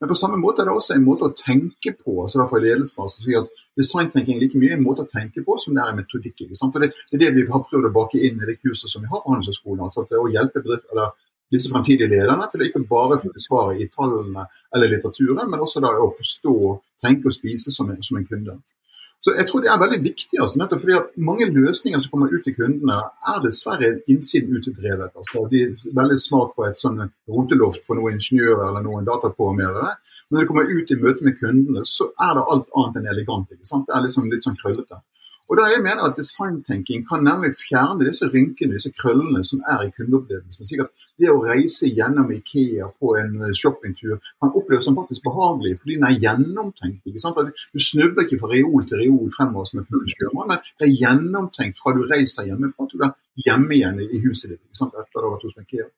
Men 0.00 0.08
på 0.08 0.16
samme 0.16 0.38
måte 0.40 0.62
er 0.62 0.70
det 0.70 0.74
også 0.74 0.94
en 0.96 1.04
måte 1.04 1.28
å 1.28 1.34
tenke 1.36 1.92
på. 1.92 2.14
altså 2.22 2.40
da 2.40 2.46
for 2.48 2.64
ledelsen, 2.64 3.02
altså 3.04 3.24
si 3.24 3.36
at 3.36 3.50
Designtenking 3.78 4.36
er 4.36 4.42
like 4.42 4.58
mye 4.58 4.74
en 4.76 4.84
måte 4.84 5.04
å 5.04 5.08
tenke 5.08 5.44
på 5.46 5.56
som 5.60 5.76
det 5.76 5.82
er 5.82 5.92
en 5.92 6.00
metodikk. 6.00 6.40
Ikke 6.46 6.58
sant? 6.58 6.74
Og 6.76 6.82
det, 6.84 6.90
det, 7.12 7.20
er 7.20 7.34
det 7.36 7.44
vi 7.44 7.52
har 7.52 7.66
prøvd 7.68 7.88
å 7.88 7.92
bake 7.94 8.18
inn 8.18 8.40
i 8.40 8.48
det 8.48 8.58
kurset 8.60 8.90
som 8.92 9.04
vi 9.04 9.10
har 9.12 9.22
på 9.22 9.34
Handelshøyskolen. 9.34 9.84
Altså 9.86 10.04
å 10.04 10.30
hjelpe 10.32 10.64
bedrift, 10.64 10.88
eller 10.92 11.12
disse 11.52 11.70
fremtidige 11.70 12.10
lederne 12.10 12.48
til 12.50 12.62
å 12.62 12.68
ikke 12.68 12.82
bare 12.90 13.18
få 13.22 13.32
svaret 13.42 13.82
i 13.82 13.88
tallene 13.92 14.46
eller 14.74 14.92
litteraturen, 14.94 15.48
men 15.50 15.64
også 15.64 15.82
da 15.84 15.92
å 15.98 16.10
forstå, 16.18 16.56
tenke 17.04 17.30
og 17.30 17.34
spise 17.34 17.74
som 17.74 17.90
en, 17.90 18.02
som 18.06 18.20
en 18.20 18.26
kunde. 18.28 18.56
Så 19.20 19.34
jeg 19.36 19.44
tror 19.48 19.60
det 19.60 19.68
er 19.68 19.80
veldig 19.82 19.98
viktig, 20.00 20.38
altså, 20.40 20.58
nettopp 20.62 20.80
fordi 20.80 20.94
at 20.96 21.08
mange 21.20 21.48
løsninger 21.52 22.00
som 22.00 22.12
kommer 22.14 22.32
ut 22.32 22.44
til 22.46 22.54
kundene, 22.56 22.96
er 23.32 23.42
dessverre 23.44 23.90
innsiden 24.08 24.56
utedrevet. 24.56 25.12
Altså, 25.12 25.42
de 25.50 25.60
er 25.66 25.90
veldig 25.98 26.16
smart 26.24 26.54
på 26.56 26.64
et 26.64 26.80
sånn 26.80 27.02
roteloft 27.28 27.84
for 27.84 28.00
noen 28.00 28.16
ingeniører 28.16 28.64
eller 28.70 28.86
noen 28.86 29.08
datapåmeldere. 29.08 29.92
Men 30.30 30.38
når 30.38 30.42
det 30.44 30.48
kommer 30.48 30.72
ut 30.72 30.94
i 30.94 30.98
møte 31.02 31.26
med 31.26 31.36
kundene, 31.36 31.84
så 31.84 32.08
er 32.16 32.32
det 32.38 32.46
alt 32.54 32.72
annet 32.80 33.00
enn 33.00 33.10
elegant. 33.12 33.52
Det 33.52 33.80
er 33.92 34.06
liksom 34.06 34.30
litt 34.32 34.46
sånn 34.46 34.56
krøllete. 34.62 35.02
Og 35.50 35.58
da 35.58 35.66
jeg 35.66 35.82
mener 35.82 36.04
at 36.06 36.18
Designtenking 36.18 37.02
kan 37.08 37.24
nemlig 37.26 37.56
fjerne 37.58 38.06
disse 38.06 38.28
rynkene, 38.30 38.76
disse 38.76 38.92
krøllene 38.94 39.42
som 39.44 39.64
er 39.72 39.88
i 39.88 39.94
kundeopplevelsen. 39.96 40.68
at 40.84 40.92
det 41.20 41.30
å 41.32 41.40
reise 41.42 41.90
gjennom 41.90 42.30
Ikea 42.32 42.86
på 43.02 43.16
en 43.18 43.34
eh, 43.42 43.54
shoppingtur 43.60 44.20
kan 44.40 44.54
oppleves 44.54 44.86
som 44.86 44.96
faktisk 44.96 45.26
behagelig, 45.26 45.74
fordi 45.80 45.98
den 45.98 46.06
er 46.08 46.20
gjennomtenkt. 46.24 47.02
ikke 47.04 47.20
sant? 47.20 47.40
Du 47.74 47.82
snubber 47.82 48.24
ikke 48.24 48.38
fra 48.40 48.52
reol 48.54 48.86
til 48.86 49.02
reol 49.02 49.32
fremover 49.36 49.66
som 49.68 49.82
en 49.82 49.88
fugleskjører, 49.90 50.38
men 50.38 50.62
det 50.78 50.86
er 50.86 50.98
gjennomtenkt 51.02 51.82
fra 51.82 51.96
du 51.98 52.04
reiser 52.06 52.48
hjemmefra 52.48 52.86
til 52.86 53.02
du 53.02 53.08
er 53.10 53.16
hjemme 53.44 53.74
igjen 53.74 54.00
i 54.06 54.22
huset 54.24 54.54
ditt. 54.54 54.62
ikke 54.62 54.84
sant? 54.84 54.94
etter 54.94 55.18
å 55.18 55.28
ha 55.28 55.34
vært 55.34 55.48
hos 55.50 55.60
Ikea. 55.66 55.90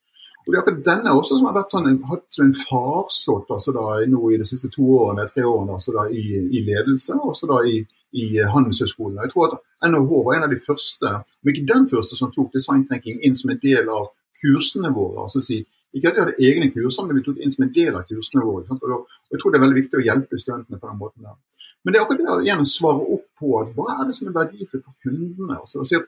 Og 0.42 0.50
det 0.50 0.56
er 0.56 0.62
akkurat 0.64 0.86
denne 0.88 1.12
også 1.14 1.36
som 1.36 1.46
har 1.46 1.54
vært 1.60 1.74
sånn, 1.76 1.98
hatt 2.08 2.38
en 2.42 2.54
farsott 2.58 3.52
altså 3.54 3.74
da, 3.76 3.84
nå 4.10 4.30
i 4.32 4.40
de 4.40 4.46
siste 4.48 4.72
to 4.74 4.88
årene, 4.96 5.28
tre 5.30 5.44
årene 5.46 5.76
altså 5.76 5.94
da, 5.94 6.08
i, 6.10 6.40
i 6.40 6.64
ledelse, 6.66 7.14
og 7.14 7.36
også 7.36 7.50
da 7.52 7.60
i 7.68 7.76
i 8.12 8.26
Handelshøyskolen. 8.54 9.20
Jeg 9.24 9.32
tror 9.32 9.48
at 9.48 9.90
NHH 9.90 10.10
var 10.26 10.34
en 10.36 10.46
av 10.46 10.52
de 10.52 10.60
første, 10.66 11.12
om 11.42 11.52
ikke 11.52 11.68
den 11.68 11.86
første, 11.90 12.18
som 12.18 12.32
tok 12.34 12.52
designtenking 12.56 13.22
inn 13.26 13.38
som 13.38 13.52
en 13.52 13.60
del 13.62 13.88
av 13.92 14.10
kursene 14.42 14.90
våre. 14.94 15.24
altså 15.24 15.42
si, 15.44 15.62
ikke 15.92 16.08
at 16.08 16.16
de 16.16 16.24
hadde 16.24 16.48
egne 16.48 16.70
kurser, 16.72 17.06
men 17.06 17.18
vi 17.18 17.24
tok 17.26 17.40
inn 17.40 17.52
som 17.52 17.66
en 17.66 17.74
del 17.74 17.96
av 17.96 18.06
kursene 18.08 18.44
våre. 18.44 18.64
Og 18.68 19.32
jeg 19.32 19.40
tror 19.40 19.52
det 19.52 19.60
er 19.60 19.66
veldig 19.66 19.80
viktig 19.80 20.00
å 20.00 20.06
hjelpe 20.06 20.40
studentene 20.40 20.80
på 20.80 20.88
den 20.88 21.00
måten. 21.00 21.22
der. 21.28 21.38
Men 21.84 21.92
det 21.92 21.98
er 21.98 22.04
akkurat 22.04 22.22
det 22.22 22.32
å 22.32 22.42
igjen 22.44 22.66
svare 22.68 23.06
opp 23.16 23.24
på 23.40 23.54
at 23.60 23.72
hva 23.76 23.96
er 23.96 24.04
det 24.08 24.16
som 24.16 24.28
er 24.28 24.36
verdifullt 24.36 24.84
for 24.84 24.94
kundene. 25.02 25.58
Altså, 25.58 25.84
si 25.84 25.98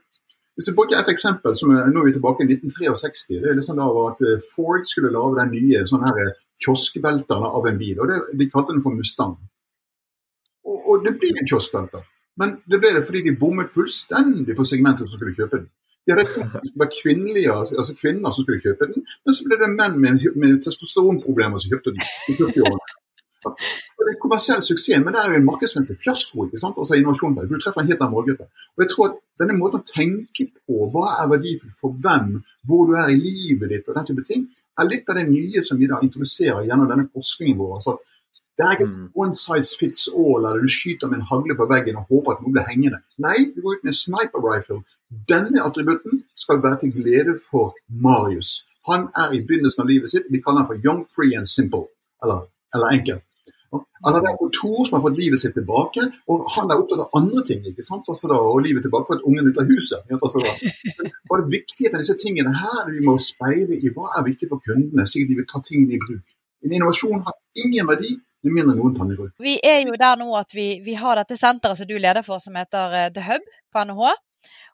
hvis 0.55 0.69
jeg 0.71 0.77
bruker 0.79 1.01
et 1.01 1.11
eksempel, 1.11 1.57
som 1.59 1.73
er, 1.75 1.89
nå 1.91 2.03
er 2.03 2.09
vi 2.09 2.15
tilbake 2.15 2.45
i 2.45 2.47
1963. 2.47 3.41
det 3.43 3.49
er 3.51 3.57
liksom 3.59 3.81
da 3.81 3.89
at 4.05 4.21
eh, 4.23 4.45
Ford 4.55 4.85
skulle 4.87 5.11
lage 5.11 5.41
den 5.41 5.51
nye 5.51 5.81
sånn 5.91 6.05
her 6.07 6.21
eh, 6.23 6.37
av 7.35 7.67
en 7.67 7.81
bil. 7.81 7.99
og 7.99 8.07
det, 8.09 8.21
De 8.39 8.47
kalte 8.53 8.73
den 8.73 8.85
for 8.85 8.95
Mustang. 8.95 9.35
Og, 10.85 10.91
og 10.91 11.07
det 11.07 11.17
blir 11.21 11.41
en 11.41 11.49
kioskventer. 11.49 12.05
Men 12.41 12.59
det 12.71 12.81
ble 12.83 12.93
det 12.97 13.05
fordi 13.07 13.23
de 13.29 13.37
bommet 13.39 13.71
fullstendig 13.75 14.57
på 14.59 14.67
segmentet 14.67 15.09
som 15.09 15.19
skulle 15.19 15.37
kjøpe 15.37 15.63
den. 15.63 15.71
De 16.05 16.13
hadde 16.13 16.61
vært 16.77 16.99
kvinnelige, 17.01 17.53
altså 17.53 17.95
kvinner 17.97 18.35
som 18.35 18.45
skulle 18.45 18.61
kjøpe 18.61 18.91
den, 18.91 19.07
men 19.25 19.37
så 19.37 19.47
ble 19.47 19.57
det 19.63 19.71
menn 19.73 19.95
med, 20.03 20.27
med 20.37 20.59
testosteronproblemer 20.67 21.63
som 21.63 21.73
kjøpte 21.73 21.95
den. 21.95 22.05
i 22.29 22.37
40 22.37 22.67
år. 22.69 22.83
Det 23.45 24.11
er 24.11 24.19
kommersiell 24.21 24.61
suksess, 24.65 25.01
men 25.05 25.15
det 25.15 25.21
er 25.21 25.33
jo 25.33 25.39
en 25.41 25.47
markedsmessig 25.47 25.97
fiasko. 26.05 26.47
ikke 26.47 26.61
sant? 26.61 26.79
Altså 26.81 26.97
innovasjon 26.99 27.37
Du 27.37 27.57
treffer 27.61 27.81
en 27.81 27.89
helt 27.89 28.01
annen 28.01 28.15
målgruppe. 28.17 28.49
Og 28.77 28.85
jeg 28.85 28.91
tror 28.93 29.09
at 29.09 29.19
denne 29.41 29.57
måten 29.59 29.81
å 29.81 29.89
tenke 29.89 30.49
på 30.67 30.89
hva 30.93 31.07
er 31.23 31.31
verdifullt 31.33 31.77
for 31.81 31.97
hvem, 32.05 32.43
hvor 32.69 32.89
du 32.89 32.97
er 33.01 33.13
i 33.13 33.21
livet 33.21 33.71
ditt 33.73 33.89
og 33.89 33.97
den 33.99 34.09
type 34.11 34.25
ting, 34.29 34.47
er 34.81 34.91
litt 34.91 35.09
av 35.09 35.21
det 35.21 35.27
nye 35.29 35.63
som 35.63 35.79
vi 35.79 35.89
da 35.91 36.01
introduserer 36.03 36.67
gjennom 36.67 36.91
denne 36.91 37.09
forskningen 37.13 37.61
vår. 37.61 37.75
altså 37.79 37.99
det 38.59 38.65
er 38.65 38.77
ikke 38.77 38.87
mm. 38.87 39.07
one 39.23 39.35
size 39.35 39.77
fits 39.81 40.09
all, 40.15 40.45
eller 40.47 40.63
du 40.63 40.69
skyter 40.71 41.11
med 41.11 41.19
en 41.19 41.29
hagle 41.31 41.57
på 41.59 41.67
veggen 41.67 41.97
og 41.99 42.07
håper 42.11 42.37
at 42.37 42.43
noe 42.43 42.55
blir 42.55 42.69
hengende. 42.69 43.01
Nei, 43.19 43.51
du 43.55 43.59
går 43.65 43.81
ut 43.81 43.87
med 43.89 43.97
sniper 43.99 44.45
rifle. 44.47 44.79
Denne 45.31 45.63
attributten 45.67 46.23
skal 46.39 46.63
være 46.63 46.79
til 46.83 46.95
glede 46.99 47.35
for 47.51 47.75
Marius. 48.07 48.63
Han 48.91 49.09
er 49.23 49.35
i 49.35 49.43
begynnelsen 49.43 49.83
av 49.83 49.91
livet 49.91 50.13
sitt. 50.13 50.31
Vi 50.31 50.43
kaller 50.45 50.63
han 50.63 50.71
for 50.71 50.87
young, 50.87 51.03
free 51.17 51.35
and 51.39 51.51
simple. 51.51 51.87
Eller, 52.23 52.45
eller 52.75 52.95
enkel. 52.99 53.23
Han 54.05 54.15
har 54.15 54.37
fått 54.39 54.55
to 54.61 54.85
som 54.85 54.97
har 54.97 55.03
fått 55.03 55.17
livet 55.19 55.41
sitt 55.43 55.55
tilbake, 55.59 56.05
og 56.31 56.45
han 56.55 56.71
er 56.71 56.79
opptatt 56.79 57.01
av 57.05 57.17
andre 57.19 57.43
ting. 57.49 57.65
ikke 57.67 57.83
sant? 57.83 58.07
Altså 58.13 58.31
da, 58.31 58.37
og 58.39 58.61
livet 58.63 58.85
tilbake 58.87 59.09
for 59.09 59.19
et 59.19 59.27
ungen 59.27 59.49
ut 59.51 59.59
av 59.59 59.71
huset. 59.71 60.05
Altså. 60.15 60.45
Og 61.31 61.35
det 61.41 61.49
viktige 61.57 61.91
av 61.91 61.99
disse 62.05 62.15
tingene 62.23 62.53
her, 62.55 62.85
vi 62.93 63.03
må 63.03 63.17
speile 63.19 63.81
i 63.81 63.91
hva 63.97 64.13
er 64.19 64.29
viktig 64.29 64.51
for 64.53 64.63
kundene, 64.63 65.09
slik 65.11 65.27
de 65.31 65.41
vil 65.41 65.49
ta 65.51 65.63
tingene 65.67 65.97
i 65.97 66.03
bruk. 66.05 66.23
En 66.65 66.77
innovasjon 66.77 67.25
har 67.27 67.35
ingen 67.65 67.91
verdi 67.91 68.15
med 68.45 68.61
mindre 68.61 68.77
noen 68.77 69.15
i. 69.15 69.31
Vi 69.43 69.57
er 69.65 69.81
jo 69.87 69.97
der 70.01 70.21
nå 70.21 70.29
at 70.39 70.55
vi, 70.55 70.69
vi 70.85 70.95
har 71.01 71.19
dette 71.21 71.39
senteret 71.41 71.81
som 71.81 71.89
du 71.89 71.97
leder 71.97 72.25
for, 72.27 72.43
som 72.43 72.57
heter 72.59 72.95
uh, 72.95 73.09
The 73.15 73.25
Hub 73.27 73.51
på 73.73 73.85
NHH. 73.89 74.15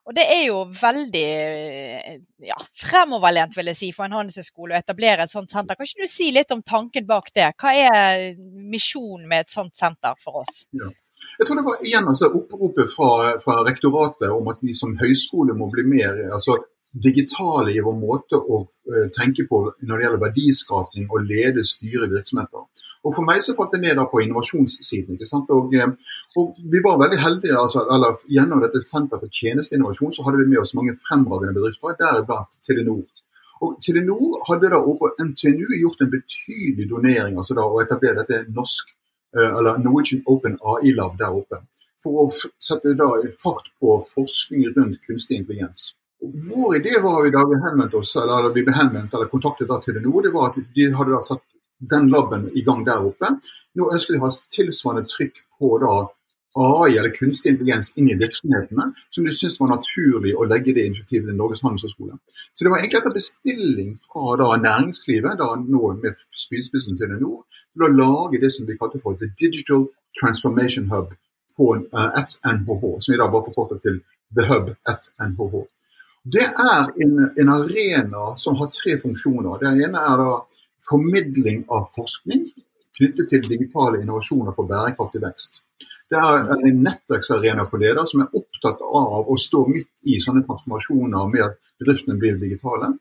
Og 0.09 0.15
det 0.17 0.23
er 0.33 0.41
jo 0.47 0.63
veldig 0.73 1.27
eh, 1.31 2.15
ja, 2.43 2.57
fremoverlent, 2.81 3.53
vil 3.55 3.69
jeg 3.71 3.77
si, 3.77 3.91
for 3.95 4.07
en 4.07 4.17
handelshøyskole 4.17 4.73
å 4.73 4.79
etablere 4.81 5.27
et 5.27 5.31
sånt 5.31 5.53
senter. 5.53 5.77
Kan 5.77 5.87
ikke 5.87 6.07
du 6.07 6.11
si 6.11 6.31
litt 6.33 6.51
om 6.51 6.63
tanken 6.65 7.05
bak 7.07 7.29
det? 7.37 7.51
Hva 7.61 7.71
er 7.77 8.25
misjonen 8.41 9.29
med 9.29 9.45
et 9.45 9.53
sånt 9.53 9.77
senter 9.77 10.17
for 10.19 10.41
oss? 10.41 10.63
Ja. 10.75 10.89
Jeg 11.37 11.47
tror 11.47 11.59
det 11.59 11.65
var 11.67 11.83
igjen 11.85 12.09
altså, 12.09 12.31
oppropet 12.33 12.89
fra, 12.95 13.11
fra, 13.43 13.59
rektoratet 13.67 14.33
om 14.33 14.49
at 14.49 14.61
vi 14.65 14.73
som 14.77 14.95
høyskole 14.97 15.53
må 15.57 15.69
bli 15.69 15.85
mer 15.85 16.17
altså, 16.33 16.57
digitale 16.91 17.71
i 17.71 17.83
vår 17.83 17.95
måte 17.95 18.35
å 18.35 18.63
uh, 18.65 19.07
tenke 19.15 19.45
på 19.47 19.61
når 19.79 19.95
det 19.95 20.05
gjelder 20.05 20.23
verdiskapning 20.25 21.07
og 21.09 21.27
lede, 21.29 21.63
styre 21.67 22.09
virksomheter. 22.11 22.67
Og 23.01 23.15
For 23.15 23.25
meg 23.25 23.41
så 23.41 23.55
falt 23.57 23.73
det 23.73 23.81
ned 23.81 23.97
da 23.97 24.05
på 24.09 24.21
innovasjonssiden. 24.21 25.15
ikke 25.15 25.29
sant? 25.29 25.49
Og, 25.49 25.73
eh, 25.73 25.89
og 26.37 26.55
Vi 26.73 26.79
var 26.85 27.01
veldig 27.01 27.19
heldige. 27.19 27.57
altså, 27.57 27.79
eller 27.93 28.13
Gjennom 28.29 28.61
dette 28.61 28.81
senteret 28.85 29.21
for 29.21 29.29
tjenesteinnovasjon 29.39 30.13
så 30.13 30.23
hadde 30.23 30.37
vi 30.37 30.49
med 30.51 30.59
oss 30.59 30.75
mange 30.75 30.97
fremragende 31.07 31.53
bedrifter, 31.53 31.97
deriblant 31.97 32.51
Telenor. 32.65 33.03
Og 33.61 33.77
Telenor 33.81 34.43
hadde 34.47 34.69
da 34.69 34.79
på 34.81 35.09
NTNU 35.19 35.67
gjort 35.81 36.01
en 36.01 36.13
betydelig 36.17 36.89
donering 36.89 37.37
altså 37.37 37.53
da, 37.55 37.61
og 37.61 37.81
etablert 37.81 38.21
dette 38.21 38.45
norsk, 38.53 38.85
eh, 39.37 39.51
eller 39.57 39.77
Norwegian 39.77 40.23
Open 40.27 40.59
AI 40.61 40.93
Lab 40.93 41.17
der 41.17 41.33
oppe. 41.33 41.57
For 42.03 42.11
å 42.25 42.51
sette 42.59 42.97
da 42.97 43.09
fart 43.43 43.67
på 43.79 44.05
forskning 44.13 44.77
rundt 44.77 45.01
kunstig 45.07 45.37
intelligens. 45.37 45.93
Vår 46.21 46.75
idé 46.75 46.99
var 47.01 47.25
da 47.33 47.43
vi 47.49 47.61
henvendte 47.63 47.97
oss, 47.97 48.15
eller 48.15 48.53
vi 48.53 48.61
ble 48.65 48.75
henvendt 48.77 49.13
eller 49.13 49.29
kontaktet 49.31 49.69
da 49.71 49.79
Telenor, 49.81 50.21
det 50.21 50.33
var 50.35 50.51
at 50.51 50.59
de 50.75 50.89
hadde 50.93 51.15
da 51.15 51.21
satt 51.25 51.41
den 51.91 52.11
laben 52.13 52.49
i 52.53 52.61
gang 52.61 52.83
der 52.85 53.01
oppe. 53.09 53.31
Nå 53.73 53.87
ønsker 53.93 54.13
de 54.13 54.21
å 54.21 54.27
ha 54.27 54.33
tilsvarende 54.53 55.09
trykk 55.09 55.41
på 55.57 55.71
da 55.81 55.95
AI, 56.61 56.97
eller 56.99 57.13
kunstig 57.15 57.53
intelligens, 57.53 57.93
inn 57.95 58.09
i 58.11 58.17
virksomhetene, 58.19 58.89
som 59.09 59.25
de 59.25 59.33
syntes 59.33 59.57
var 59.61 59.71
naturlig 59.71 60.35
å 60.35 60.45
legge 60.51 60.75
det 60.75 60.85
initiativet 60.89 61.31
til 61.31 61.39
Norges 61.39 61.63
handelshøyskole. 61.63 62.19
Så 62.53 62.65
det 62.65 62.73
var 62.73 62.81
egentlig 62.81 62.99
etter 62.99 63.15
bestilling 63.15 63.91
fra 64.05 64.35
da 64.41 64.49
næringslivet, 64.59 65.39
da 65.39 65.55
nå 65.55 65.93
med 66.03 66.21
spydspissen 66.43 66.99
til 66.99 67.15
nord, 67.15 67.45
til 67.71 67.87
å 67.87 67.93
lage 67.95 68.41
det 68.43 68.51
som 68.51 68.67
vi 68.67 68.77
kalte 68.77 68.99
for 69.01 69.15
The 69.17 69.31
Digital 69.39 69.87
Transformation 70.19 70.91
Hub 70.91 71.15
på 71.57 71.73
uh, 71.79 72.09
at 72.19 72.35
NHH, 72.43 72.83
som 72.99 73.13
vi 73.13 73.21
da 73.21 73.31
bare 73.31 73.47
forkorter 73.47 73.79
til 73.85 74.01
The 74.35 74.49
Hub 74.51 74.75
at 74.85 75.07
NHH. 75.23 75.63
Det 76.23 76.43
er 76.45 76.91
en, 77.03 77.13
en 77.37 77.49
arena 77.49 78.25
som 78.37 78.57
har 78.59 78.69
tre 78.75 78.97
funksjoner. 79.01 79.57
Det 79.61 79.71
ene 79.87 80.03
er 80.05 80.19
da 80.21 80.33
formidling 80.89 81.63
av 81.71 81.87
forskning 81.95 82.45
knyttet 82.97 83.29
til 83.31 83.47
digitale 83.47 84.01
innovasjoner 84.01 84.53
for 84.53 84.69
bærekraftig 84.69 85.21
vekst. 85.23 85.61
Det 86.11 86.19
er 86.19 86.51
en 86.53 86.81
nettverksarena 86.85 87.65
for 87.69 87.81
ledere 87.81 88.03
som 88.09 88.25
er 88.25 88.35
opptatt 88.37 88.83
av 88.83 89.29
å 89.31 89.37
stå 89.39 89.63
midt 89.71 89.89
i 90.11 90.19
sånne 90.21 90.43
transformasjoner 90.45 91.31
med 91.31 91.45
at 91.45 91.57
bedriftene 91.79 92.19
blir 92.19 92.37
digitale. 92.41 92.91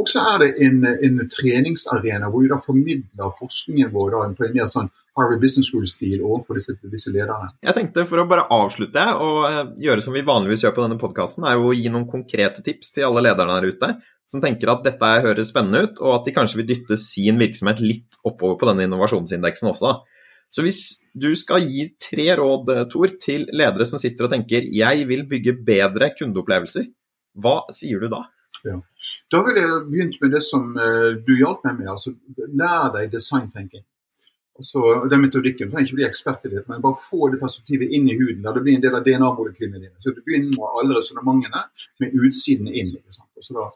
Og 0.00 0.10
så 0.10 0.24
er 0.32 0.42
det 0.42 0.50
en, 0.66 0.80
en 0.82 1.22
treningsarena 1.30 2.30
hvor 2.32 2.42
vi 2.42 2.50
da 2.50 2.58
formidler 2.62 3.34
forskningen 3.38 3.92
vår 3.94 4.14
da, 4.14 4.22
på 4.34 4.46
en 4.48 4.56
mer 4.56 4.70
sånn 4.72 4.90
Harvard 5.14 5.38
Business 5.38 5.68
School-stil 5.70 6.24
overfor 6.24 6.58
disse, 6.58 6.74
disse, 6.90 7.12
lederne. 7.14 7.52
Jeg 7.62 7.76
tenkte 7.76 8.02
For 8.10 8.18
å 8.18 8.26
bare 8.26 8.48
avslutte 8.50 9.04
og 9.22 9.44
eh, 9.46 9.60
gjøre 9.86 10.02
som 10.02 10.16
vi 10.16 10.24
vanligvis 10.26 10.64
gjør 10.64 10.74
på 10.74 10.82
denne 10.82 10.98
podkasten, 10.98 11.46
er 11.46 11.54
jo 11.54 11.70
å 11.70 11.76
gi 11.76 11.92
noen 11.92 12.08
konkrete 12.10 12.64
tips 12.66 12.90
til 12.96 13.06
alle 13.06 13.22
lederne 13.28 13.60
der 13.60 13.70
ute 13.70 13.92
som 14.30 14.42
tenker 14.42 14.72
at 14.72 14.82
dette 14.86 15.10
høres 15.22 15.52
spennende 15.52 15.84
ut, 15.84 16.00
og 16.02 16.16
at 16.16 16.26
de 16.26 16.34
kanskje 16.34 16.58
vil 16.58 16.68
dytte 16.72 16.98
sin 16.98 17.38
virksomhet 17.38 17.82
litt 17.84 18.18
oppover 18.24 18.56
på 18.58 18.68
denne 18.70 18.88
innovasjonsindeksen 18.88 19.70
også. 19.70 19.92
Da. 19.92 20.24
Så 20.50 20.64
hvis 20.64 20.80
du 21.14 21.28
skal 21.38 21.62
gi 21.66 21.88
tre 22.02 22.32
råd, 22.40 22.72
Tor, 22.90 23.14
til 23.22 23.46
ledere 23.52 23.86
som 23.88 24.00
sitter 24.00 24.26
og 24.26 24.34
tenker 24.34 24.66
jeg 24.66 25.06
vil 25.10 25.26
bygge 25.30 25.58
bedre 25.66 26.10
kundeopplevelser, 26.16 26.88
hva 27.42 27.60
sier 27.74 28.02
du 28.02 28.08
da? 28.10 28.24
Ja. 28.64 28.78
Da 29.32 29.42
vil 29.44 29.58
jeg 29.60 29.80
begynt 29.90 30.20
med 30.22 30.30
det 30.32 30.42
som 30.46 30.70
uh, 30.76 31.10
du 31.26 31.34
hjalp 31.36 31.64
meg 31.66 31.82
med. 31.82 31.90
altså 31.92 32.14
Lær 32.36 32.92
deg 32.94 33.12
designtenking. 33.12 33.84
Altså, 34.58 34.80
den 35.10 35.20
metodikken, 35.20 35.66
Du 35.66 35.72
trenger 35.72 35.88
ikke 35.88 35.98
bli 35.98 36.06
ekspert 36.06 36.44
i 36.46 36.50
det, 36.52 36.62
men 36.68 36.82
bare 36.82 37.04
få 37.10 37.28
det 37.32 37.40
perspektivet 37.40 37.90
inn 37.90 38.06
i 38.08 38.18
huden. 38.18 38.42
der 38.42 38.52
Det 38.54 38.62
blir 38.62 38.76
en 38.76 38.82
del 38.82 38.94
av 38.94 39.04
DNA-molekylene 39.04 39.80
dine. 39.82 39.98
Så 40.00 40.14
Du 40.14 40.22
begynner 40.26 40.54
med 40.54 40.76
alle 40.78 40.98
resonnementene 40.98 41.62
med 42.00 42.14
utsiden 42.14 42.68
inn. 42.68 42.92
da, 43.50 43.70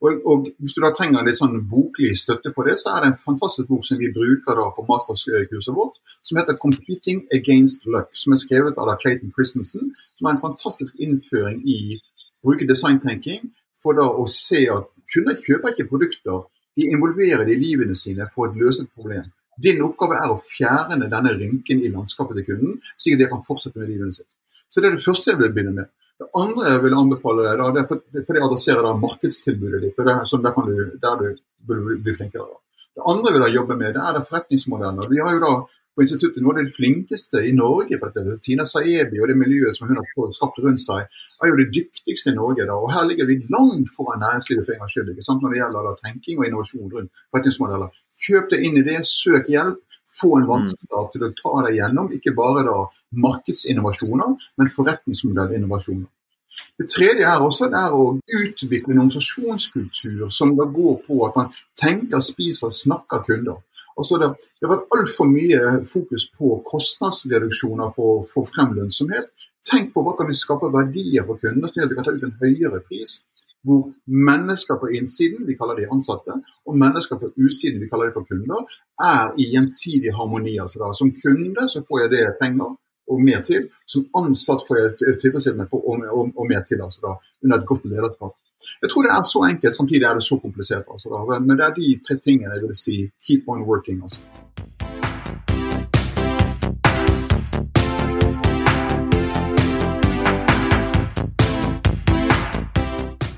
og, 0.00 0.12
og, 0.26 0.48
Hvis 0.58 0.74
du 0.74 0.80
da 0.80 0.90
trenger 0.90 1.22
litt 1.24 1.38
sånn 1.38 1.68
boklig 1.70 2.18
støtte 2.18 2.52
for 2.54 2.64
det, 2.64 2.80
så 2.80 2.96
er 2.96 3.00
det 3.00 3.08
en 3.12 3.22
fantastisk 3.28 3.68
bok 3.68 3.84
som 3.86 3.98
vi 3.98 4.10
bruker 4.12 4.58
da 4.58 4.66
på 4.74 4.86
masterkurset 4.88 5.74
vårt, 5.74 5.96
som 6.22 6.36
heter 6.38 6.58
'Competing 6.58 7.26
Against 7.32 7.86
Luck', 7.86 8.14
som 8.14 8.32
er 8.32 8.36
skrevet 8.36 8.78
av 8.78 8.98
Clayton 8.98 9.32
Christensen. 9.36 9.94
Som 10.16 10.26
er 10.26 10.30
en 10.30 10.44
fantastisk 10.46 10.92
innføring 10.98 11.62
i 11.62 12.00
å 12.42 12.50
bruke 12.50 12.66
designtenking 12.66 13.52
for 13.84 14.00
da 14.00 14.08
å 14.08 14.24
se 14.32 14.64
at 14.72 14.88
kunder 15.12 15.36
kjøper 15.38 15.74
ikke 15.74 15.90
produkter, 15.92 16.44
de 16.74 16.88
involverer 16.90 17.44
de 17.46 17.56
livene 17.58 17.94
sine 17.98 18.26
for 18.32 18.48
å 18.48 18.56
løse 18.58 18.86
et 18.86 18.94
problem. 18.96 19.28
Din 19.62 19.82
oppgave 19.86 20.16
er 20.18 20.32
å 20.32 20.40
fjerne 20.42 21.06
denne 21.10 21.34
rynken 21.36 21.84
i 21.84 21.92
landskapet 21.92 22.40
til 22.40 22.48
kunden, 22.48 22.80
slik 22.98 23.18
at 23.18 23.22
de 23.22 23.28
kan 23.30 23.44
fortsette 23.46 23.78
med 23.78 23.92
livet 23.92 24.16
sitt. 24.16 24.30
Så 24.72 24.80
Det 24.80 24.88
er 24.88 24.96
det 24.96 25.04
første 25.04 25.30
jeg 25.30 25.38
vil 25.38 25.52
begynne 25.54 25.76
med. 25.76 25.92
Det 26.18 26.26
andre 26.38 26.72
jeg 26.72 26.82
vil 26.82 26.96
anbefale 26.98 27.44
deg, 27.46 27.60
da, 27.60 27.70
det 27.74 27.80
er 27.82 27.86
for, 27.90 28.34
jeg 28.34 28.46
adresserer 28.48 28.82
da 28.86 28.96
markedstilbudet 28.98 29.80
ditt. 29.82 29.98
og 29.98 30.08
det 30.08 30.14
er 30.14 30.28
sånn 30.30 30.42
der, 30.42 30.54
kan 30.56 30.66
du, 30.66 30.76
der 31.02 31.22
du 31.22 31.94
bli 32.02 32.14
flinkere. 32.16 32.58
Det 32.94 33.06
andre 33.10 33.32
vil 33.34 33.42
da 33.44 33.50
jobbe 33.50 33.76
med, 33.78 33.94
det 33.94 34.02
er 34.02 34.26
forretningsmodellen. 34.26 35.10
Vi 35.10 35.22
har 35.22 35.34
jo 35.34 35.42
da 35.42 35.54
på 35.94 36.02
instituttet 36.02 36.42
noe 36.42 36.56
av 36.56 36.64
det 36.64 36.74
flinkeste 36.74 37.42
i 37.46 37.52
Norge 37.54 37.98
på 38.00 38.10
dette. 38.10 38.38
Tina 38.42 38.66
Saebi 38.66 39.20
og 39.22 39.30
det 39.30 39.36
miljøet 39.38 39.76
som 39.76 39.88
hun 39.88 40.00
har 40.00 40.32
skapt 40.34 40.58
rundt 40.64 40.82
seg, 40.82 41.06
er 41.42 41.50
jo 41.50 41.58
det 41.60 41.68
dyktigste 41.74 42.32
i 42.32 42.38
Norge. 42.38 42.66
da, 42.66 42.74
og 42.74 42.92
Her 42.92 43.06
ligger 43.08 43.30
vi 43.30 43.40
langt 43.54 43.92
foran 43.96 44.22
næringslivet 44.24 44.66
for 44.66 44.74
en 44.74 44.82
gangs 44.82 44.96
skyld 44.96 45.42
når 45.42 45.50
det 45.54 45.60
gjelder 45.60 45.88
da, 45.88 45.94
tenking 46.02 46.38
og 46.38 46.46
innovasjon 46.48 46.92
rundt 46.92 47.22
forretningsmodeller. 47.30 47.94
Kjøp 48.26 48.50
deg 48.50 48.66
inn 48.66 48.80
i 48.80 48.86
det, 48.86 49.00
søk 49.06 49.50
hjelp. 49.50 49.80
Få 50.14 50.36
en 50.38 50.46
vannstav 50.46 51.08
til 51.10 51.24
å 51.26 51.32
ta 51.34 51.52
deg 51.66 51.80
gjennom 51.80 52.12
ikke 52.14 52.36
bare 52.38 52.62
da 52.62 52.76
markedsinnovasjoner, 53.18 54.36
men 54.58 54.70
forretningsmodellinnovasjoner. 54.70 56.06
Det 56.78 56.86
tredje 56.90 57.26
er 57.26 57.42
også 57.42 57.66
det 57.70 57.80
er 57.80 57.94
å 57.94 58.04
utvikle 58.14 58.94
en 58.94 59.04
organisasjonskultur 59.04 60.30
som 60.34 60.54
da 60.58 60.66
går 60.70 60.96
på 61.06 61.18
at 61.26 61.36
man 61.38 61.50
tenker, 61.78 62.22
spiser, 62.22 62.70
snakker 62.74 63.22
kunder. 63.26 63.58
Altså 64.00 64.18
det, 64.18 64.30
det, 64.58 64.66
har 64.66 64.74
vært 64.74 64.96
altfor 64.96 65.28
mye 65.30 65.60
fokus 65.90 66.26
på 66.34 66.56
kostnadsreduksjoner 66.66 67.92
for 67.96 68.16
å 68.16 68.24
få 68.30 68.44
frem 68.48 68.74
lønnsomhet. 68.78 69.30
Tenk 69.64 69.94
på 69.94 70.02
hva 70.04 70.16
kan 70.18 70.28
vi 70.28 70.36
skape 70.36 70.72
verdier 70.72 71.24
for 71.28 71.40
kundene, 71.40 71.70
så 71.70 71.86
vi 71.88 71.96
kan 71.96 72.06
ta 72.06 72.12
ut 72.16 72.26
en 72.26 72.36
høyere 72.42 72.82
pris 72.88 73.22
hvor 73.64 73.86
mennesker 74.04 74.76
på 74.76 74.90
innsiden, 74.92 75.46
vi 75.48 75.56
kaller 75.56 75.78
de 75.78 75.86
ansatte, 75.88 76.34
og 76.68 76.76
mennesker 76.76 77.16
på 77.16 77.30
utsiden, 77.32 77.80
vi 77.80 77.88
kaller 77.88 78.10
de 78.10 78.16
for 78.18 78.26
kunder, 78.28 78.66
er 79.00 79.32
i 79.40 79.46
gjensidig 79.54 80.12
harmoni. 80.12 80.58
Altså 80.60 80.82
da, 80.82 80.90
som 80.92 81.14
kunde 81.22 81.64
så 81.72 81.80
får 81.88 82.02
jeg 82.02 82.12
det 82.12 82.20
jeg 82.20 82.34
trenger, 82.42 82.74
og 83.08 83.20
mer 83.20 83.40
til. 83.44 83.68
Som 83.86 84.06
ansatt 84.16 84.64
får 84.68 84.80
jeg 84.80 85.18
tilfredsstilt 85.22 85.58
meg 85.58 85.70
på 85.72 85.80
og, 85.80 86.04
og, 86.08 86.30
og, 86.36 86.44
mer 86.48 86.64
til 86.68 86.80
altså 86.84 87.04
da, 87.04 87.14
under 87.44 87.60
et 87.60 87.68
godt 87.68 87.84
lederskap. 87.88 88.36
Jeg 88.82 88.90
tror 88.90 89.02
det 89.02 89.12
er 89.12 89.22
så 89.34 89.40
enkelt, 89.50 89.76
samtidig 89.76 90.06
er 90.08 90.14
det 90.14 90.22
så 90.22 90.38
komplisert. 90.38 90.86
Altså. 90.92 91.08
Men 91.46 91.58
det 91.58 91.64
er 91.66 91.74
de 91.80 92.00
tre 92.08 92.16
tingene 92.24 92.54
jeg 92.54 92.62
vil 92.66 92.76
si 92.76 92.96
keep 93.26 93.42
on 93.48 93.62
working. 93.62 94.02
altså. 94.02 94.20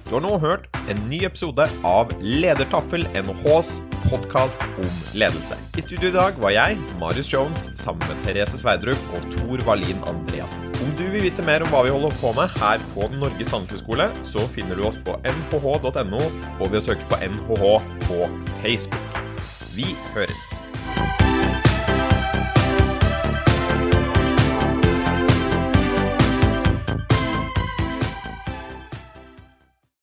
Du 0.07 0.15
har 0.15 0.23
nå 0.23 0.39
hørt 0.39 0.69
en 0.91 1.01
ny 1.11 1.19
episode 1.27 1.67
av 1.85 2.13
Ledertaffel, 2.23 3.05
NHHs 3.13 3.83
podkast 4.11 4.61
om 4.79 4.91
ledelse. 5.19 5.57
I 5.77 5.83
studio 5.83 6.09
i 6.09 6.15
dag 6.15 6.39
var 6.43 6.53
jeg, 6.55 6.79
Marius 7.01 7.31
Jones, 7.33 7.69
sammen 7.79 8.03
med 8.09 8.23
Therese 8.25 8.61
Sverdrup 8.61 9.15
og 9.17 9.27
Tor 9.35 9.63
Wallin 9.69 10.03
Andreassen. 10.07 10.69
Om 10.85 10.93
du 10.99 11.05
vil 11.11 11.27
vite 11.27 11.45
mer 11.47 11.65
om 11.65 11.73
hva 11.73 11.83
vi 11.87 11.95
holder 11.95 12.15
på 12.21 12.33
med 12.37 12.53
her 12.61 12.83
på 12.95 13.11
Norges 13.19 13.53
handelshøyskole, 13.55 14.11
så 14.27 14.47
finner 14.55 14.79
du 14.79 14.87
oss 14.89 15.01
på 15.07 15.19
nhh.no 15.27 16.23
og 16.23 16.67
ved 16.69 16.81
å 16.83 16.87
søke 16.91 17.11
på 17.11 17.21
NHH 17.27 17.75
på 18.07 18.23
Facebook. 18.63 19.23
Vi 19.77 19.91
høres. 20.15 20.47